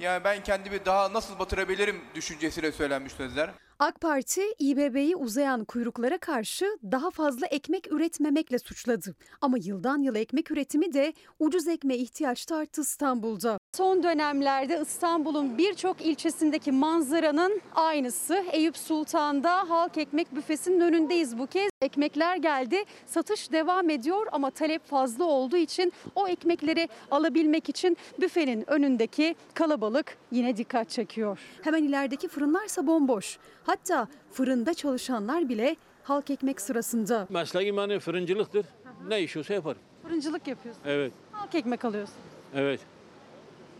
[0.00, 3.50] Yani ben kendimi daha nasıl batırabilirim düşüncesiyle söylenmiş sözler.
[3.78, 9.14] AK Parti İBB'yi uzayan kuyruklara karşı daha fazla ekmek üretmemekle suçladı.
[9.40, 13.59] Ama yıldan yıla ekmek üretimi de ucuz ekmeğe ihtiyaç arttı İstanbul'da.
[13.76, 18.44] Son dönemlerde İstanbul'un birçok ilçesindeki manzaranın aynısı.
[18.52, 21.70] Eyüp Sultan'da halk ekmek büfesinin önündeyiz bu kez.
[21.82, 28.70] Ekmekler geldi, satış devam ediyor ama talep fazla olduğu için o ekmekleri alabilmek için büfenin
[28.70, 31.38] önündeki kalabalık yine dikkat çekiyor.
[31.62, 33.38] Hemen ilerideki fırınlarsa bomboş.
[33.64, 37.26] Hatta fırında çalışanlar bile halk ekmek sırasında.
[37.30, 38.66] Mesleğim hani fırıncılıktır.
[39.08, 39.80] Ne iş olsa yaparım.
[40.02, 40.82] Fırıncılık yapıyorsun.
[40.86, 42.14] Evet, Halk ekmek alıyorsun.
[42.54, 42.80] evet.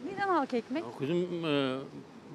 [0.04, 0.84] Neden halk ekmek?
[0.98, 1.78] Kızım e,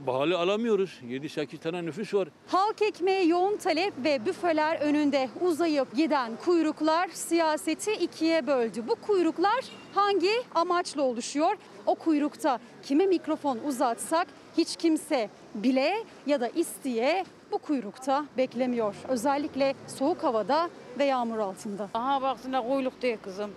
[0.06, 1.00] pahalı alamıyoruz.
[1.10, 2.28] 7-8 tane nüfus var.
[2.48, 8.84] Halk ekmeğe yoğun talep ve büfeler önünde uzayıp giden kuyruklar siyaseti ikiye böldü.
[8.88, 9.66] Bu kuyruklar
[9.96, 11.56] hangi amaçla oluşuyor?
[11.86, 14.28] O kuyrukta kime mikrofon uzatsak
[14.58, 15.94] hiç kimse bile
[16.28, 18.96] ya da isteye bu kuyrukta beklemiyor.
[19.08, 20.70] Özellikle soğuk havada
[21.00, 21.90] ve yağmur altında.
[21.94, 23.52] Aha baksana kuyruk değil kızım.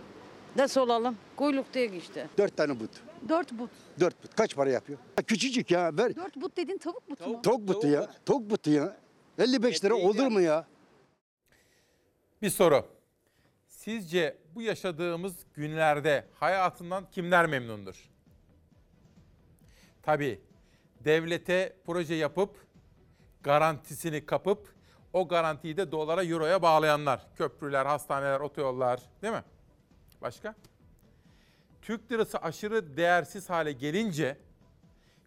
[0.56, 1.16] Nasıl olalım?
[1.36, 2.26] Kuyruk değil işte.
[2.38, 2.90] Dört tane but.
[3.28, 3.70] Dört but.
[4.00, 4.36] Dört but.
[4.36, 4.98] Kaç para yapıyor?
[5.26, 5.96] Küçücük ya.
[5.96, 6.16] Ver.
[6.16, 7.42] Dört but dedin tavuk butu mu?
[7.42, 8.10] Tok butu ya.
[8.26, 8.96] Tok butu ya.
[9.38, 10.66] 55 lira olur mu ya?
[12.42, 12.86] Bir soru.
[13.66, 18.10] Sizce bu yaşadığımız günlerde hayatından kimler memnundur?
[20.02, 20.40] Tabii
[21.00, 22.56] devlete proje yapıp
[23.42, 24.74] garantisini kapıp
[25.12, 27.26] o garantiyi de dolara, euroya bağlayanlar.
[27.36, 29.44] Köprüler, hastaneler, otoyollar değil mi?
[30.20, 30.54] Başka?
[31.88, 34.36] Türk lirası aşırı değersiz hale gelince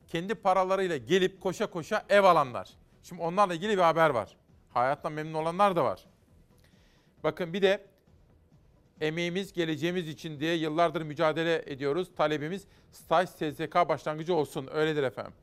[0.07, 2.69] kendi paralarıyla gelip koşa koşa ev alanlar.
[3.03, 4.37] Şimdi onlarla ilgili bir haber var.
[4.69, 6.05] Hayattan memnun olanlar da var.
[7.23, 7.85] Bakın bir de
[9.01, 12.11] emeğimiz geleceğimiz için diye yıllardır mücadele ediyoruz.
[12.15, 14.69] Talebimiz staj SSK başlangıcı olsun.
[14.71, 15.33] Öyledir efendim.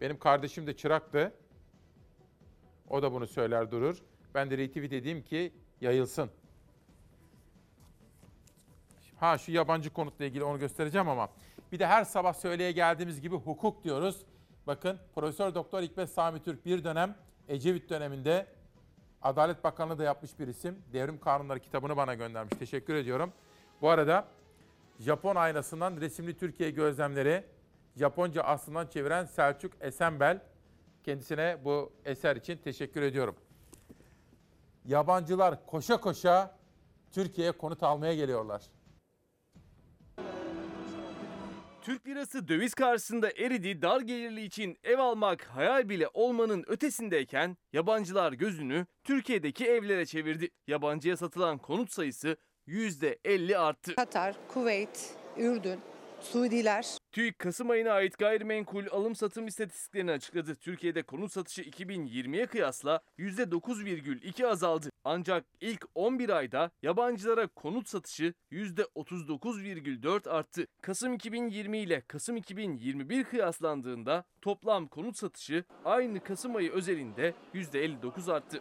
[0.00, 1.32] Benim kardeşim de çıraktı.
[2.88, 4.02] O da bunu söyler durur.
[4.34, 6.30] Ben de retweet edeyim ki yayılsın.
[9.20, 11.28] Ha şu yabancı konutla ilgili onu göstereceğim ama.
[11.72, 14.22] Bir de her sabah söyleye geldiğimiz gibi hukuk diyoruz.
[14.66, 17.16] Bakın Profesör Doktor Hikmet Sami Türk bir dönem
[17.48, 18.46] Ecevit döneminde
[19.22, 20.82] Adalet Bakanlığı da yapmış bir isim.
[20.92, 22.58] Devrim Kanunları kitabını bana göndermiş.
[22.58, 23.32] Teşekkür ediyorum.
[23.80, 24.28] Bu arada
[24.98, 27.44] Japon aynasından resimli Türkiye gözlemleri
[27.96, 30.40] Japonca aslından çeviren Selçuk Esenbel
[31.04, 33.36] kendisine bu eser için teşekkür ediyorum.
[34.84, 36.58] Yabancılar koşa koşa
[37.12, 38.62] Türkiye'ye konut almaya geliyorlar.
[41.90, 48.32] Türk lirası döviz karşısında eridi, dar gelirli için ev almak hayal bile olmanın ötesindeyken yabancılar
[48.32, 50.48] gözünü Türkiye'deki evlere çevirdi.
[50.66, 52.36] Yabancıya satılan konut sayısı
[52.66, 53.94] %50 arttı.
[53.94, 55.80] Katar, Kuveyt, Ürdün,
[56.20, 56.99] Suudiler.
[57.12, 60.54] TÜİK Kasım ayına ait gayrimenkul alım satım istatistiklerini açıkladı.
[60.54, 64.90] Türkiye'de konut satışı 2020'ye kıyasla %9,2 azaldı.
[65.04, 70.66] Ancak ilk 11 ayda yabancılara konut satışı %39,4 arttı.
[70.82, 78.60] Kasım 2020 ile Kasım 2021 kıyaslandığında toplam konut satışı aynı Kasım ayı özelinde %59 arttı.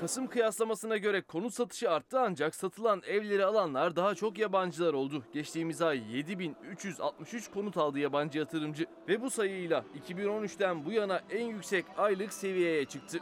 [0.00, 5.24] Kasım kıyaslamasına göre konut satışı arttı ancak satılan evleri alanlar daha çok yabancılar oldu.
[5.32, 11.84] Geçtiğimiz ay 7363 konut aldı yabancı yatırımcı ve bu sayıyla 2013'ten bu yana en yüksek
[11.96, 13.18] aylık seviyeye çıktı.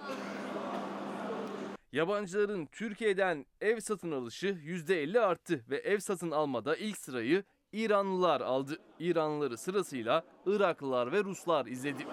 [1.93, 8.79] Yabancıların Türkiye'den ev satın alışı %50 arttı ve ev satın almada ilk sırayı İranlılar aldı.
[8.99, 12.07] İranlıları sırasıyla Iraklılar ve Ruslar izledi.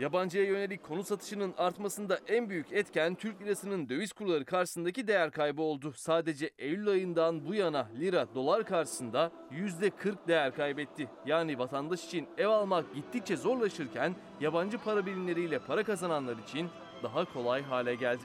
[0.00, 5.62] Yabancıya yönelik konut satışının artmasında en büyük etken Türk lirasının döviz kurları karşısındaki değer kaybı
[5.62, 5.92] oldu.
[5.96, 11.08] Sadece Eylül ayından bu yana lira dolar karşısında %40 değer kaybetti.
[11.26, 16.70] Yani vatandaş için ev almak gittikçe zorlaşırken yabancı para birimleriyle para kazananlar için
[17.02, 18.22] daha kolay hale geldi.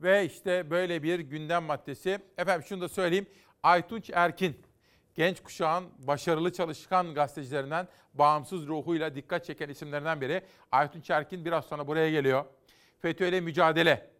[0.00, 2.18] Ve işte böyle bir gündem maddesi.
[2.38, 3.26] Efendim şunu da söyleyeyim.
[3.62, 4.67] Aytunç Erkin,
[5.18, 10.42] genç kuşağın başarılı çalışkan gazetecilerinden bağımsız ruhuyla dikkat çeken isimlerden biri.
[10.72, 12.44] Aytunç Erkin biraz sonra buraya geliyor.
[12.98, 14.10] FETÖ'yle mücadele.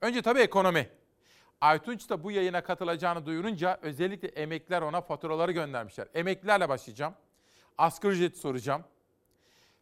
[0.00, 0.88] Önce tabii ekonomi.
[1.60, 6.08] Aytunç da bu yayına katılacağını duyurunca özellikle emekliler ona faturaları göndermişler.
[6.14, 7.14] Emeklilerle başlayacağım.
[7.78, 8.84] Asgari ücreti soracağım.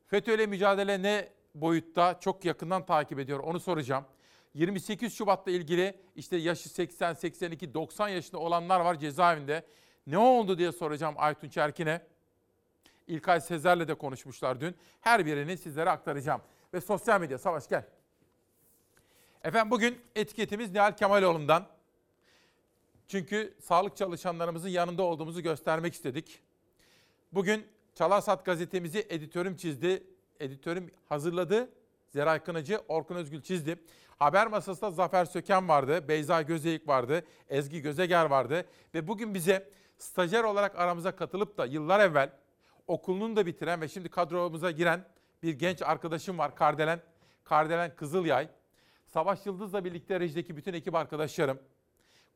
[0.07, 4.05] FETÖ'yle mücadele ne boyutta çok yakından takip ediyor onu soracağım.
[4.55, 9.65] 28 Şubat'la ilgili işte yaşı 80, 82, 90 yaşında olanlar var cezaevinde.
[10.07, 12.03] Ne oldu diye soracağım Aytunç Erkin'e.
[13.07, 14.77] İlkay Sezer'le de konuşmuşlar dün.
[15.01, 16.41] Her birini sizlere aktaracağım.
[16.75, 17.85] Ve sosyal medya Savaş gel.
[19.45, 21.67] Efendim bugün etiketimiz Nihal Kemaloğlu'ndan.
[23.09, 26.41] Çünkü sağlık çalışanlarımızın yanında olduğumuzu göstermek istedik.
[27.33, 30.03] Bugün Çalarsat gazetemizi editörüm çizdi.
[30.41, 31.69] Editörüm hazırladı.
[32.09, 33.79] Zeray Kınıcı, Orkun Özgül çizdi.
[34.19, 38.67] Haber masasında Zafer Söken vardı, Beyza Gözeyik vardı, Ezgi Gözeger vardı.
[38.95, 39.71] Ve bugün bize
[40.03, 42.31] stajyer olarak aramıza katılıp da yıllar evvel
[42.87, 45.05] okulunu da bitiren ve şimdi kadromuza giren
[45.43, 47.01] bir genç arkadaşım var Kardelen.
[47.45, 48.49] Kardelen Kızılyay.
[49.07, 51.59] Savaş Yıldız'la birlikte rejideki bütün ekip arkadaşlarım,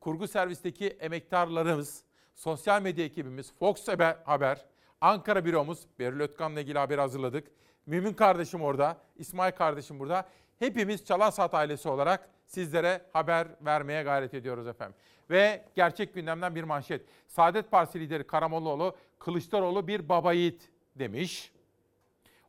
[0.01, 2.03] kurgu servisteki emektarlarımız,
[2.35, 3.89] sosyal medya ekibimiz, Fox
[4.25, 4.67] Haber,
[5.01, 7.49] Ankara büromuz, Beril Ötkan'la ilgili haberi hazırladık.
[7.87, 10.29] Mümin kardeşim orada, İsmail kardeşim burada.
[10.59, 14.97] Hepimiz Çalarsat ailesi olarak sizlere haber vermeye gayret ediyoruz efendim.
[15.31, 17.07] Ve gerçek gündemden bir manşet.
[17.27, 21.53] Saadet Partisi lideri Karamollaoğlu, Kılıçdaroğlu bir baba yiğit demiş.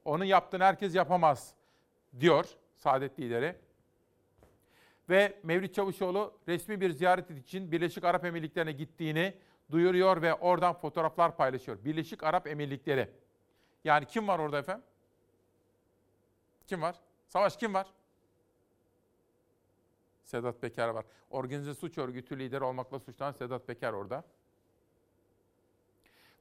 [0.06, 1.54] Onun yaptığını herkes yapamaz
[2.20, 2.46] diyor
[2.76, 3.56] Saadet lideri.
[5.10, 9.34] Ve Mevlüt Çavuşoğlu resmi bir ziyaret için Birleşik Arap Emirlikleri'ne gittiğini
[9.72, 11.78] duyuruyor ve oradan fotoğraflar paylaşıyor.
[11.86, 13.10] Birleşik Arap Emirlikleri.
[13.84, 14.86] Yani kim var orada efendim?
[16.68, 16.96] Kim var?
[17.28, 17.88] Savaş kim var?
[20.26, 21.06] Sedat Peker var.
[21.30, 24.24] Organize suç örgütü lideri olmakla suçlanan Sedat Peker orada.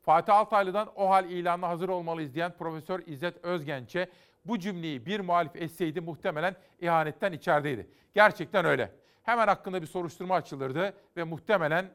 [0.02, 4.10] Fatih Altaylı'dan o hal ilanına hazır olmalıyız diyen Profesör İzzet Özgenç'e
[4.44, 7.90] bu cümleyi bir muhalif etseydi muhtemelen ihanetten içerideydi.
[8.14, 8.90] Gerçekten öyle.
[9.22, 11.90] Hemen hakkında bir soruşturma açılırdı ve muhtemelen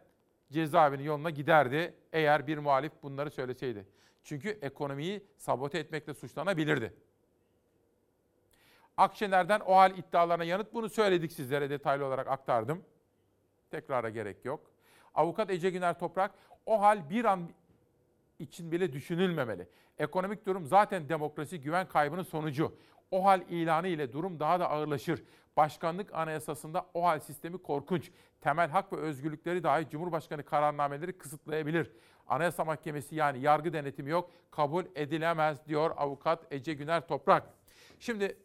[0.51, 3.85] cezaevinin yoluna giderdi eğer bir muhalif bunları söyleseydi.
[4.23, 6.93] Çünkü ekonomiyi sabote etmekle suçlanabilirdi.
[8.99, 12.83] Akşener'den o hal iddialarına yanıt bunu söyledik sizlere detaylı olarak aktardım.
[13.71, 14.71] Tekrara gerek yok.
[15.15, 16.31] Avukat Ece Güner Toprak
[16.65, 17.49] o hal bir an
[18.39, 19.67] için bile düşünülmemeli.
[19.97, 22.75] Ekonomik durum zaten demokrasi güven kaybının sonucu.
[23.11, 25.23] O hal ilanı ile durum daha da ağırlaşır.
[25.57, 28.11] Başkanlık anayasasında o hal sistemi korkunç.
[28.41, 31.91] Temel hak ve özgürlükleri dahi Cumhurbaşkanı kararnameleri kısıtlayabilir.
[32.27, 37.43] Anayasa Mahkemesi yani yargı denetimi yok, kabul edilemez diyor avukat Ece Güner Toprak.
[37.99, 38.37] Şimdi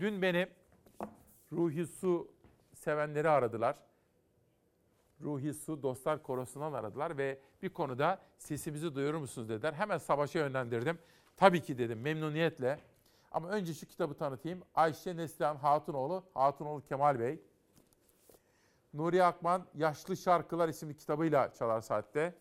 [0.00, 0.48] dün beni
[1.52, 2.28] Ruhi Su
[2.74, 3.76] sevenleri aradılar.
[5.22, 9.72] Ruhi Su Dostlar Korosu'ndan aradılar ve bir konuda sesimizi duyurur musunuz dediler.
[9.72, 10.98] Hemen savaşa yönlendirdim.
[11.36, 12.78] Tabii ki dedim memnuniyetle.
[13.32, 14.62] Ama önce şu kitabı tanıtayım.
[14.74, 17.40] Ayşe Neslihan Hatunoğlu, Hatunoğlu Kemal Bey.
[18.94, 22.34] Nuri Akman Yaşlı Şarkılar isimli kitabıyla Çalar Saat'te.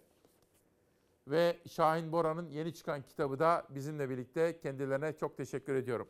[1.27, 6.07] Ve Şahin Bora'nın yeni çıkan kitabı da bizimle birlikte kendilerine çok teşekkür ediyorum.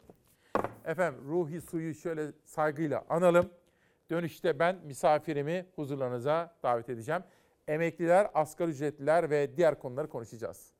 [0.85, 3.49] Efendim ruhi suyu şöyle saygıyla analım.
[4.09, 7.23] Dönüşte ben misafirimi huzurlarınıza davet edeceğim.
[7.67, 10.74] Emekliler, asgari ücretliler ve diğer konuları konuşacağız.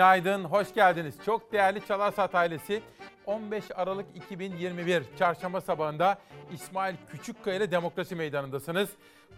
[0.00, 1.14] Günaydın, hoş geldiniz.
[1.24, 2.82] Çok değerli Çalarsat ailesi.
[3.26, 6.18] 15 Aralık 2021 Çarşamba sabahında
[6.52, 8.88] İsmail Küçükkaya ile Demokrasi Meydanı'ndasınız.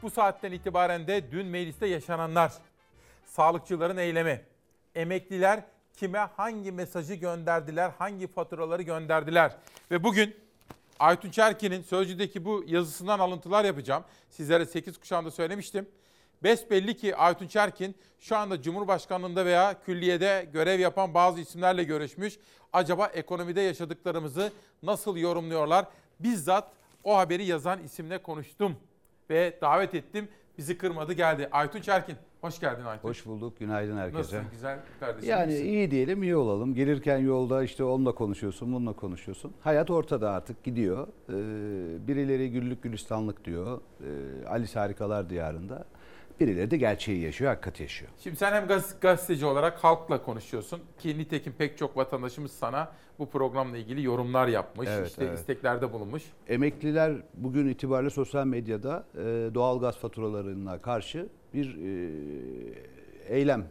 [0.02, 2.52] Bu saatten itibaren de dün mecliste yaşananlar,
[3.24, 4.44] sağlıkçıların eylemi,
[4.94, 5.60] emekliler
[5.96, 9.56] kime hangi mesajı gönderdiler, hangi faturaları gönderdiler
[9.90, 10.36] ve bugün
[10.98, 14.04] Aytunç Erkin'in Sözcü'deki bu yazısından alıntılar yapacağım.
[14.30, 15.88] Sizlere 8 kuşağında söylemiştim.
[16.42, 22.38] Besbelli ki Aytunç Erkin şu anda Cumhurbaşkanlığında veya külliyede görev yapan bazı isimlerle görüşmüş.
[22.72, 24.52] Acaba ekonomide yaşadıklarımızı
[24.82, 25.86] nasıl yorumluyorlar?
[26.20, 26.70] Bizzat
[27.04, 28.76] o haberi yazan isimle konuştum
[29.30, 30.28] ve davet ettim.
[30.58, 31.48] Bizi kırmadı geldi.
[31.52, 33.04] Aytunç Erkin, hoş geldin Aytunç.
[33.10, 33.58] Hoş bulduk.
[33.58, 34.18] Günaydın herkese.
[34.18, 35.30] Nasılsın güzel kardeşim?
[35.30, 35.64] Yani iyisin?
[35.64, 36.74] iyi diyelim iyi olalım.
[36.74, 39.52] Gelirken yolda işte onunla konuşuyorsun, bununla konuşuyorsun.
[39.60, 41.08] Hayat ortada artık gidiyor.
[41.28, 41.32] Ee,
[42.08, 43.80] birileri güllük gülistanlık diyor.
[44.00, 45.84] Ee, Alice Harikalar Diyarı'nda.
[46.42, 48.10] Birileri de gerçeği yaşıyor, hakikati yaşıyor.
[48.18, 53.30] Şimdi sen hem gaz- gazeteci olarak halkla konuşuyorsun ki nitekim pek çok vatandaşımız sana bu
[53.30, 55.38] programla ilgili yorumlar yapmış, Evet, işte evet.
[55.38, 56.22] isteklerde bulunmuş.
[56.48, 59.20] Emekliler bugün itibariyle sosyal medyada e,
[59.54, 63.64] doğal gaz faturalarına karşı bir e, eylem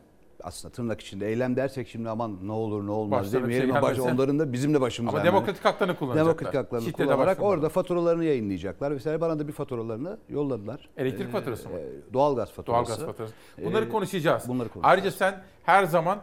[0.44, 3.82] aslında tırnak içinde eylem dersek şimdi aman ne olur ne olmaz Başlarına bir şey demeyelim
[3.82, 6.26] baş- onların da bizim de başımıza Ama hemen- demokratik haklarını kullanacaklar.
[6.26, 7.58] Demokratik haklarını Şiddete kullanarak başvurmadan.
[7.58, 8.92] orada faturalarını yayınlayacaklar.
[8.92, 10.90] Mesela bana da bir faturalarını yolladılar.
[10.98, 11.80] Elektrik Ee, faturası mı?
[11.80, 12.90] e, Doğalgaz faturası.
[12.90, 13.34] Doğalgaz faturası.
[13.66, 14.48] Bunları Ee, konuşacağız.
[14.48, 14.92] Bunları konuşacağız.
[14.98, 16.20] Ayrıca sen her zaman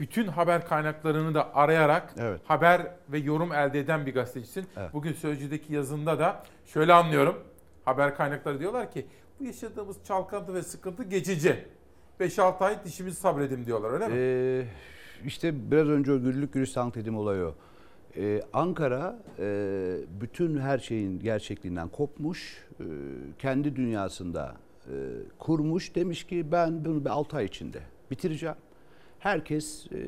[0.00, 2.14] bütün haber kaynaklarını da arayarak
[2.44, 4.66] haber ve yorum elde eden bir gazetecisin.
[4.92, 7.36] Bugün Sözcü'deki yazında da şöyle anlıyorum.
[7.84, 9.06] Haber kaynakları diyorlar ki
[9.40, 11.64] bu yaşadığımız çalkantı ve sıkıntı geçici.
[12.20, 14.14] 5-6 ay dişimizi sabredim diyorlar öyle mi?
[14.16, 14.64] Ee,
[15.26, 17.54] işte biraz önce o güllük gülistanlık dediğim olay o.
[18.16, 22.84] Ee, Ankara e, bütün her şeyin gerçekliğinden kopmuş, e,
[23.38, 24.54] kendi dünyasında
[24.86, 24.94] e,
[25.38, 25.94] kurmuş.
[25.94, 27.80] Demiş ki ben bunu bir 6 ay içinde
[28.10, 28.56] bitireceğim.
[29.18, 29.98] Herkes e,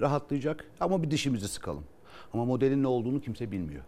[0.00, 1.84] rahatlayacak ama bir dişimizi sıkalım.
[2.32, 3.82] Ama modelin ne olduğunu kimse bilmiyor.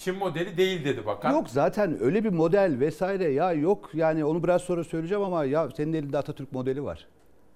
[0.00, 1.32] Çin modeli değil dedi bakan.
[1.32, 5.68] Yok zaten öyle bir model vesaire ya yok yani onu biraz sonra söyleyeceğim ama ya
[5.76, 7.06] senin elinde Atatürk modeli var.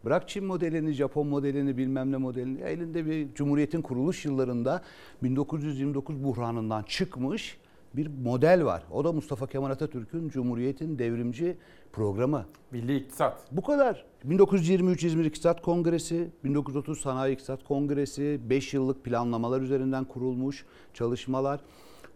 [0.05, 2.61] Bırak Çin modelini, Japon modelini, bilmem ne modelini.
[2.61, 4.83] Elinde bir Cumhuriyet'in kuruluş yıllarında
[5.23, 7.59] 1929 buhranından çıkmış
[7.95, 8.83] bir model var.
[8.91, 11.57] O da Mustafa Kemal Atatürk'ün Cumhuriyet'in devrimci
[11.93, 12.47] programı.
[12.71, 13.47] Milli iktisat.
[13.53, 14.05] Bu kadar.
[14.25, 20.65] 1923 İzmir İktisat Kongresi, 1930 Sanayi İktisat Kongresi, 5 yıllık planlamalar üzerinden kurulmuş
[20.95, 21.61] çalışmalar.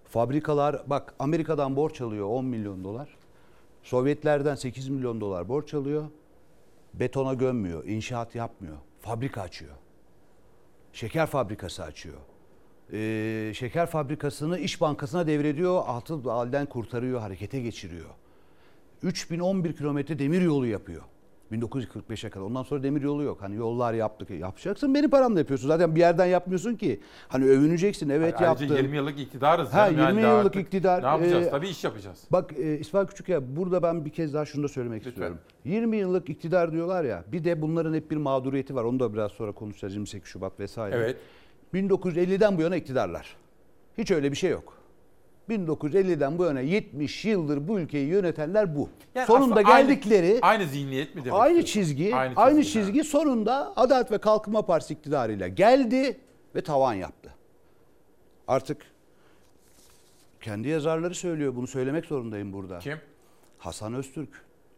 [0.09, 3.09] Fabrikalar, bak Amerika'dan borç alıyor 10 milyon dolar.
[3.83, 6.05] Sovyetlerden 8 milyon dolar borç alıyor.
[6.95, 8.77] Betona gömmüyor, inşaat yapmıyor.
[9.01, 9.75] Fabrika açıyor.
[10.93, 12.17] Şeker fabrikası açıyor.
[12.93, 15.83] Ee, şeker fabrikasını İş Bankası'na devrediyor.
[15.87, 18.11] Altı halden kurtarıyor, harekete geçiriyor.
[19.03, 21.03] 3011 kilometre demir yolu yapıyor.
[21.53, 22.45] 1945'e kadar.
[22.45, 23.43] Ondan sonra demir yolu yok.
[23.43, 24.31] Hani yollar yaptık.
[24.31, 25.69] Yapacaksın benim paramla yapıyorsun.
[25.69, 27.01] Zaten bir yerden yapmıyorsun ki.
[27.29, 28.09] Hani övüneceksin.
[28.09, 28.77] Evet Ayrıca yaptım.
[28.77, 29.69] 20 yıllık iktidarız.
[29.69, 29.87] Ha.
[29.87, 31.03] Yani 20 daha yıllık artık iktidar.
[31.03, 31.47] Ne yapacağız?
[31.47, 32.25] Ee, Tabii iş yapacağız.
[32.33, 35.39] Bak e, İsmail Küçükkaya burada ben bir kez daha şunu da söylemek istiyorum.
[35.65, 37.25] 20 yıllık iktidar diyorlar ya.
[37.33, 38.85] Bir de bunların hep bir mağduriyeti var.
[38.85, 40.97] Onu da biraz sonra konuşacağız 28 Şubat vesaire.
[40.97, 41.17] Evet.
[41.75, 43.37] 1950'den bu yana iktidarlar.
[43.99, 44.78] Hiç öyle bir şey yok.
[45.49, 48.89] 1950'den bu yana 70 yıldır bu ülkeyi yönetenler bu.
[49.15, 51.41] Yani sonunda aslında aynı- geldikleri aynı, zihniyet mi demek?
[51.41, 51.95] aynı istiyorsun?
[51.95, 56.21] çizgi, aynı çizgi, sonunda Adalet ve Kalkınma Partisi iktidarıyla geldi
[56.55, 57.35] ve tavan yaptı.
[58.49, 58.83] Artık
[60.41, 61.57] kendi yazarları söylüyor.
[61.57, 62.79] Bunu söylemek zorundayım burada.
[62.79, 62.99] Kim?
[63.59, 64.29] Hasan Öztürk.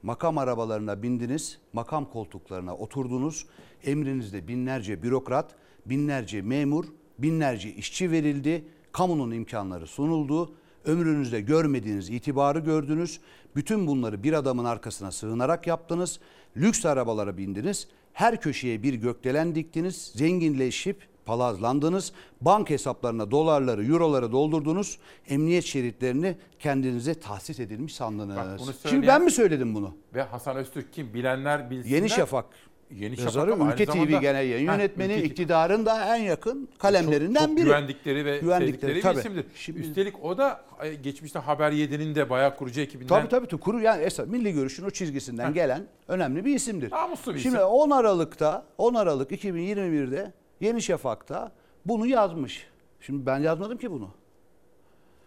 [0.03, 3.47] Makam arabalarına bindiniz, makam koltuklarına oturdunuz.
[3.85, 5.55] Emrinizde binlerce bürokrat,
[5.87, 6.85] binlerce memur,
[7.19, 8.65] binlerce işçi verildi.
[8.93, 10.55] Kamunun imkanları sunuldu.
[10.85, 13.21] Ömrünüzde görmediğiniz itibarı gördünüz.
[13.57, 16.21] Bütün bunları bir adamın arkasına sığınarak yaptınız.
[16.57, 17.89] Lüks arabalara bindiniz.
[18.13, 20.13] Her köşeye bir gökdelen diktiniz.
[20.15, 22.13] Zenginleşip palazlandınız.
[22.41, 24.99] Bank hesaplarına dolarları, euroları doldurdunuz.
[25.29, 28.37] Emniyet şeritlerini kendinize tahsis edilmiş sandınız.
[28.37, 29.97] Bak bunu Şimdi ben mi söyledim bunu?
[30.15, 31.15] Ve Hasan Öztürk kim?
[31.15, 31.97] Bilenler bilsinler.
[31.97, 32.47] Yeni Şafak.
[32.95, 37.41] Yeni Şafak Yazarı aynı Ülke TV Genel Yayın Yönetmeni Ülke- iktidarın da en yakın kalemlerinden
[37.41, 37.65] çok, çok biri.
[37.65, 39.19] güvendikleri ve Güvendikleri, sevdikleri bir tabii.
[39.19, 39.45] isimdir.
[39.55, 43.09] Şimdi- Üstelik o da e, geçmişte Haber 7'nin de bayağı kurucu ekibinden.
[43.09, 43.61] Tabii tabii tabii.
[43.61, 46.91] kuru yani esas milli görüşün o çizgisinden gelen önemli bir isimdir.
[46.91, 47.67] Namuslu bir Şimdi isim.
[47.69, 51.53] 10 Aralık'ta 10 Aralık 2021'de Yeni Şafak'ta
[51.87, 52.67] bunu yazmış.
[53.01, 54.11] Şimdi ben yazmadım ki bunu.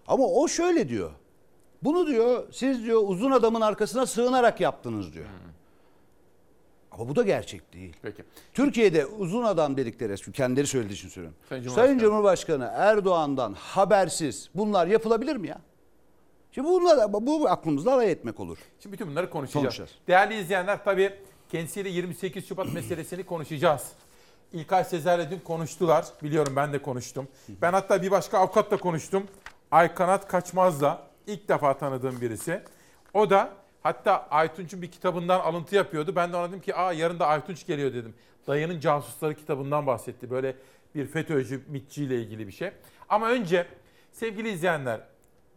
[0.07, 1.11] Ama o şöyle diyor.
[1.84, 5.26] Bunu diyor siz diyor uzun adamın arkasına sığınarak yaptınız diyor.
[6.94, 7.95] Ama bu da gerçek değil.
[8.02, 8.24] Peki.
[8.53, 11.38] Türkiye'de uzun adam dedikleri kendileri söylediği için söylüyorum.
[11.49, 12.60] Sayın Sayın Cumhurbaşkanı.
[12.60, 15.61] Cumhurbaşkanı Erdoğan'dan habersiz bunlar yapılabilir mi ya?
[16.52, 18.57] Şimdi bunlar bu aklımızda alay etmek olur.
[18.80, 19.64] Şimdi bütün bunları konuşacağız.
[19.64, 19.90] Konuşacağız.
[20.07, 21.14] Değerli izleyenler tabii
[21.49, 23.91] kendisiyle 28 Şubat meselesini konuşacağız.
[24.53, 26.06] İlkay Sezer'le dün konuştular.
[26.24, 27.28] Biliyorum ben de konuştum.
[27.61, 29.24] Ben hatta bir başka avukatla konuştum.
[29.72, 32.61] Aykanat Kaçmaz'la ilk defa tanıdığım birisi.
[33.14, 33.49] O da
[33.84, 36.16] hatta Aytunç'un bir kitabından alıntı yapıyordu.
[36.16, 38.14] Ben de ona dedim ki aa yarın da Aytunç geliyor dedim.
[38.48, 40.30] Dayının Casusları kitabından bahsetti.
[40.30, 40.56] Böyle
[40.96, 42.72] bir FETÖ'cü, MİTçi ile ilgili bir şey.
[43.10, 43.68] Ama önce
[44.12, 45.02] sevgili izleyenler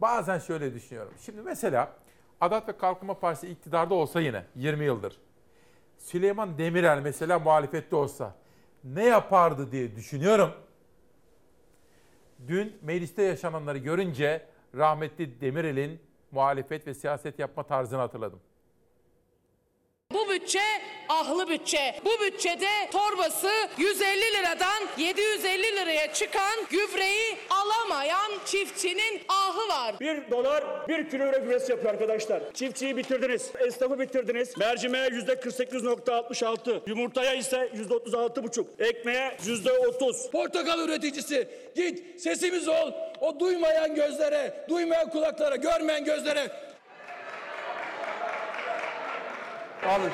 [0.01, 1.13] bazen şöyle düşünüyorum.
[1.25, 1.93] Şimdi mesela
[2.41, 5.17] Adalet ve Kalkınma Partisi iktidarda olsa yine 20 yıldır.
[5.97, 8.35] Süleyman Demirel mesela muhalefette olsa
[8.83, 10.51] ne yapardı diye düşünüyorum.
[12.47, 14.45] Dün mecliste yaşananları görünce
[14.75, 15.99] rahmetli Demirel'in
[16.31, 18.39] muhalefet ve siyaset yapma tarzını hatırladım.
[20.13, 20.61] Bu bütçe
[21.09, 21.95] ahlı bütçe.
[22.05, 29.95] Bu bütçede torbası 150 liradan 750 liraya çıkan gübreyi alamayan çiftçinin ahı var.
[29.99, 32.41] 1 dolar 1 kilo euro gübresi yapıyor arkadaşlar.
[32.53, 33.51] Çiftçiyi bitirdiniz.
[33.67, 34.57] Esnafı bitirdiniz.
[34.57, 36.81] Mercimeğe yüzde 48.66.
[36.87, 38.65] Yumurtaya ise yüzde 36.5.
[38.79, 40.29] Ekmeğe yüzde 30.
[40.31, 42.91] Portakal üreticisi git sesimiz ol.
[43.21, 46.51] O duymayan gözlere, duymayan kulaklara, görmeyen gözlere
[49.87, 50.11] Alın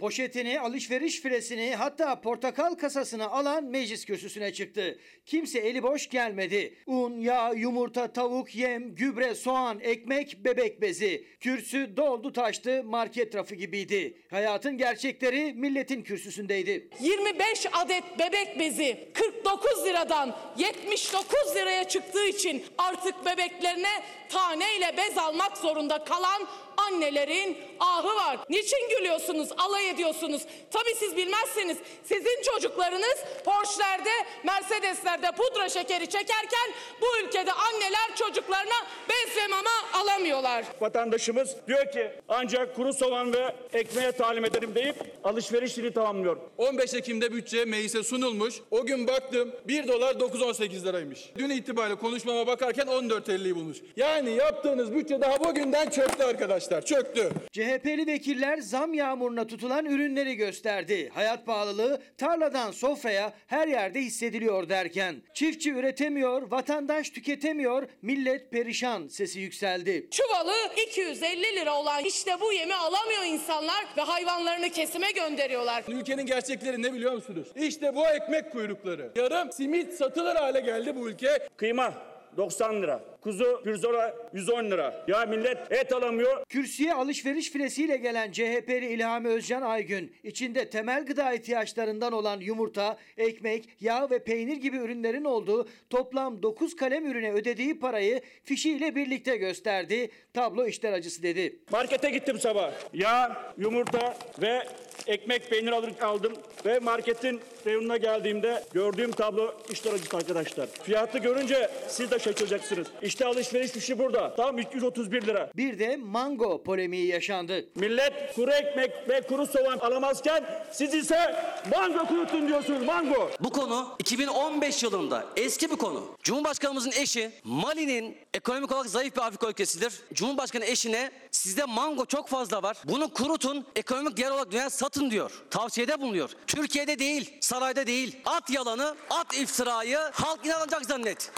[0.00, 4.98] Poşetini, alışveriş firesini hatta portakal kasasını alan meclis kürsüsüne çıktı.
[5.26, 6.74] Kimse eli boş gelmedi.
[6.86, 11.26] Un, yağ, yumurta, tavuk, yem, gübre, soğan, ekmek, bebek bezi.
[11.40, 14.18] Kürsü doldu taştı market rafı gibiydi.
[14.30, 16.88] Hayatın gerçekleri milletin kürsüsündeydi.
[17.00, 25.56] 25 adet bebek bezi 49 liradan 79 liraya çıktığı için artık bebeklerine taneyle bez almak
[25.56, 26.42] zorunda kalan
[26.76, 28.38] annelerin ahı var.
[28.50, 30.42] Niçin gülüyorsunuz, alay ediyorsunuz?
[30.70, 34.10] Tabii siz bilmezseniz sizin çocuklarınız Porsche'lerde,
[34.44, 36.70] Mercedes'lerde pudra şekeri çekerken
[37.00, 38.74] bu ülkede anneler çocuklarına
[39.08, 40.64] bez ve mama alamıyorlar.
[40.80, 46.36] Vatandaşımız diyor ki ancak kuru soğan ve ekmeğe talim ederim deyip alışverişini tamamlıyor.
[46.58, 48.54] 15 Ekim'de bütçe meclise sunulmuş.
[48.70, 51.30] O gün baktım 1 dolar 9.18 liraymış.
[51.38, 53.78] Dün itibariyle konuşmama bakarken 14.50'yi bulmuş.
[53.96, 56.65] Yani yaptığınız bütçe daha bugünden çöktü arkadaşlar.
[56.66, 57.30] Çöktü.
[57.52, 61.10] CHP'li vekiller zam yağmuruna tutulan ürünleri gösterdi.
[61.14, 65.16] Hayat pahalılığı tarladan sofraya her yerde hissediliyor derken.
[65.34, 70.08] Çiftçi üretemiyor, vatandaş tüketemiyor, millet perişan sesi yükseldi.
[70.10, 70.52] Çuvalı
[70.88, 75.84] 250 lira olan işte bu yemi alamıyor insanlar ve hayvanlarını kesime gönderiyorlar.
[75.88, 77.48] Ülkenin gerçekleri ne biliyor musunuz?
[77.56, 79.10] İşte bu ekmek kuyrukları.
[79.16, 81.48] Yarım simit satılır hale geldi bu ülke.
[81.56, 81.94] Kıyma
[82.36, 83.00] 90 lira.
[83.26, 85.04] Kuzu pirzola 110 lira.
[85.08, 86.44] Ya millet et alamıyor.
[86.48, 93.68] Kürsüye alışveriş filesiyle gelen CHP'li İlhami Özcan Aygün, içinde temel gıda ihtiyaçlarından olan yumurta, ekmek,
[93.80, 100.10] yağ ve peynir gibi ürünlerin olduğu toplam 9 kalem ürüne ödediği parayı fişiyle birlikte gösterdi.
[100.34, 101.56] Tablo işler acısı dedi.
[101.70, 102.72] Markete gittim sabah.
[102.92, 104.62] Yağ, yumurta ve
[105.06, 105.72] ekmek peynir
[106.02, 106.32] aldım.
[106.66, 110.66] Ve marketin reyonuna geldiğimde gördüğüm tablo işler acısı arkadaşlar.
[110.82, 112.86] Fiyatı görünce siz de şaşıracaksınız.
[113.02, 114.34] İşte alışveriş fişi burada.
[114.34, 115.50] Tam 331 lira.
[115.56, 117.64] Bir de mango polemiği yaşandı.
[117.74, 121.36] Millet kuru ekmek ve kuru soğan alamazken siz ise
[121.76, 123.30] mango kurutun diyorsunuz mango.
[123.40, 126.04] Bu konu 2015 yılında eski bir konu.
[126.22, 129.92] Cumhurbaşkanımızın eşi Mali'nin ekonomik olarak zayıf bir Afrika ülkesidir.
[130.14, 132.76] Cumhurbaşkanı eşine sizde mango çok fazla var.
[132.84, 135.30] Bunu kurutun ekonomik değer olarak dünyaya satın diyor.
[135.50, 136.30] Tavsiyede bulunuyor.
[136.46, 138.16] Türkiye'de değil, sarayda değil.
[138.24, 141.30] At yalanı, at iftirayı halk inanacak zannet.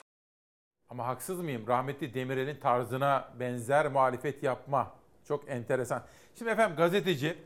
[0.91, 1.67] Ama haksız mıyım?
[1.67, 4.95] Rahmetli Demirel'in tarzına benzer muhalefet yapma.
[5.25, 6.03] Çok enteresan.
[6.35, 7.39] Şimdi efendim gazeteci,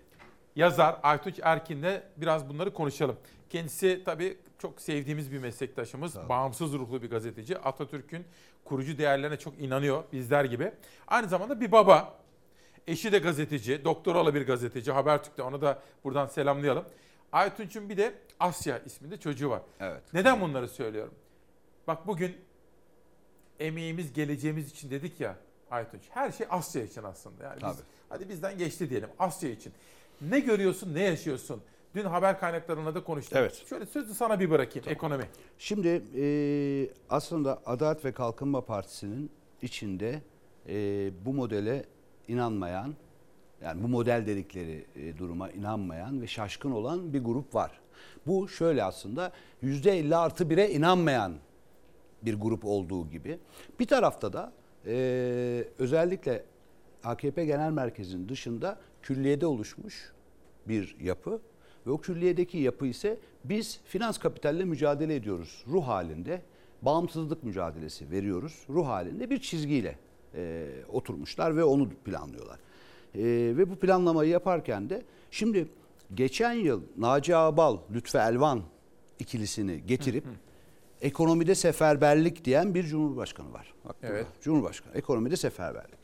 [0.56, 3.16] yazar Aytunç Erkin'le biraz bunları konuşalım.
[3.50, 6.16] Kendisi tabii çok sevdiğimiz bir meslektaşımız.
[6.28, 7.58] Bağımsız ruhlu bir gazeteci.
[7.58, 8.24] Atatürk'ün
[8.64, 10.72] kurucu değerlerine çok inanıyor bizler gibi.
[11.08, 12.14] Aynı zamanda bir baba.
[12.86, 14.92] Eşi de gazeteci, doktoralı bir gazeteci.
[14.92, 16.84] Habertürk'te onu da buradan selamlayalım.
[17.32, 19.62] Aytunç'un bir de Asya isminde çocuğu var.
[19.80, 20.02] Evet.
[20.12, 21.14] Neden bunları söylüyorum?
[21.86, 22.36] Bak bugün
[23.62, 25.36] emeğimiz geleceğimiz için dedik ya
[25.70, 26.02] Aytunç.
[26.10, 27.44] Her şey Asya için aslında.
[27.44, 29.72] Yani biz, hadi bizden geçti diyelim Asya için.
[30.20, 31.62] Ne görüyorsun, ne yaşıyorsun?
[31.94, 33.36] Dün haber kaynaklarına da konuştuk.
[33.36, 33.64] Evet.
[33.68, 35.24] Şöyle sözü sana bir bırakayım ekonomi.
[35.58, 36.24] Şimdi e,
[37.10, 39.30] aslında Adalet ve Kalkınma Partisi'nin
[39.62, 40.22] içinde
[40.68, 40.74] e,
[41.24, 41.84] bu modele
[42.28, 42.94] inanmayan,
[43.64, 47.80] yani bu model dedikleri e, duruma inanmayan ve şaşkın olan bir grup var.
[48.26, 49.32] Bu şöyle aslında
[49.62, 51.32] %50 artı 1'e inanmayan
[52.22, 53.38] bir grup olduğu gibi.
[53.80, 54.52] Bir tarafta da
[54.86, 56.44] e, özellikle
[57.04, 60.12] AKP Genel Merkezi'nin dışında külliyede oluşmuş
[60.68, 61.40] bir yapı
[61.86, 66.42] ve o külliyedeki yapı ise biz finans kapitalle mücadele ediyoruz ruh halinde
[66.82, 69.98] bağımsızlık mücadelesi veriyoruz ruh halinde bir çizgiyle
[70.34, 72.58] e, oturmuşlar ve onu planlıyorlar.
[73.14, 73.22] E,
[73.56, 75.68] ve bu planlamayı yaparken de şimdi
[76.14, 78.62] geçen yıl Naci Ağbal, Lütfü Elvan
[79.18, 80.24] ikilisini getirip
[81.02, 83.74] ekonomide seferberlik diyen bir cumhurbaşkanı var.
[84.02, 84.26] Evet.
[84.40, 85.98] Cumhurbaşkanı ekonomide seferberlik.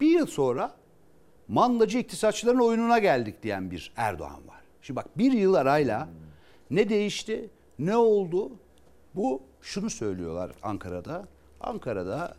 [0.00, 0.74] Bir yıl sonra
[1.48, 4.62] mandacı iktisatçıların oyununa geldik diyen bir Erdoğan var.
[4.82, 6.08] Şimdi bak bir yıl arayla
[6.70, 8.52] ne değişti, ne oldu?
[9.14, 11.28] Bu şunu söylüyorlar Ankara'da.
[11.60, 12.36] Ankara'da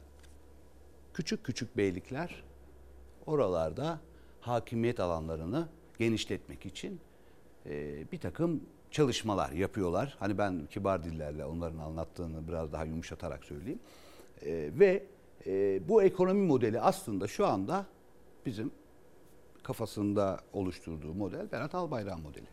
[1.13, 2.43] küçük küçük beylikler
[3.25, 3.99] oralarda
[4.41, 5.67] hakimiyet alanlarını
[5.99, 6.99] genişletmek için
[7.65, 10.15] e, bir takım çalışmalar yapıyorlar.
[10.19, 13.79] Hani ben kibar dillerle onların anlattığını biraz daha yumuşatarak söyleyeyim.
[14.45, 15.03] E, ve
[15.47, 17.85] e, bu ekonomi modeli aslında şu anda
[18.45, 18.71] bizim
[19.63, 22.47] kafasında oluşturduğu model Berat Albayrak modeli.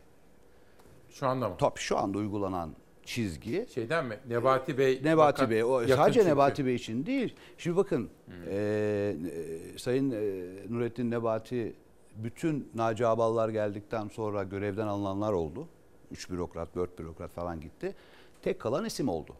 [1.09, 1.55] Şu anda mı?
[1.59, 2.75] Tabii şu anda uygulanan
[3.05, 3.67] çizgi.
[3.73, 4.19] Şeyden mi?
[4.27, 5.01] Nebati Bey.
[5.03, 6.31] Nebati bakan- Bey, o sadece çünkü.
[6.31, 7.35] Nebati Bey için değil.
[7.57, 8.09] Şimdi bakın,
[8.47, 11.75] e, e, Sayın e, Nurettin Nebati
[12.15, 15.67] bütün Naci Aballar geldikten sonra görevden alınanlar oldu.
[16.11, 17.95] Üç bürokrat, dört bürokrat falan gitti.
[18.41, 19.33] Tek kalan isim oldu.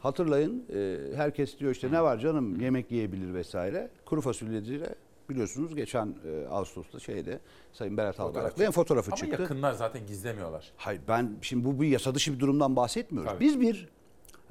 [0.00, 3.90] Hatırlayın, e, herkes diyor işte ne var canım yemek yiyebilir vesaire.
[4.04, 4.94] Kuru fasulyeciyle
[5.30, 7.38] biliyorsunuz geçen e, Ağustos'ta şeyde
[7.72, 9.42] Sayın Berat Albayrak'la fotoğrafı Ama çıktı.
[9.42, 10.72] yakınlar zaten gizlemiyorlar.
[10.76, 13.32] Hayır ben şimdi bu bir yasa dışı bir durumdan bahsetmiyoruz.
[13.32, 13.44] Tabii.
[13.44, 13.88] Biz bir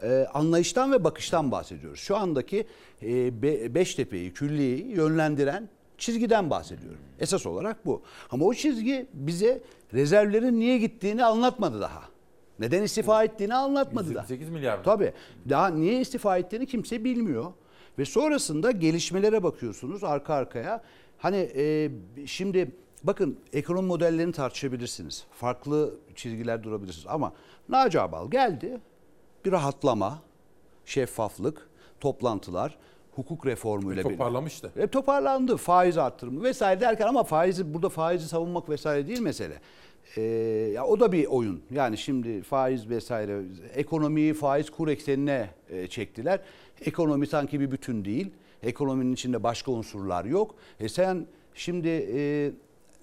[0.04, 2.00] e, anlayıştan ve bakıştan bahsediyoruz.
[2.00, 2.66] Şu andaki
[3.04, 5.70] e, Be- Beştepe'yi, külliyeyi yönlendiren
[6.02, 7.00] çizgiden bahsediyorum.
[7.20, 8.02] Esas olarak bu.
[8.32, 9.62] Ama o çizgi bize
[9.94, 12.02] rezervlerin niye gittiğini anlatmadı daha.
[12.60, 14.24] Neden istifa ettiğini anlatmadı daha.
[14.24, 14.84] 128 milyar mı?
[14.84, 15.14] Tabii.
[15.50, 17.46] Daha niye istifa ettiğini kimse bilmiyor.
[18.00, 20.84] Ve sonrasında gelişmelere bakıyorsunuz arka arkaya.
[21.18, 21.92] Hani e,
[22.26, 22.72] şimdi
[23.04, 25.26] bakın ekonomi modellerini tartışabilirsiniz.
[25.32, 27.08] Farklı çizgiler durabilirsiniz.
[27.10, 27.34] Ama
[27.70, 28.80] Naci Abal geldi.
[29.46, 30.20] Bir rahatlama,
[30.86, 31.70] şeffaflık,
[32.00, 32.78] toplantılar,
[33.16, 34.18] hukuk reformuyla birlikte.
[34.18, 34.72] Toparlamıştı.
[34.76, 35.58] E, toparlandı.
[35.58, 39.60] Faiz arttırımı vesaire derken ama faizi burada faizi savunmak vesaire değil mesele.
[40.18, 40.22] E,
[40.74, 41.62] ya o da bir oyun.
[41.72, 43.42] Yani şimdi faiz vesaire
[43.76, 46.40] ekonomiyi faiz kur eksenine e, çektiler.
[46.86, 48.32] Ekonomi sanki bir bütün değil.
[48.64, 50.56] Ekonominin içinde başka unsurlar yok.
[50.80, 52.52] E sen şimdi e,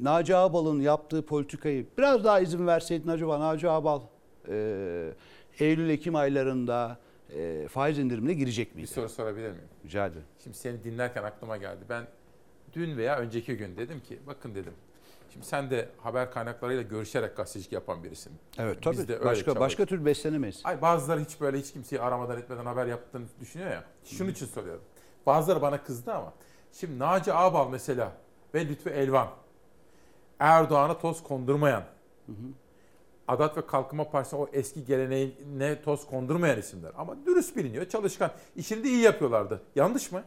[0.01, 4.01] Naci Ağbal'ın yaptığı politikayı biraz daha izin verseydin acaba Naci Ağbal
[4.49, 5.11] e,
[5.61, 6.99] Eylül-Ekim aylarında
[7.35, 8.89] e, faiz indirimine girecek miydi?
[8.89, 9.69] Bir soru sorabilir miyim?
[9.85, 10.25] Rica ederim.
[10.45, 11.85] Şimdi seni dinlerken aklıma geldi.
[11.89, 12.07] Ben
[12.73, 14.73] dün veya önceki gün dedim ki bakın dedim.
[15.33, 18.33] Şimdi sen de haber kaynaklarıyla görüşerek gazetecilik yapan birisin.
[18.59, 19.09] Evet Biz tabii.
[19.09, 20.61] de öyle başka başka türlü beslenemeyiz.
[20.65, 23.85] Ay bazıları hiç böyle hiç kimseyi aramadan etmeden haber yaptığını düşünüyor ya.
[24.05, 24.83] Şunun için soruyorum.
[25.27, 26.33] Bazıları bana kızdı ama.
[26.73, 28.13] Şimdi Naci Ağbal mesela
[28.55, 29.29] ve Lütfü Elvan.
[30.39, 31.85] Erdoğan'a toz kondurmayan.
[33.29, 36.93] Adalet ve Kalkınma Partisi'nin o eski geleneğine toz kondurmayan isimler.
[36.99, 38.31] Ama dürüst biliniyor, çalışkan.
[38.57, 39.63] İşini de iyi yapıyorlardı.
[39.77, 40.23] Yanlış mı?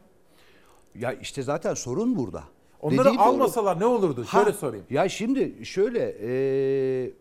[0.95, 2.44] Ya işte zaten sorun burada.
[2.82, 3.23] Onları Dediği doğru.
[3.23, 4.23] almasalar ne olurdu?
[4.28, 4.86] Ha, Şöyle sorayım.
[4.90, 7.11] Ya şimdi şöyle e,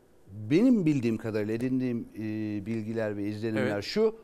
[0.51, 2.21] benim bildiğim kadarıyla edindiğim e,
[2.67, 3.85] bilgiler ve izlenimler Evet.
[3.85, 4.15] şu.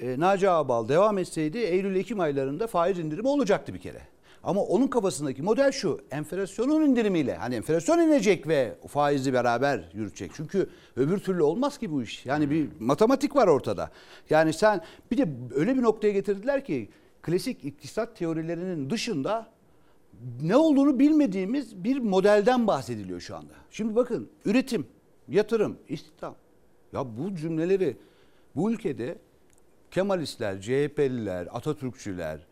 [0.00, 4.00] E, Naci Ağbal devam etseydi Eylül-Ekim aylarında faiz indirimi olacaktı bir kere.
[4.44, 6.00] Ama onun kafasındaki model şu.
[6.10, 10.30] Enflasyonun indirimiyle hani enflasyon inecek ve faizi beraber yürütecek.
[10.34, 12.26] Çünkü öbür türlü olmaz ki bu iş.
[12.26, 13.90] Yani bir matematik var ortada.
[14.30, 16.88] Yani sen bir de öyle bir noktaya getirdiler ki
[17.22, 19.46] klasik iktisat teorilerinin dışında
[20.42, 23.52] ne olduğunu bilmediğimiz bir modelden bahsediliyor şu anda.
[23.70, 24.86] Şimdi bakın üretim,
[25.28, 26.34] yatırım, istihdam.
[26.92, 27.96] Ya bu cümleleri
[28.56, 29.18] bu ülkede
[29.90, 32.46] Kemalistler, CHP'liler, Atatürkçüler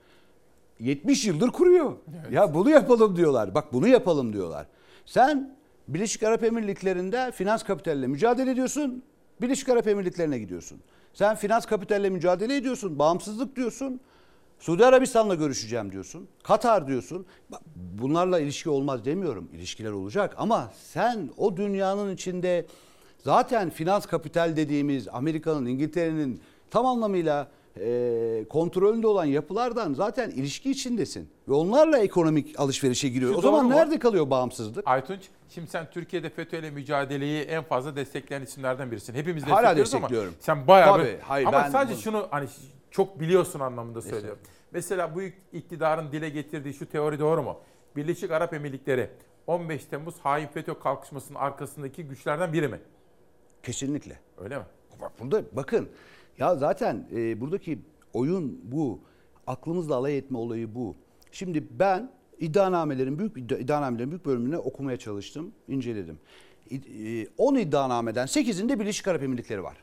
[0.80, 1.96] 70 yıldır kuruyor.
[2.30, 3.54] Ya bunu yapalım diyorlar.
[3.54, 4.66] Bak bunu yapalım diyorlar.
[5.06, 5.56] Sen
[5.88, 9.02] Birleşik Arap Emirlikleri'nde finans kapitalle mücadele ediyorsun.
[9.40, 10.80] Birleşik Arap Emirlikleri'ne gidiyorsun.
[11.14, 12.98] Sen finans kapitalle mücadele ediyorsun.
[12.98, 14.00] Bağımsızlık diyorsun.
[14.58, 16.28] Suudi Arabistan'la görüşeceğim diyorsun.
[16.42, 17.26] Katar diyorsun.
[17.76, 19.48] Bunlarla ilişki olmaz demiyorum.
[19.52, 22.66] İlişkiler olacak ama sen o dünyanın içinde
[23.24, 26.40] zaten finans kapital dediğimiz Amerika'nın, İngiltere'nin
[26.70, 31.30] tam anlamıyla e, kontrolünde olan yapılardan zaten ilişki içindesin.
[31.48, 33.32] Ve onlarla ekonomik alışverişe giriyor.
[33.32, 33.70] Şu o zaman mu?
[33.70, 34.88] nerede kalıyor bağımsızlık?
[34.88, 39.14] Aytunç, şimdi sen Türkiye'de FETÖ'yle mücadeleyi en fazla destekleyen isimlerden birisin.
[39.14, 40.34] Hepimiz Hala destekliyoruz ama destekliyorum.
[40.40, 41.18] sen bayağı Tabii, bir...
[41.18, 42.48] hayır, ama ben sadece bunu- şunu hani
[42.90, 44.38] çok biliyorsun anlamında söylüyorum.
[44.72, 45.22] Mesela bu
[45.52, 47.58] iktidarın dile getirdiği şu teori doğru mu?
[47.96, 49.10] Birleşik Arap Emirlikleri
[49.46, 52.80] 15 Temmuz hain FETÖ kalkışmasının arkasındaki güçlerden biri mi?
[53.62, 54.18] Kesinlikle.
[54.38, 54.64] Öyle mi?
[55.02, 55.88] Bak burada bakın
[56.38, 57.78] ya zaten e, buradaki
[58.12, 59.00] oyun bu.
[59.46, 60.94] Aklımızla alay etme olayı bu.
[61.32, 66.18] Şimdi ben iddianamelerin büyük iddia- iddianamelerin büyük bölümünü okumaya çalıştım, inceledim.
[66.70, 69.76] İd- e, 10 iddianameden 8'inde Birleşik Arap Emirlikleri var.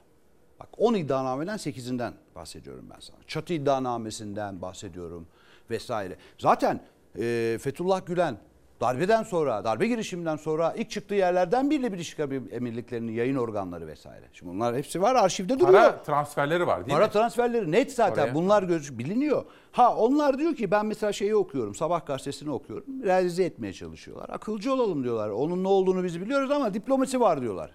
[0.60, 3.18] Bak 10 iddianameden 8'inden bahsediyorum ben sana.
[3.28, 5.28] Çatı iddianamesinden bahsediyorum
[5.70, 6.16] vesaire.
[6.38, 6.80] Zaten
[7.20, 8.38] e, Fethullah Gülen
[8.82, 14.26] darbeden sonra, darbe girişiminden sonra ilk çıktığı yerlerden biri Birleşik Arap Emirlikleri'nin yayın organları vesaire.
[14.34, 15.82] Şimdi bunlar hepsi var arşivde duruyor.
[15.82, 17.12] Para transferleri var değil Para mi?
[17.12, 18.24] transferleri net zaten.
[18.24, 18.36] Oraya.
[18.36, 19.46] Bunlar göz biliniyor.
[19.72, 21.76] Ha onlar diyor ki ben mesela şeyi okuyorum.
[21.76, 23.04] Sabah gazetesini okuyorum.
[23.04, 24.30] Realize etmeye çalışıyorlar.
[24.30, 25.30] Akılcı olalım diyorlar.
[25.30, 27.72] Onun ne olduğunu biz biliyoruz ama diplomasi var diyorlar.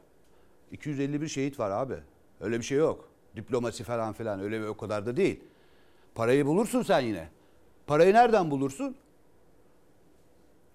[0.71, 1.95] 251 şehit var abi.
[2.41, 3.09] Öyle bir şey yok.
[3.37, 5.41] Diplomasi falan filan öyle bir o kadar da değil.
[6.15, 7.29] Parayı bulursun sen yine.
[7.87, 8.97] Parayı nereden bulursun?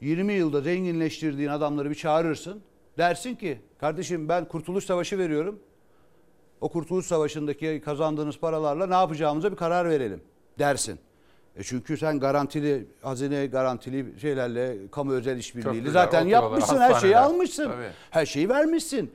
[0.02, 2.62] 20 yılda zenginleştirdiğin adamları bir çağırırsın.
[2.98, 5.60] Dersin ki kardeşim ben Kurtuluş Savaşı veriyorum.
[6.62, 10.22] O Kurtuluş Savaşı'ndaki kazandığınız paralarla ne yapacağımıza bir karar verelim
[10.60, 11.00] dersin.
[11.56, 17.66] E çünkü sen garantili, hazine garantili şeylerle, kamu özel işbirliğiyle zaten yapmışsın, her şeyi almışsın.
[17.66, 17.92] Tabii.
[18.12, 19.12] Her şeyi vermişsin.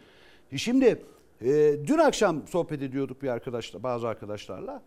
[0.52, 1.02] E Şimdi
[1.44, 4.82] e, dün akşam sohbet ediyorduk bir arkadaşla, bazı arkadaşlarla.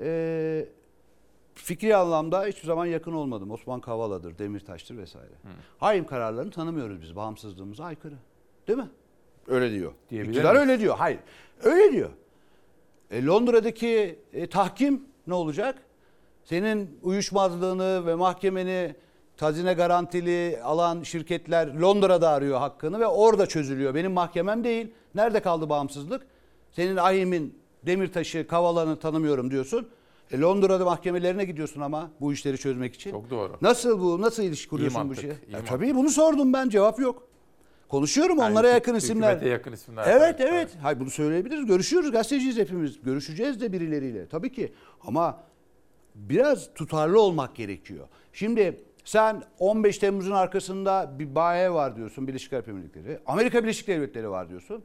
[0.00, 0.66] E,
[1.54, 3.50] fikri anlamda hiçbir zaman yakın olmadım.
[3.50, 5.32] Osman Kavala'dır, Demirtaş'tır vesaire.
[5.78, 7.16] Haim kararlarını tanımıyoruz biz.
[7.16, 8.14] Bağımsızlığımıza aykırı.
[8.68, 8.88] Değil mi?
[9.46, 9.92] Öyle diyor.
[10.10, 10.96] İktidar öyle diyor.
[10.98, 11.20] Hayır.
[11.62, 12.10] Öyle diyor.
[13.10, 15.78] E, Londra'daki e, tahkim ne olacak?
[16.44, 18.94] Senin uyuşmazlığını ve mahkemeni
[19.36, 23.94] tazine garantili alan şirketler Londra'da arıyor hakkını ve orada çözülüyor.
[23.94, 24.90] Benim mahkemem değil.
[25.14, 26.26] Nerede kaldı bağımsızlık?
[26.72, 29.88] Senin ahimin Demirtaş'ı, Kavala'nı tanımıyorum diyorsun.
[30.32, 33.10] E, Londra'da mahkemelerine gidiyorsun ama bu işleri çözmek için.
[33.10, 33.56] Çok doğru.
[33.62, 34.20] Nasıl bu?
[34.20, 35.32] Nasıl ilişki kuruyorsun bu mantık, şeye?
[35.32, 35.68] iyi Ya mantık.
[35.68, 37.28] tabii bunu sordum ben cevap yok.
[37.88, 39.42] Konuşuyorum Yani onlara yakın isimler.
[39.42, 40.04] yakın isimler.
[40.06, 40.70] Evet tabii, evet.
[40.82, 41.66] Hayır bunu söyleyebiliriz.
[41.66, 43.02] Görüşüyoruz gazeteciyiz hepimiz.
[43.02, 44.28] Görüşeceğiz de birileriyle.
[44.28, 44.72] Tabii ki.
[45.06, 45.40] Ama
[46.14, 48.08] biraz tutarlı olmak gerekiyor.
[48.32, 53.18] Şimdi sen 15 Temmuz'un arkasında bir baye var diyorsun Birleşik Arap Emirlikleri.
[53.26, 54.82] Amerika Birleşik Devletleri var diyorsun.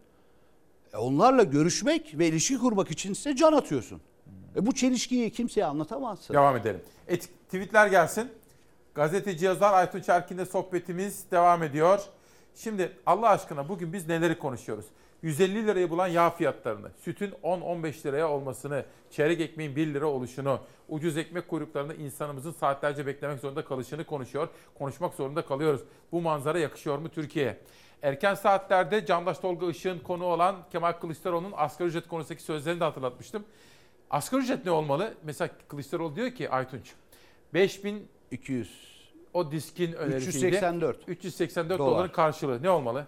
[0.93, 4.01] E onlarla görüşmek ve ilişki kurmak için ise can atıyorsun.
[4.57, 6.33] E bu çelişkiyi kimseye anlatamazsın.
[6.33, 6.81] Devam edelim.
[7.07, 8.31] Et, tweetler gelsin.
[8.95, 12.01] Gazeteci yazar Aytunç Erkin'le sohbetimiz devam ediyor.
[12.55, 14.85] Şimdi Allah aşkına bugün biz neleri konuşuyoruz?
[15.21, 20.59] 150 lirayı bulan yağ fiyatlarını, sütün 10-15 liraya olmasını, çeyrek ekmeğin 1 lira oluşunu,
[20.89, 24.47] ucuz ekmek kuyruklarında insanımızın saatlerce beklemek zorunda kalışını konuşuyor.
[24.77, 25.81] Konuşmak zorunda kalıyoruz.
[26.11, 27.57] Bu manzara yakışıyor mu Türkiye'ye?
[28.01, 33.43] Erken saatlerde Candaş Tolga Işık'ın konu olan Kemal Kılıçdaroğlu'nun asgari ücret konusundaki sözlerini de hatırlatmıştım.
[34.11, 35.13] Asgari ücret ne olmalı?
[35.23, 36.93] Mesela Kılıçdaroğlu diyor ki Aytunç
[37.53, 38.87] 5200
[39.33, 40.45] o diskin önerisiydi.
[40.47, 40.97] 384.
[41.07, 41.91] 384 Dolar.
[41.91, 43.07] doların karşılığı ne olmalı?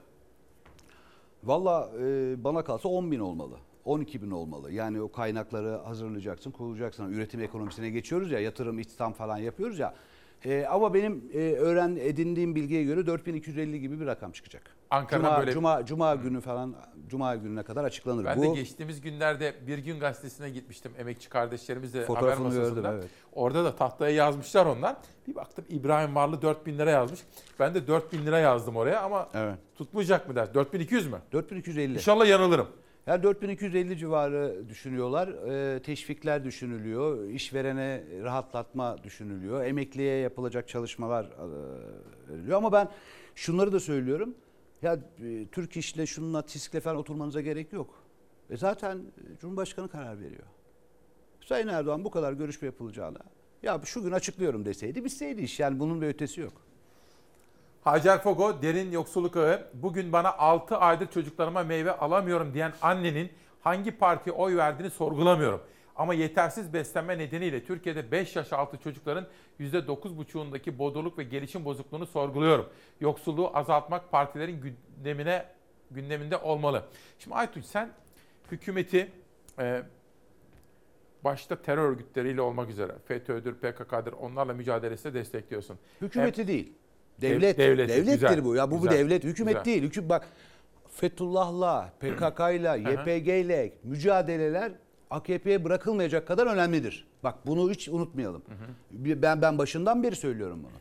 [1.43, 3.57] Valla e, bana kalsa 10 bin olmalı.
[3.85, 4.71] 12 bin olmalı.
[4.71, 7.13] Yani o kaynakları hazırlayacaksın, kurulacaksın.
[7.13, 9.95] Üretim ekonomisine geçiyoruz ya, yatırım, istihdam falan yapıyoruz ya.
[10.45, 14.61] Ee, ama benim e, öğren edindiğim bilgiye göre 4250 gibi bir rakam çıkacak.
[14.89, 16.75] Ankara'dan Cuma, böyle- Cuma, Cuma günü falan,
[17.07, 18.25] Cuma gününe kadar açıklanır.
[18.25, 20.91] Ben Bu de geçtiğimiz günlerde Bir Gün Gazetesi'ne gitmiştim.
[20.97, 22.79] Emekçi kardeşlerimizle haber masasında.
[22.79, 23.09] gördüm, evet.
[23.33, 24.95] Orada da tahtaya yazmışlar onlar.
[25.27, 27.19] Bir baktım İbrahim Varlı 4000 lira yazmış.
[27.59, 29.29] Ben de 4000 lira yazdım oraya ama
[29.75, 30.53] tutmayacak mı der?
[30.53, 31.17] 4200 mü?
[31.31, 31.93] 4250.
[31.93, 32.67] İnşallah yanılırım.
[33.09, 35.27] Yani 4250 civarı düşünüyorlar.
[35.27, 37.29] Ee, teşvikler düşünülüyor.
[37.29, 39.63] işverene rahatlatma düşünülüyor.
[39.63, 42.57] Emekliye yapılacak çalışmalar e, veriliyor.
[42.57, 42.89] Ama ben
[43.35, 44.35] şunları da söylüyorum.
[44.81, 48.03] Ya e, Türk işle şununla TİSK'le falan oturmanıza gerek yok.
[48.49, 50.47] E zaten e, Cumhurbaşkanı karar veriyor.
[51.41, 53.19] Sayın Erdoğan bu kadar görüşme yapılacağına
[53.63, 55.59] ya şu gün açıklıyorum deseydi bitseydi iş.
[55.59, 56.68] Yani bunun bir ötesi yok.
[57.83, 59.67] Hacer Fogo derin yoksulluk ağı.
[59.73, 63.29] Bugün bana 6 aydır çocuklarıma meyve alamıyorum diyen annenin
[63.61, 65.61] hangi partiye oy verdiğini sorgulamıyorum.
[65.95, 69.27] Ama yetersiz beslenme nedeniyle Türkiye'de 5 yaş altı çocukların
[69.59, 72.69] %9,5'undaki bodurluk ve gelişim bozukluğunu sorguluyorum.
[72.99, 75.45] Yoksulluğu azaltmak partilerin gündemine
[75.91, 76.83] gündeminde olmalı.
[77.19, 77.89] Şimdi Aytunç sen
[78.51, 79.11] hükümeti
[79.59, 79.83] e,
[81.23, 85.77] başta terör örgütleriyle olmak üzere FETÖ'dür, PKK'dır onlarla mücadelesine destekliyorsun.
[86.01, 86.73] Hükümeti Hem- değil.
[87.21, 87.57] Dev- Devlet.
[87.57, 88.55] devleti, Devlettir güzel, bu.
[88.55, 89.23] Ya bu güzel, bir devlet.
[89.23, 89.65] Hükümet güzel.
[89.65, 89.83] değil.
[89.83, 90.27] Hüküm bak
[90.95, 94.71] Fethullah'la, PKK'yla, YPG'yle mücadeleler
[95.09, 97.07] AKP'ye bırakılmayacak kadar önemlidir.
[97.23, 98.41] Bak bunu hiç unutmayalım.
[98.91, 100.71] Ben ben başından beri söylüyorum bunu.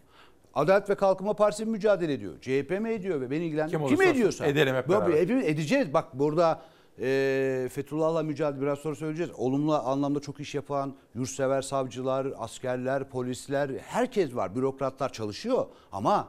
[0.54, 2.32] Adalet ve Kalkınma Partisi mi mücadele ediyor?
[2.40, 3.88] CHP mi ediyor ve beni ilgilendiriyor?
[3.88, 4.46] Kim Kim, ediyorsa.
[4.46, 5.12] edelim hep Bu- beraber.
[5.44, 5.92] edeceğiz.
[5.94, 6.62] Bak burada
[7.00, 9.32] e, Fethullah'la mücadele biraz sonra söyleyeceğiz.
[9.36, 14.56] Olumlu anlamda çok iş yapan yurtsever savcılar, askerler, polisler herkes var.
[14.56, 16.28] Bürokratlar çalışıyor ama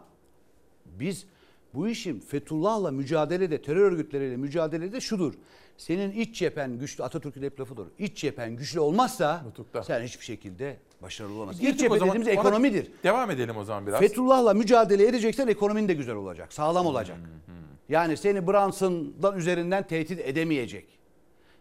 [0.85, 1.25] biz
[1.73, 5.33] bu işin Fethullah'la mücadelede, terör örgütleriyle mücadelede şudur.
[5.77, 7.87] Senin iç cephen güçlü, Atatürk'ün hep lafıdır.
[7.99, 9.45] İç cephen güçlü olmazsa
[9.83, 11.65] sen hiçbir şekilde başarılı olamazsın.
[11.65, 12.91] İç cephe dediğimiz ekonomidir.
[13.03, 13.99] Devam edelim o zaman biraz.
[13.99, 17.17] Fethullah'la mücadele edeceksen ekonomin de güzel olacak, sağlam olacak.
[17.17, 17.55] Hmm,
[17.89, 20.99] Yani seni Brunson'dan üzerinden tehdit edemeyecek.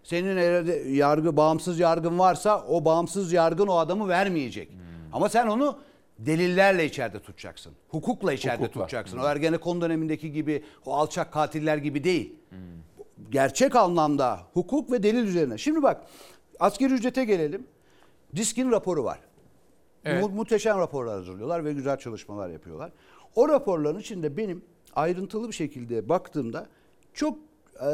[0.02, 4.70] Senin eğer yargı, bağımsız yargın varsa o bağımsız yargın o adamı vermeyecek.
[4.70, 4.78] Hmm.
[5.12, 5.78] Ama sen onu
[6.18, 7.72] delillerle içeride tutacaksın.
[7.88, 8.80] Hukukla içeride Hukukla.
[8.80, 9.16] tutacaksın.
[9.16, 9.24] Hmm.
[9.24, 12.34] O Ergenekon dönemindeki gibi o alçak katiller gibi değil.
[13.30, 15.59] Gerçek anlamda hukuk ve delil üzerine.
[15.59, 16.06] Şimdi bak
[16.60, 17.66] asgari ücrete gelelim.
[18.36, 19.18] Disk'in raporu var.
[20.05, 20.22] Evet.
[20.22, 22.92] Mu- muhteşem raporlar hazırlıyorlar ve güzel çalışmalar yapıyorlar.
[23.34, 24.64] O raporların içinde benim
[24.94, 26.66] ayrıntılı bir şekilde baktığımda
[27.15, 27.39] çok
[27.81, 27.89] e,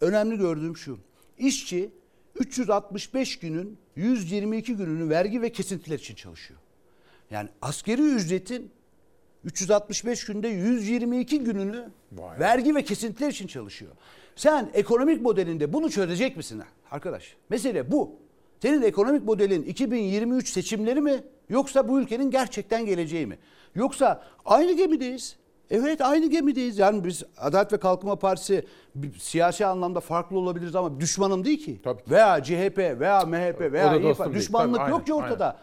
[0.00, 0.98] önemli gördüğüm şu.
[1.38, 1.90] İşçi
[2.34, 6.60] 365 günün 122 gününü vergi ve kesintiler için çalışıyor.
[7.30, 8.70] Yani askeri ücretin
[9.44, 11.88] 365 günde 122 gününü
[12.40, 13.92] vergi ve kesintiler için çalışıyor.
[14.36, 17.36] Sen ekonomik modelinde bunu çözecek misin arkadaş?
[17.48, 18.16] Mesele bu.
[18.62, 23.38] Senin ekonomik modelin 2023 seçimleri mi yoksa bu ülkenin gerçekten geleceği mi?
[23.74, 25.36] Yoksa aynı gemideyiz.
[25.70, 26.78] Evet aynı gemideyiz.
[26.78, 28.66] Yani biz Adalet ve Kalkınma Partisi
[29.18, 31.80] siyasi anlamda farklı olabiliriz ama düşmanım değil ki.
[32.10, 34.34] Veya CHP veya MHP veya İYİ Parti.
[34.34, 35.56] düşmanlık Tabii, yok ki aynen, ortada.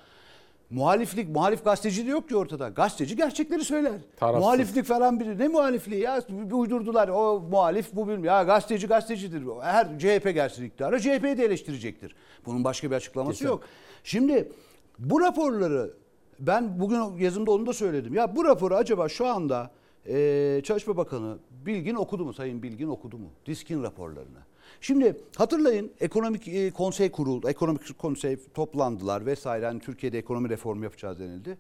[0.70, 2.70] Muhaliflik, muhalif gazeteci de yok ki ortada.
[2.70, 3.94] Gazeteci gerçekleri söyler.
[4.18, 4.44] Tarafsız.
[4.44, 5.40] Muhaliflik falan biri.
[5.40, 6.22] Ne muhalifliği ya?
[6.52, 7.08] Uydurdular.
[7.08, 8.34] O muhalif bu bilmiyor.
[8.34, 9.44] Ya gazeteci gazetecidir.
[9.62, 12.16] Her CHP gelsin iktidara CHP'yi de eleştirecektir.
[12.46, 13.48] Bunun başka bir açıklaması Kesin.
[13.48, 13.64] yok.
[14.04, 14.52] Şimdi
[15.00, 15.94] bu raporları
[16.40, 18.14] ben bugün yazımda onu da söyledim.
[18.14, 19.72] Ya bu raporu acaba şu anda
[20.08, 22.34] e, Çalışma Bakanı Bilgin okudu mu?
[22.34, 23.30] Sayın Bilgin okudu mu?
[23.46, 24.40] Diskin raporlarını.
[24.82, 27.50] Şimdi hatırlayın ekonomik e, konsey kuruldu.
[27.50, 29.66] Ekonomik konsey toplandılar vesaire.
[29.66, 31.58] Hani Türkiye'de ekonomi reformu yapacağız denildi.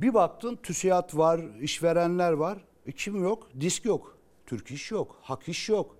[0.00, 2.58] Bir baktın TÜSİAD var, işverenler var.
[2.86, 3.48] E kim yok?
[3.60, 4.18] Disk yok.
[4.46, 5.16] Türk iş yok.
[5.22, 5.96] Hak iş yok.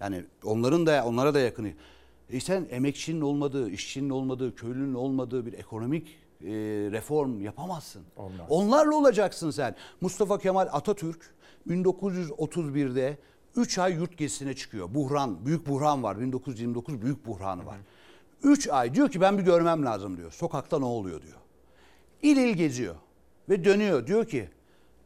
[0.00, 1.68] Yani onların da onlara da yakın.
[2.30, 6.52] E sen emekçinin olmadığı, işçinin olmadığı, köylünün olmadığı bir ekonomik e,
[6.92, 8.02] reform yapamazsın.
[8.16, 8.46] Olmaz.
[8.48, 9.76] Onlarla olacaksın sen.
[10.00, 11.34] Mustafa Kemal Atatürk
[11.68, 13.18] 1931'de
[13.56, 14.94] 3 ay yurt gezisine çıkıyor.
[14.94, 16.20] Buhran, büyük buhran var.
[16.20, 17.76] 1929 büyük buhranı var.
[18.42, 20.30] 3 ay diyor ki ben bir görmem lazım diyor.
[20.32, 21.38] Sokakta ne oluyor diyor.
[22.22, 22.94] İl il geziyor
[23.48, 24.06] ve dönüyor.
[24.06, 24.48] Diyor ki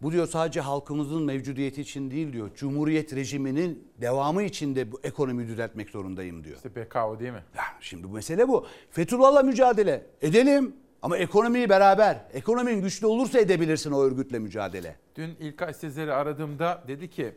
[0.02, 2.50] bu diyor sadece halkımızın mevcudiyeti için değil diyor.
[2.54, 6.56] Cumhuriyet rejiminin devamı için de bu ekonomiyi düzeltmek zorundayım diyor.
[6.56, 7.44] İşte BKO değil mi?
[7.56, 8.66] Ya şimdi bu mesele bu.
[8.90, 10.76] Fethullah'la mücadele edelim
[11.06, 12.18] ama ekonomiyi beraber.
[12.32, 14.96] Ekonomin güçlü olursa edebilirsin o örgütle mücadele.
[15.16, 17.32] Dün İlkay Sezer'i aradığımda dedi ki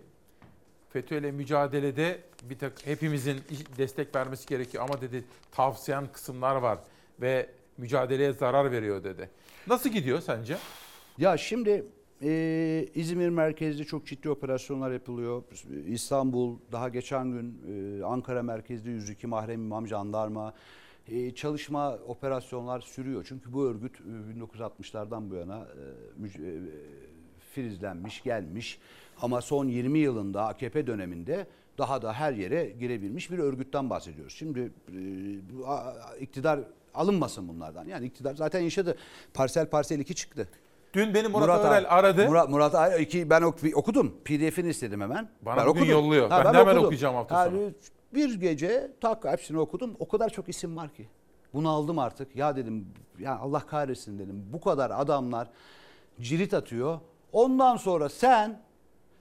[0.90, 3.38] FETÖ'yle mücadelede bir tak hepimizin
[3.78, 6.80] destek vermesi gerekiyor ama dedi tavsiyen kısımlar var
[7.22, 9.30] ve mücadeleye zarar veriyor dedi.
[9.68, 10.58] Nasıl gidiyor sence?
[11.18, 11.86] Ya şimdi
[12.24, 15.44] e, İzmir merkezli çok ciddi operasyonlar yapılıyor.
[15.88, 17.62] İstanbul daha geçen gün
[18.00, 20.54] e, Ankara merkezli 102 mahrem imam jandarma
[21.12, 23.26] e, çalışma operasyonlar sürüyor.
[23.30, 26.52] Çünkü bu örgüt e, 1960'lardan bu yana e, e,
[27.54, 28.80] filizlenmiş gelmiş
[29.22, 34.34] ama son 20 yılında AKP döneminde daha da her yere girebilmiş bir örgütten bahsediyoruz.
[34.34, 36.60] Şimdi e, iktidar
[36.94, 37.86] alınmasın bunlardan.
[37.86, 38.98] Yani iktidar zaten yaşadı.
[39.34, 40.48] Parsel parsel 2 çıktı.
[40.94, 42.28] Dün beni Murat, Örel aradı.
[42.28, 44.16] Murat, Murat iki ben ok- okudum.
[44.26, 45.30] PDF'ini istedim hemen.
[45.42, 46.30] Bana ben bugün yolluyor.
[46.30, 47.72] Ben de hemen okuyacağım hafta sonu.
[48.14, 49.96] Bir gece tak hepsini okudum.
[50.00, 51.08] O kadar çok isim var ki.
[51.54, 52.36] Bunu aldım artık.
[52.36, 52.88] Ya dedim
[53.20, 54.46] ya Allah kahretsin dedim.
[54.54, 55.48] Bu kadar adamlar
[56.22, 57.00] cirit atıyor.
[57.32, 58.62] Ondan sonra sen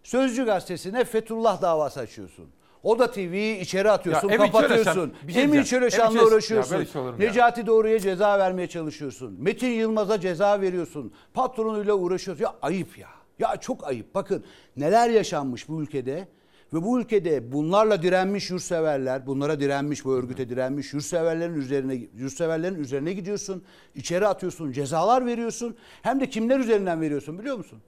[0.02, 2.48] Sözcü gazetesine Fethullah davası açıyorsun.
[2.82, 5.14] O da TV'yi içeri atıyorsun, Ya kapatıyorsun.
[5.32, 6.76] Şey Emin Çöreşan- uğraşıyorsun.
[6.76, 7.12] Ya şey ya?
[7.18, 9.36] Necati Doğru'ya ceza vermeye çalışıyorsun.
[9.38, 11.12] Metin Yılmaz'a ceza veriyorsun.
[11.34, 12.44] Patronuyla uğraşıyorsun.
[12.44, 13.08] Ya ayıp ya.
[13.38, 14.14] Ya çok ayıp.
[14.14, 14.44] Bakın
[14.76, 16.28] neler yaşanmış bu ülkede.
[16.72, 23.12] Ve bu ülkede bunlarla direnmiş yurtseverler, bunlara direnmiş, bu örgüte direnmiş yurtseverlerin üzerine yurtseverlerin üzerine
[23.12, 23.62] gidiyorsun.
[23.94, 25.76] içeri atıyorsun, cezalar veriyorsun.
[26.02, 27.78] Hem de kimler üzerinden veriyorsun biliyor musun?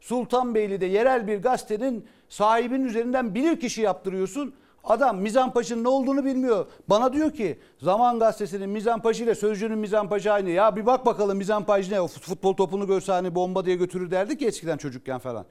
[0.00, 4.54] Sultanbeyli'de yerel bir gazetenin sahibinin üzerinden bilir kişi yaptırıyorsun.
[4.84, 6.66] Adam mizampajın ne olduğunu bilmiyor.
[6.88, 10.50] Bana diyor ki Zaman Gazetesi'nin mizampajı ile Sözcü'nün mizampajı aynı.
[10.50, 12.00] Ya bir bak bakalım mizampaj ne?
[12.00, 15.44] O futbol topunu görse hani bomba diye götürür derdik ya eskiden çocukken falan.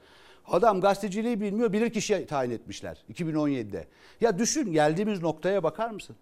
[0.50, 3.86] Adam gazeteciliği bilmiyor, bilir kişiye tayin etmişler 2017'de.
[4.20, 6.16] Ya düşün geldiğimiz noktaya bakar mısın?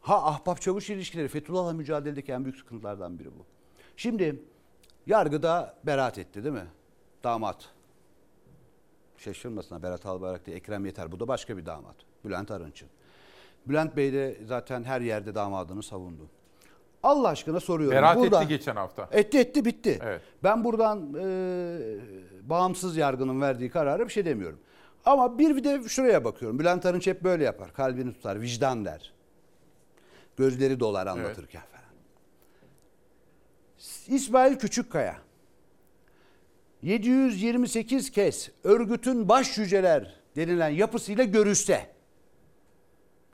[0.00, 3.44] Ha ahbap çavuş ilişkileri Fethullah'la mücadeledeki en büyük sıkıntılardan biri bu.
[3.96, 4.42] Şimdi
[5.06, 6.66] yargıda beraat etti değil mi?
[7.24, 7.68] Damat.
[9.18, 11.12] Şaşırmasına Berat Albayrak değil Ekrem Yeter.
[11.12, 11.94] Bu da başka bir damat.
[12.24, 12.88] Bülent Arınç'ın.
[13.66, 16.26] Bülent Bey de zaten her yerde damadını savundu.
[17.02, 17.96] Allah aşkına soruyorum.
[17.96, 19.08] Beraat Buradan- etti geçen hafta.
[19.12, 19.98] Etti etti bitti.
[20.02, 20.20] Evet.
[20.44, 21.20] Ben buradan e,
[22.48, 24.60] bağımsız yargının verdiği karara bir şey demiyorum.
[25.04, 26.58] Ama bir de şuraya bakıyorum.
[26.58, 27.72] Bülent Arınç hep böyle yapar.
[27.72, 29.12] Kalbini tutar, vicdan der.
[30.36, 31.84] Gözleri dolar anlatırken falan.
[34.08, 35.16] İsmail Küçükkaya
[36.82, 41.90] 728 kez örgütün baş yüceler denilen yapısıyla görüşse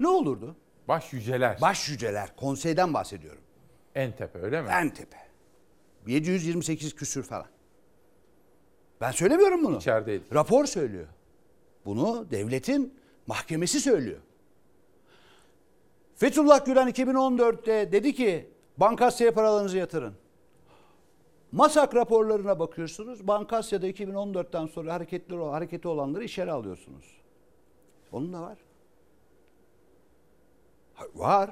[0.01, 0.57] ne olurdu?
[0.89, 1.61] Baş yüceler.
[1.61, 2.37] Baş yüceler.
[2.37, 3.43] Konseyden bahsediyorum.
[3.95, 4.69] En tepe öyle mi?
[4.73, 5.17] En tepe.
[6.07, 7.47] 728 küsür falan.
[9.01, 9.77] Ben söylemiyorum bunu.
[9.77, 10.25] İçerideydi.
[10.35, 11.07] Rapor söylüyor.
[11.87, 12.95] Bunu devletin
[13.27, 14.21] mahkemesi söylüyor.
[16.17, 20.15] Fethullah Gülen 2014'te dedi ki Bankasya'ya paralarınızı yatırın.
[21.53, 23.27] Masak raporlarına bakıyorsunuz.
[23.27, 27.05] Bankasya'da 2014'ten sonra hareketli hareketi olanları içeri alıyorsunuz.
[28.13, 28.59] Onun da var.
[30.95, 31.51] Ha, Var.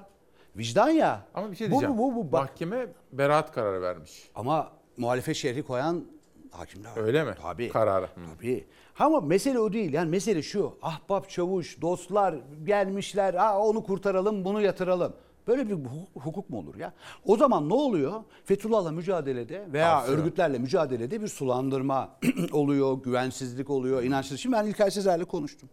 [0.57, 1.27] Vicdan ya.
[1.35, 1.99] Ama bir şey diyeceğim.
[1.99, 2.41] Bu, bu, bu, bak.
[2.41, 4.31] Mahkeme beraat kararı vermiş.
[4.35, 6.05] Ama muhalefet şerhi koyan
[6.59, 6.97] var.
[6.97, 7.35] Öyle mi?
[7.43, 7.69] Tabii.
[7.69, 8.09] Kararı.
[8.37, 8.65] Tabii.
[8.99, 9.93] Ama mesele o değil.
[9.93, 10.73] Yani mesele şu.
[10.83, 12.35] Ahbap, çavuş, dostlar
[12.65, 13.35] gelmişler.
[13.35, 15.13] Ha, onu kurtaralım, bunu yatıralım.
[15.47, 15.77] Böyle bir
[16.15, 16.93] hukuk, mu olur ya?
[17.25, 18.13] O zaman ne oluyor?
[18.45, 20.19] Fethullah'la mücadelede veya Aslında.
[20.21, 22.09] örgütlerle mücadelede bir sulandırma
[22.53, 24.41] oluyor, güvensizlik oluyor, inançsızlık.
[24.41, 25.69] Şimdi ben İlker Sezer'le konuştum.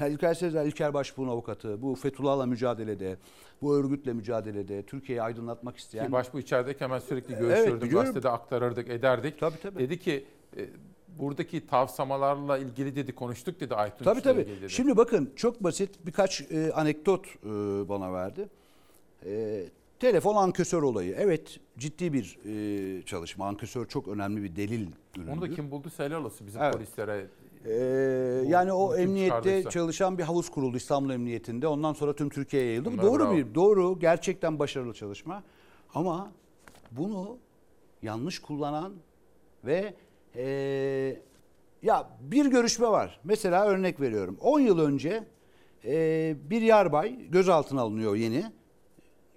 [0.00, 3.16] Yani İlker Sezer, İlker Başbuğ'un avukatı, bu Fethullah'la mücadelede,
[3.62, 6.06] bu örgütle mücadelede, Türkiye'yi aydınlatmak isteyen...
[6.06, 7.80] Ki başbuğ içerideyken hemen sürekli Evet, görüşürdüm.
[7.80, 8.06] biliyorum.
[8.06, 9.40] gazetede aktarırdık, ederdik.
[9.40, 9.78] Tabii, tabii.
[9.78, 10.24] Dedi ki
[10.56, 10.68] e,
[11.18, 14.46] buradaki tavsamalarla ilgili dedi konuştuk dedi Aytunç'la Tabii tabii.
[14.46, 14.70] dedi.
[14.70, 17.48] Şimdi bakın çok basit birkaç e, anekdot e,
[17.88, 18.48] bana verdi.
[19.26, 19.64] E,
[20.00, 21.14] telefon ankesör olayı.
[21.18, 23.46] Evet ciddi bir e, çalışma.
[23.46, 24.86] Ankesör çok önemli bir delil
[25.16, 25.30] üründü.
[25.32, 26.74] Onu da kim bulduysa helal olsun bizim Evet.
[26.74, 27.26] polislere.
[27.66, 27.72] Ee,
[28.46, 29.70] yani o emniyette çıkardıysa.
[29.70, 31.66] çalışan bir havuz kuruldu İstanbul Emniyetinde.
[31.66, 32.88] Ondan sonra tüm Türkiye'ye yayıldı.
[32.88, 33.36] Bu Bunlar doğru bravo.
[33.36, 35.42] bir doğru gerçekten başarılı çalışma.
[35.94, 36.32] Ama
[36.90, 37.38] bunu
[38.02, 38.92] yanlış kullanan
[39.64, 39.94] ve
[40.36, 41.22] ee,
[41.82, 43.20] ya bir görüşme var.
[43.24, 44.36] Mesela örnek veriyorum.
[44.40, 45.24] 10 yıl önce
[45.84, 48.44] ee, bir yarbay gözaltına alınıyor yeni.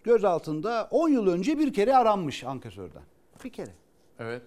[0.03, 3.03] Gözaltında 10 yıl önce bir kere aranmış ankesörden.
[3.43, 3.72] Bir kere.
[4.19, 4.41] Evet.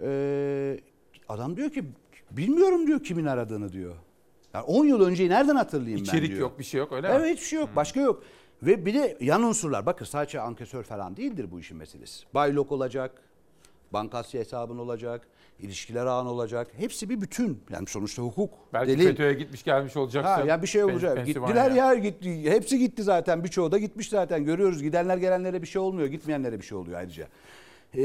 [0.00, 0.80] Ee,
[1.28, 1.84] adam diyor ki
[2.36, 3.94] bilmiyorum diyor kimin aradığını diyor.
[4.54, 6.40] Yani 10 yıl önceyi nereden hatırlayayım ben İçerik diyor.
[6.40, 7.14] yok bir şey yok öyle mi?
[7.18, 8.22] Evet hiçbir şey yok başka yok.
[8.62, 12.24] Ve bir de yan unsurlar bakın sadece ankesör falan değildir bu işin meselesi.
[12.34, 13.22] Baylok olacak,
[13.92, 15.26] bankasya hesabın olacak,
[15.60, 16.68] ilişkiler ağın olacak.
[16.76, 17.60] Hepsi bir bütün.
[17.70, 18.50] Yani sonuçta hukuk.
[18.72, 19.06] Belki delil.
[19.06, 20.30] FETÖ'ye gitmiş gelmiş olacaksın.
[20.30, 21.16] Ha, ya bir şey Pen- olacak.
[21.16, 21.46] Pensilvanya.
[21.54, 22.50] Gittiler ya gitti.
[22.50, 23.44] Hepsi gitti zaten.
[23.44, 24.44] Birçoğu da gitmiş zaten.
[24.44, 24.82] Görüyoruz.
[24.82, 26.08] Gidenler gelenlere bir şey olmuyor.
[26.08, 27.28] Gitmeyenlere bir şey oluyor ayrıca.
[27.94, 28.02] Ee,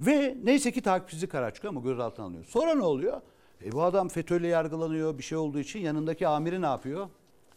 [0.00, 2.44] ve neyse ki takipsizlik karar çıkıyor ama gözaltına alınıyor.
[2.44, 3.20] Sonra ne oluyor?
[3.64, 5.18] E, bu adam FETÖ'yle yargılanıyor.
[5.18, 7.08] Bir şey olduğu için yanındaki amiri ne yapıyor?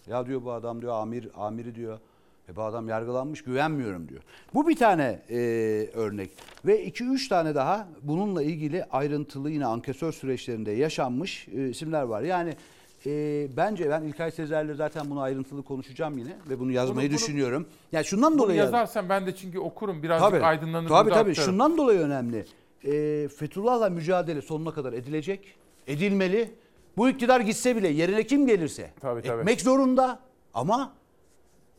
[0.07, 1.99] Ya diyor bu adam diyor amir amiri diyor.
[2.49, 4.21] E bu adam yargılanmış güvenmiyorum diyor.
[4.53, 5.37] Bu bir tane e,
[5.93, 6.31] örnek.
[6.65, 12.21] Ve 2-3 tane daha bununla ilgili ayrıntılı yine ankesör süreçlerinde yaşanmış e, isimler var.
[12.21, 12.53] Yani
[13.05, 17.27] e, bence ben İlkay Sezer'le zaten bunu ayrıntılı konuşacağım yine ve bunu yazmayı Bunu- bunu-
[17.27, 17.67] düşünüyorum.
[17.91, 20.89] Yani şundan Bunu dolayı yazarsan ben de çünkü okurum birazcık Tabii, aydınlanır.
[20.89, 21.43] Tabii tabii aktarırım.
[21.43, 22.45] şundan dolayı önemli.
[22.85, 25.55] E, Fethullah'la mücadele sonuna kadar edilecek,
[25.87, 26.55] edilmeli.
[26.97, 29.39] Bu iktidar gitse bile yerine kim gelirse Tabii, tabii.
[29.39, 30.19] etmek zorunda
[30.53, 30.93] ama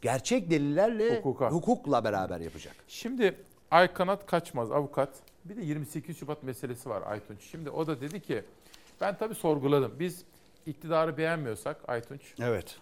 [0.03, 1.51] gerçek delillerle Hukuka.
[1.51, 2.77] hukukla beraber yapacak.
[2.89, 3.37] Şimdi
[3.71, 5.11] Aykanat Kaçmaz avukat
[5.45, 7.39] bir de 28 Şubat meselesi var Aytunç.
[7.51, 8.43] Şimdi o da dedi ki
[9.01, 9.93] ben tabii sorguladım.
[9.99, 10.25] Biz
[10.67, 12.77] iktidarı beğenmiyorsak Aytunç Evet.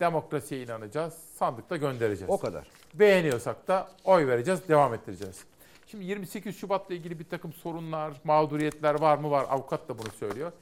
[0.00, 1.14] demokrasiye inanacağız.
[1.38, 2.30] Sandıkta göndereceğiz.
[2.30, 2.66] O kadar.
[2.94, 5.44] Beğeniyorsak da oy vereceğiz, devam ettireceğiz.
[5.92, 9.46] Şimdi 28 Şubat'la ilgili bir takım sorunlar, mağduriyetler var mı var?
[9.48, 10.52] Avukat da bunu söylüyor.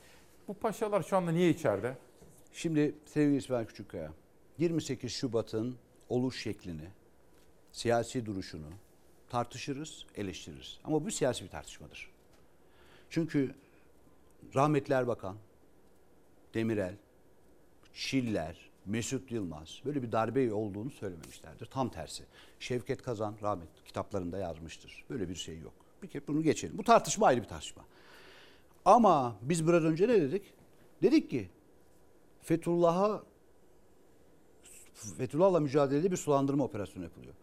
[0.49, 1.97] Bu paşalar şu anda niye içeride?
[2.53, 4.13] Şimdi sevgili İsmail Küçükkaya,
[4.59, 5.77] 28 Şubat'ın
[6.09, 6.89] oluş şeklini,
[7.73, 8.67] siyasi duruşunu
[9.29, 10.79] tartışırız, eleştiririz.
[10.85, 12.11] Ama bu siyasi bir tartışmadır.
[13.11, 13.55] Çünkü
[14.55, 15.37] rahmetli Erbakan,
[16.55, 16.95] Demirel,
[17.93, 21.67] Şiller, Mesut Yılmaz böyle bir darbe olduğunu söylememişlerdir.
[21.67, 22.25] Tam tersi.
[22.59, 25.05] Şevket Kazan rahmetli kitaplarında yazmıştır.
[25.11, 25.73] Böyle bir şey yok.
[26.03, 26.79] Bir kere bunu geçelim.
[26.79, 27.85] Bu tartışma ayrı bir tartışma.
[28.85, 30.43] Ama biz biraz önce ne dedik?
[31.03, 31.49] Dedik ki
[32.43, 33.23] Fethullah'a
[35.19, 37.35] Fethullah'la mücadelede bir sulandırma operasyonu yapılıyor.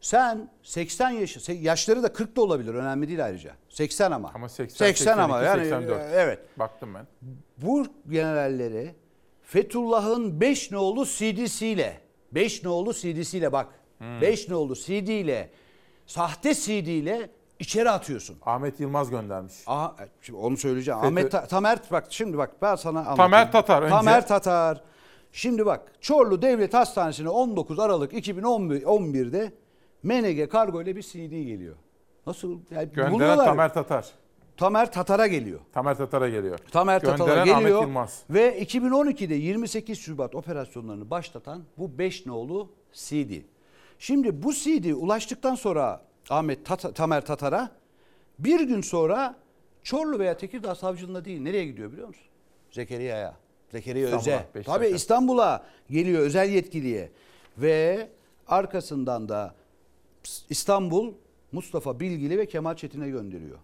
[0.00, 3.56] Sen 80 yaşı, yaşları da 40 da olabilir önemli değil ayrıca.
[3.68, 4.30] 80 ama.
[4.34, 6.00] Ama 80, 80 ama 82, yani 84.
[6.00, 6.58] e, evet.
[6.58, 7.06] Baktım ben.
[7.58, 8.94] Bu generalleri
[9.56, 12.00] Fethullah'ın 5 nolu CD'siyle
[12.32, 13.66] 5 nolu CD'siyle bak.
[13.98, 14.20] Hmm.
[14.20, 15.50] 5 nolu CD ile
[16.06, 18.36] sahte CD ile içeri atıyorsun.
[18.42, 19.52] Ahmet Yılmaz göndermiş.
[19.66, 21.00] Aha, şimdi onu söyleyeceğim.
[21.00, 23.16] FETÖ- Ahmet Ta- Tamer bak şimdi bak ben sana anlatayım.
[23.16, 23.90] Tamer Tatar önce.
[23.94, 24.80] Tamer Tatar.
[25.32, 29.52] Şimdi bak Çorlu Devlet Hastanesi'ne 19 Aralık 2011'de
[30.02, 31.76] MNG kargo ile bir CD geliyor.
[32.26, 32.58] Nasıl?
[32.70, 33.44] Yani Gönderen buluyorlar.
[33.46, 34.06] Tamer Tatar.
[34.62, 35.60] Tamer Tatar'a geliyor.
[35.72, 36.58] Tamer Tatar'a geliyor.
[36.58, 37.82] Tamer Tatar'a Ahmet geliyor
[38.30, 43.30] ve 2012'de 28 Şubat operasyonlarını başlatan bu 5 nolu CD.
[43.98, 47.70] Şimdi bu CD ulaştıktan sonra Ahmet Tata- Tamer Tatar'a
[48.38, 49.34] bir gün sonra
[49.82, 52.24] Çorlu veya Tekirdağ savcılığında değil nereye gidiyor biliyor musun?
[52.70, 53.36] Zekeriya'ya.
[53.72, 54.46] Zekeriya Öze.
[54.64, 57.10] Tabii İstanbul'a geliyor özel yetkiliye.
[57.58, 58.08] Ve
[58.48, 59.54] arkasından da
[60.50, 61.14] İstanbul
[61.52, 63.58] Mustafa Bilgili ve Kemal Çetin'e gönderiyor.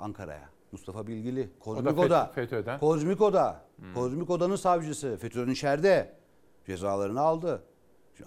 [0.00, 0.48] Ankara'ya.
[0.72, 2.32] Mustafa Bilgili, Kozmik Oda.
[2.34, 2.80] FETÖ'den.
[2.80, 3.62] Kozmik Oda.
[3.94, 5.16] Kozmik Oda'nın savcısı.
[5.20, 6.12] FETÖ'nün içeride.
[6.66, 7.62] Cezalarını aldı.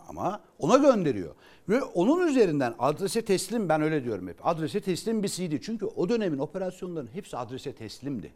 [0.08, 1.36] Ama ona gönderiyor.
[1.70, 4.48] Ve onun üzerinden adrese teslim ben öyle diyorum hep.
[4.48, 5.62] Adrese teslim bir CD.
[5.62, 8.34] Çünkü o dönemin operasyonlarının hepsi adrese teslimdi.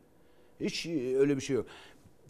[0.60, 1.65] Hiç e, öyle bir şey yok.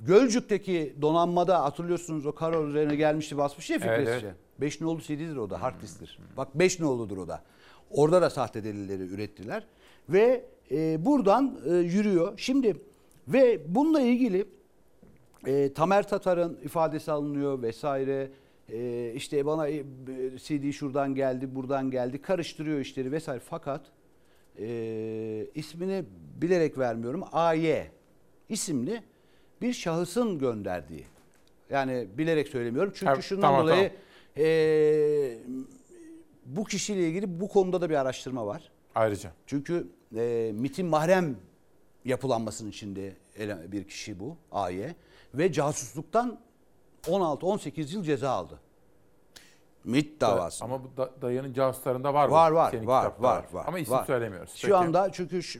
[0.01, 4.21] Gölcük'teki donanmada hatırlıyorsunuz o karo üzerine gelmişti basmış ya Fikret Evet, evet.
[4.21, 4.35] Şişe.
[4.61, 6.19] 5 nolu CD'dir o da hard disktir.
[6.37, 7.43] Bak 5 noludur o da.
[7.91, 9.67] Orada da sahte delilleri ürettiler.
[10.09, 12.33] Ve e, buradan e, yürüyor.
[12.37, 12.77] Şimdi
[13.27, 14.45] ve bununla ilgili
[15.47, 18.31] e, Tamer Tatar'ın ifadesi alınıyor vesaire.
[18.69, 19.83] E, işte bana e,
[20.37, 22.21] CD şuradan geldi, buradan geldi.
[22.21, 23.41] Karıştırıyor işleri vesaire.
[23.49, 23.81] Fakat
[24.59, 26.03] e, ismini
[26.41, 27.23] bilerek vermiyorum.
[27.31, 27.73] AY
[28.49, 29.03] isimli
[29.61, 31.05] bir şahısın gönderdiği.
[31.69, 32.91] Yani bilerek söylemiyorum.
[32.95, 33.91] Çünkü Evet, şundan tamam, dolayı
[34.37, 35.37] e,
[36.45, 38.71] bu kişiyle ilgili bu konuda da bir araştırma var.
[38.95, 39.31] Ayrıca.
[39.47, 41.35] Çünkü e, MIT'in mahrem
[42.05, 44.83] yapılanmasının içinde ele- bir kişi bu AY
[45.33, 46.39] ve casusluktan
[47.07, 48.59] 16-18 yıl ceza aldı.
[49.85, 50.65] MIT davası.
[50.65, 52.33] Ama bu da, dayının casuslarında var bu.
[52.33, 53.65] Var var Senin var kitapta var var.
[53.67, 54.05] Ama isim var.
[54.05, 54.51] söylemiyoruz.
[54.55, 54.75] Şu Peki.
[54.75, 55.59] anda çünkü şu-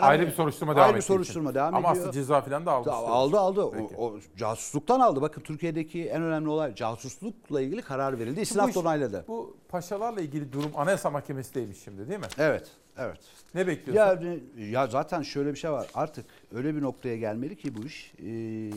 [0.00, 1.54] ayrı bir soruşturma devam ayrı bir soruşturma için.
[1.58, 1.92] devam Ama ediyor.
[1.92, 2.88] aslında ceza falan da aldı.
[2.88, 3.64] Da- Aldı aldı.
[3.64, 5.22] O, o casusluktan aldı.
[5.22, 8.40] Bakın Türkiye'deki en önemli olay casuslukla ilgili karar verildi.
[8.56, 9.24] Da onayladı.
[9.28, 12.26] Bu paşalarla ilgili durum Anayasa Mahkemesi'ndeymiş şimdi değil mi?
[12.38, 13.18] Evet, evet.
[13.54, 14.24] Ne bekliyorsun?
[14.58, 15.86] Ya, ya zaten şöyle bir şey var.
[15.94, 18.12] Artık öyle bir noktaya gelmeli ki bu iş.
[18.18, 18.70] Ee,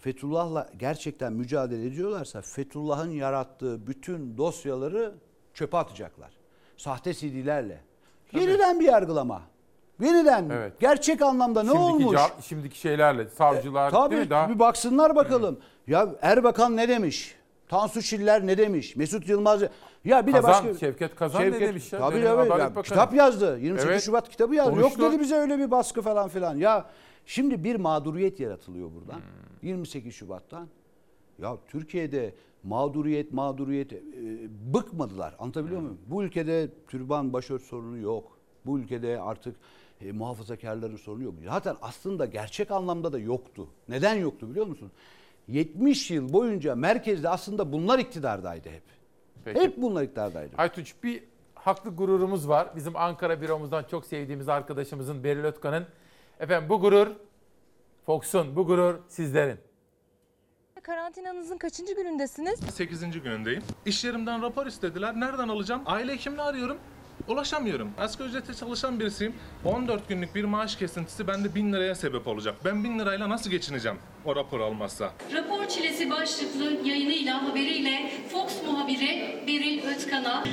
[0.00, 5.14] Fethullah'la gerçekten mücadele ediyorlarsa Fethullah'ın yarattığı bütün dosyaları
[5.54, 6.30] çöpe atacaklar.
[6.76, 7.80] Sahte CD'lerle.
[8.32, 9.42] Yeniden bir yargılama.
[10.00, 10.80] Yeniden Evet.
[10.80, 12.16] gerçek anlamda ne şimdiki, olmuş?
[12.16, 14.30] ca- şimdiki şeylerle savcılar Tabii değil mi?
[14.30, 15.58] Daha bir baksınlar bakalım.
[15.86, 17.35] Ya Erbakan ne demiş?
[17.68, 18.96] Tansu Çiller ne demiş?
[18.96, 19.62] Mesut Yılmaz
[20.04, 21.98] ya bir de Kazan, başka Şevket Kazan ne demiş ya?
[21.98, 23.58] Tabii ya, kitap yazdı.
[23.60, 24.02] 28 Evet.
[24.02, 24.70] Şubat kitabı yazdı.
[24.80, 25.02] Konuştu.
[25.02, 26.56] Yok dedi bize öyle bir baskı falan filan.
[26.56, 26.86] Ya
[27.26, 29.16] şimdi bir mağduriyet yaratılıyor buradan.
[29.16, 29.68] Hmm.
[29.68, 30.68] 28 Şubat'tan.
[31.38, 33.98] Ya Türkiye'de mağduriyet mağduriyet e,
[34.74, 35.34] bıkmadılar.
[35.38, 35.86] Anlatabiliyor Hmm.
[35.86, 36.00] muyum?
[36.06, 38.38] Bu ülkede türban başört sorunu yok.
[38.66, 39.56] Bu ülkede artık
[40.00, 41.34] e, muhafazakarların sorunu yok.
[41.44, 43.68] Zaten aslında gerçek anlamda da yoktu.
[43.88, 44.90] Neden yoktu biliyor musun?
[45.48, 48.82] 70 yıl boyunca merkezde aslında bunlar iktidardaydı hep.
[49.44, 49.60] Peki.
[49.60, 50.56] Hep bunlar iktidardaydı.
[50.58, 51.24] Aytunç bir
[51.54, 52.76] haklı gururumuz var.
[52.76, 55.86] Bizim Ankara büromuzdan çok sevdiğimiz arkadaşımızın Beril Ötkan'ın.
[56.40, 57.08] Efendim bu gurur
[58.06, 59.58] Fox'un, bu gurur sizlerin.
[60.82, 62.60] Karantinanızın kaçıncı günündesiniz?
[62.60, 63.22] 8.
[63.22, 63.62] günündeyim.
[63.86, 65.20] İş yerimden rapor istediler.
[65.20, 65.82] Nereden alacağım?
[65.86, 66.78] Aile hekimini arıyorum.
[67.28, 67.90] Ulaşamıyorum.
[67.98, 69.34] Asgari ücrete çalışan birisiyim.
[69.64, 72.54] 14 günlük bir maaş kesintisi bende 1000 liraya sebep olacak.
[72.64, 75.12] Ben 1000 lirayla nasıl geçineceğim o rapor almazsa?
[75.34, 80.44] Rapor çilesi başlıklı yayınıyla haberiyle Fox muhabiri Beril Özkan'a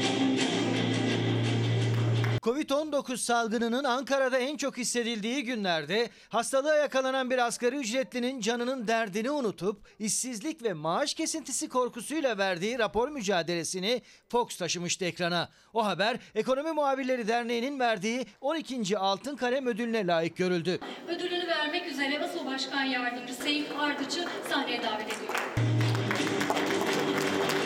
[2.43, 9.81] Covid-19 salgınının Ankara'da en çok hissedildiği günlerde hastalığa yakalanan bir asgari ücretlinin canının derdini unutup
[9.99, 15.49] işsizlik ve maaş kesintisi korkusuyla verdiği rapor mücadelesini Fox taşımıştı ekrana.
[15.73, 18.97] O haber Ekonomi Muhabirleri Derneği'nin verdiği 12.
[18.97, 20.79] Altın Kalem ödülüne layık görüldü.
[21.07, 25.92] ödülünü vermek üzere ASO Başkan Yardımcısı Seyit Ardıç'ı sahneye davet ediyorum.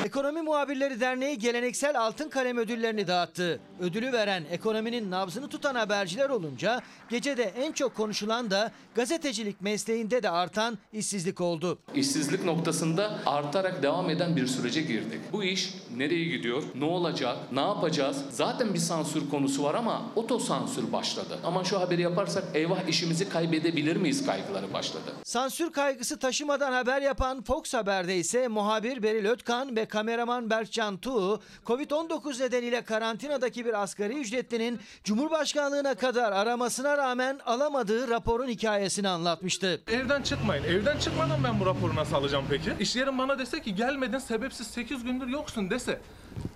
[0.08, 3.60] Ekonomi Muhabirleri Derneği geleneksel altın kalem ödüllerini dağıttı.
[3.80, 10.30] Ödülü veren ekonominin nabzını tutan haberciler olunca gecede en çok konuşulan da gazetecilik mesleğinde de
[10.30, 11.80] artan işsizlik oldu.
[11.96, 15.20] İşsizlik noktasında artarak devam eden bir sürece girdik.
[15.32, 16.64] Bu iş nereye gidiyor?
[16.76, 17.38] Ne olacak?
[17.52, 18.18] Ne yapacağız?
[18.32, 21.40] Zaten bir sansür konusu var ama otosansür başladı.
[21.44, 25.14] Ama şu haberi yaparsak eyvah işimizi kaybedebilir miyiz kaygıları başladı.
[25.24, 31.40] Sansür kaygısı taşımadan haber yapan Fox Haber'de ise muhabir Beril Ötkan ve kameraman Berkcan Tuğ,
[31.66, 39.82] Covid-19 nedeniyle karantinadaki bir asgari ücretlinin Cumhurbaşkanlığına kadar aramasına rağmen alamadığı raporun hikayesini anlatmıştı.
[39.88, 40.64] Evden çıkmayın.
[40.64, 42.74] Evden çıkmadan ben bu raporu nasıl alacağım peki?
[42.80, 46.02] İş yerim bana dese ki gelmedin sebepsiz 8 gündür yoksun dese.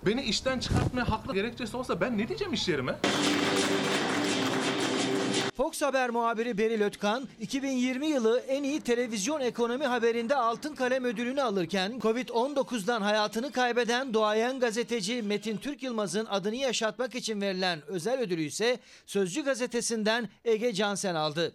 [0.06, 2.94] Beni işten çıkartmaya haklı gerekçesi olsa ben ne diyeceğim iş yerime?
[5.56, 11.42] Fox Haber muhabiri Beril Ötkan, 2020 yılı en iyi televizyon ekonomi haberinde Altın Kalem ödülünü
[11.42, 18.42] alırken Covid-19'dan hayatını kaybeden duayen gazeteci Metin Türk Yılmaz'ın adını yaşatmak için verilen özel ödülü
[18.42, 21.52] ise Sözcü gazetesinden Ege Cansen aldı.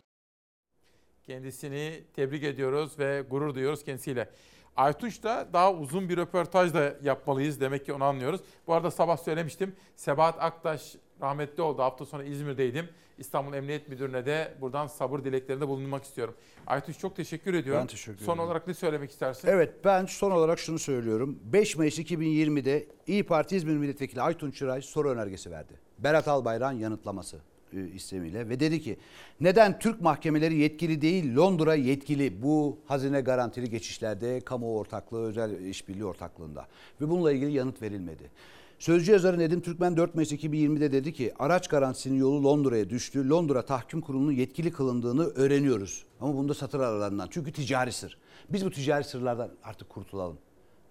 [1.23, 4.29] Kendisini tebrik ediyoruz ve gurur duyuyoruz kendisiyle.
[4.75, 7.61] Aytunç da daha uzun bir röportaj da yapmalıyız.
[7.61, 8.41] Demek ki onu anlıyoruz.
[8.67, 9.75] Bu arada sabah söylemiştim.
[9.95, 11.81] Sebahat Aktaş rahmetli oldu.
[11.81, 12.85] Hafta sonu İzmir'deydim.
[13.17, 16.33] İstanbul Emniyet Müdürü'ne de buradan sabır dileklerinde bulunmak istiyorum.
[16.67, 17.81] Aytunç çok teşekkür ediyorum.
[17.81, 18.47] Ben teşekkür Son ederim.
[18.49, 19.47] olarak ne söylemek istersin?
[19.47, 21.39] Evet ben son olarak şunu söylüyorum.
[21.43, 25.73] 5 Mayıs 2020'de İyi Parti İzmir Milletvekili Aytun Çıray soru önergesi verdi.
[25.99, 27.37] Berat Albayrak'ın yanıtlaması
[27.73, 28.97] e, istemiyle ve dedi ki
[29.41, 36.05] neden Türk mahkemeleri yetkili değil Londra yetkili bu hazine garantili geçişlerde kamu ortaklığı özel işbirliği
[36.05, 36.67] ortaklığında
[37.01, 38.31] ve bununla ilgili yanıt verilmedi.
[38.79, 43.29] Sözcü yazarı Nedim Türkmen 4 Mayıs 2020'de dedi ki araç garantisinin yolu Londra'ya düştü.
[43.29, 46.05] Londra Tahkim Kurulu'nun yetkili kılındığını öğreniyoruz.
[46.21, 47.27] Ama bunda satır aralarından.
[47.31, 48.17] Çünkü ticari sır.
[48.49, 50.37] Biz bu ticari sırlardan artık kurtulalım.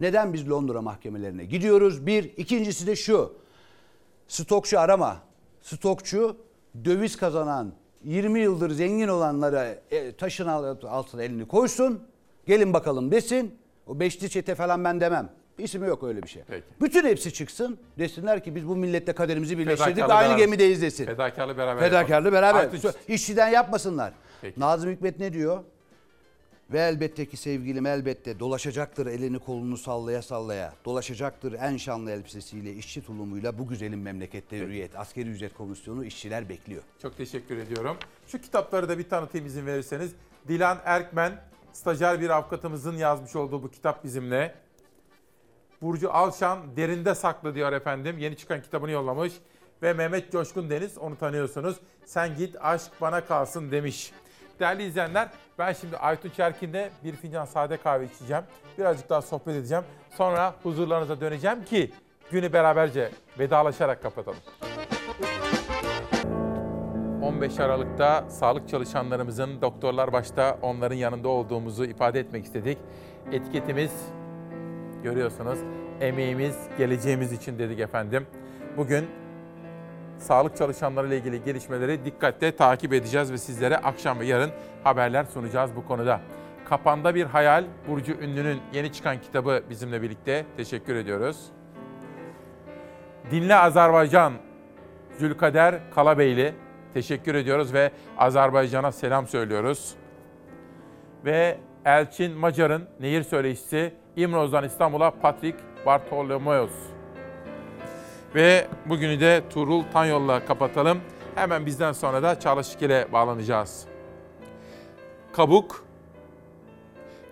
[0.00, 2.06] Neden biz Londra mahkemelerine gidiyoruz?
[2.06, 2.24] Bir.
[2.24, 3.32] ikincisi de şu.
[4.28, 5.16] Stokçu arama.
[5.62, 6.36] Stokçu
[6.84, 7.72] döviz kazanan
[8.04, 12.02] 20 yıldır zengin olanlara e, taşın altına elini koysun.
[12.46, 13.54] Gelin bakalım desin.
[13.86, 15.32] O beşli çete falan ben demem.
[15.58, 16.42] İsmi yok öyle bir şey.
[16.80, 17.78] Bütün hepsi çıksın.
[17.98, 19.98] Desinler ki biz bu milletle kaderimizi birleştirdik.
[19.98, 20.36] Aynı beraber.
[20.36, 21.04] gemideyiz desin.
[21.04, 21.82] Fedakarlı beraber.
[21.82, 22.60] Fedakarlı beraber.
[22.60, 24.12] Aytunç, İşçiden yapmasınlar.
[24.42, 24.60] Peki.
[24.60, 25.64] Nazım Hikmet ne diyor?
[26.72, 30.72] Ve elbette ki sevgilim elbette dolaşacaktır elini kolunu sallaya sallaya.
[30.84, 34.98] Dolaşacaktır en şanlı elbisesiyle, işçi tulumuyla bu güzelim memlekette hürriyet.
[34.98, 36.82] Askeri ücret komisyonu işçiler bekliyor.
[37.02, 37.96] Çok teşekkür ediyorum.
[38.26, 40.12] Şu kitapları da bir tanıtayım izin verirseniz.
[40.48, 41.32] Dilan Erkmen,
[41.72, 44.54] stajyer bir avukatımızın yazmış olduğu bu kitap bizimle.
[45.82, 48.18] Burcu Alşan derinde saklı diyor efendim.
[48.18, 49.32] Yeni çıkan kitabını yollamış.
[49.82, 51.76] Ve Mehmet Coşkun Deniz onu tanıyorsunuz.
[52.04, 54.12] Sen git aşk bana kalsın demiş.
[54.60, 55.28] Değerli izleyenler
[55.58, 58.42] ben şimdi Aytun Çerkin'de bir fincan sade kahve içeceğim.
[58.78, 59.84] Birazcık daha sohbet edeceğim.
[60.16, 61.90] Sonra huzurlarınıza döneceğim ki
[62.30, 64.38] günü beraberce vedalaşarak kapatalım.
[67.22, 72.78] 15 Aralık'ta sağlık çalışanlarımızın doktorlar başta onların yanında olduğumuzu ifade etmek istedik.
[73.32, 73.92] Etiketimiz
[75.06, 75.58] görüyorsunuz
[76.00, 78.26] emeğimiz geleceğimiz için dedik efendim.
[78.76, 79.06] Bugün
[80.18, 84.50] sağlık çalışanları ile ilgili gelişmeleri dikkatle takip edeceğiz ve sizlere akşam ve yarın
[84.84, 86.20] haberler sunacağız bu konuda.
[86.68, 91.46] Kapanda bir hayal Burcu Ünlü'nün yeni çıkan kitabı bizimle birlikte teşekkür ediyoruz.
[93.30, 94.32] Dinle Azerbaycan
[95.18, 96.54] Zülkader Kalabeyli
[96.94, 99.94] teşekkür ediyoruz ve Azerbaycan'a selam söylüyoruz.
[101.24, 106.70] Ve Elçin Macar'ın nehir söyleşisi İmroz'dan İstanbul'a Patrick Bartolomeos.
[108.34, 111.00] Ve bugünü de Tuğrul Tanyol'la kapatalım.
[111.34, 113.86] Hemen bizden sonra da Çağla Şikel'e bağlanacağız.
[115.32, 115.84] Kabuk,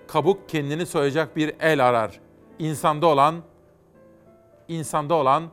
[0.09, 2.21] kabuk kendini soyacak bir el arar.
[2.59, 3.35] İnsanda olan
[4.69, 5.45] insanda olan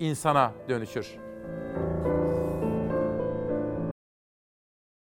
[0.00, 1.16] insana dönüşür.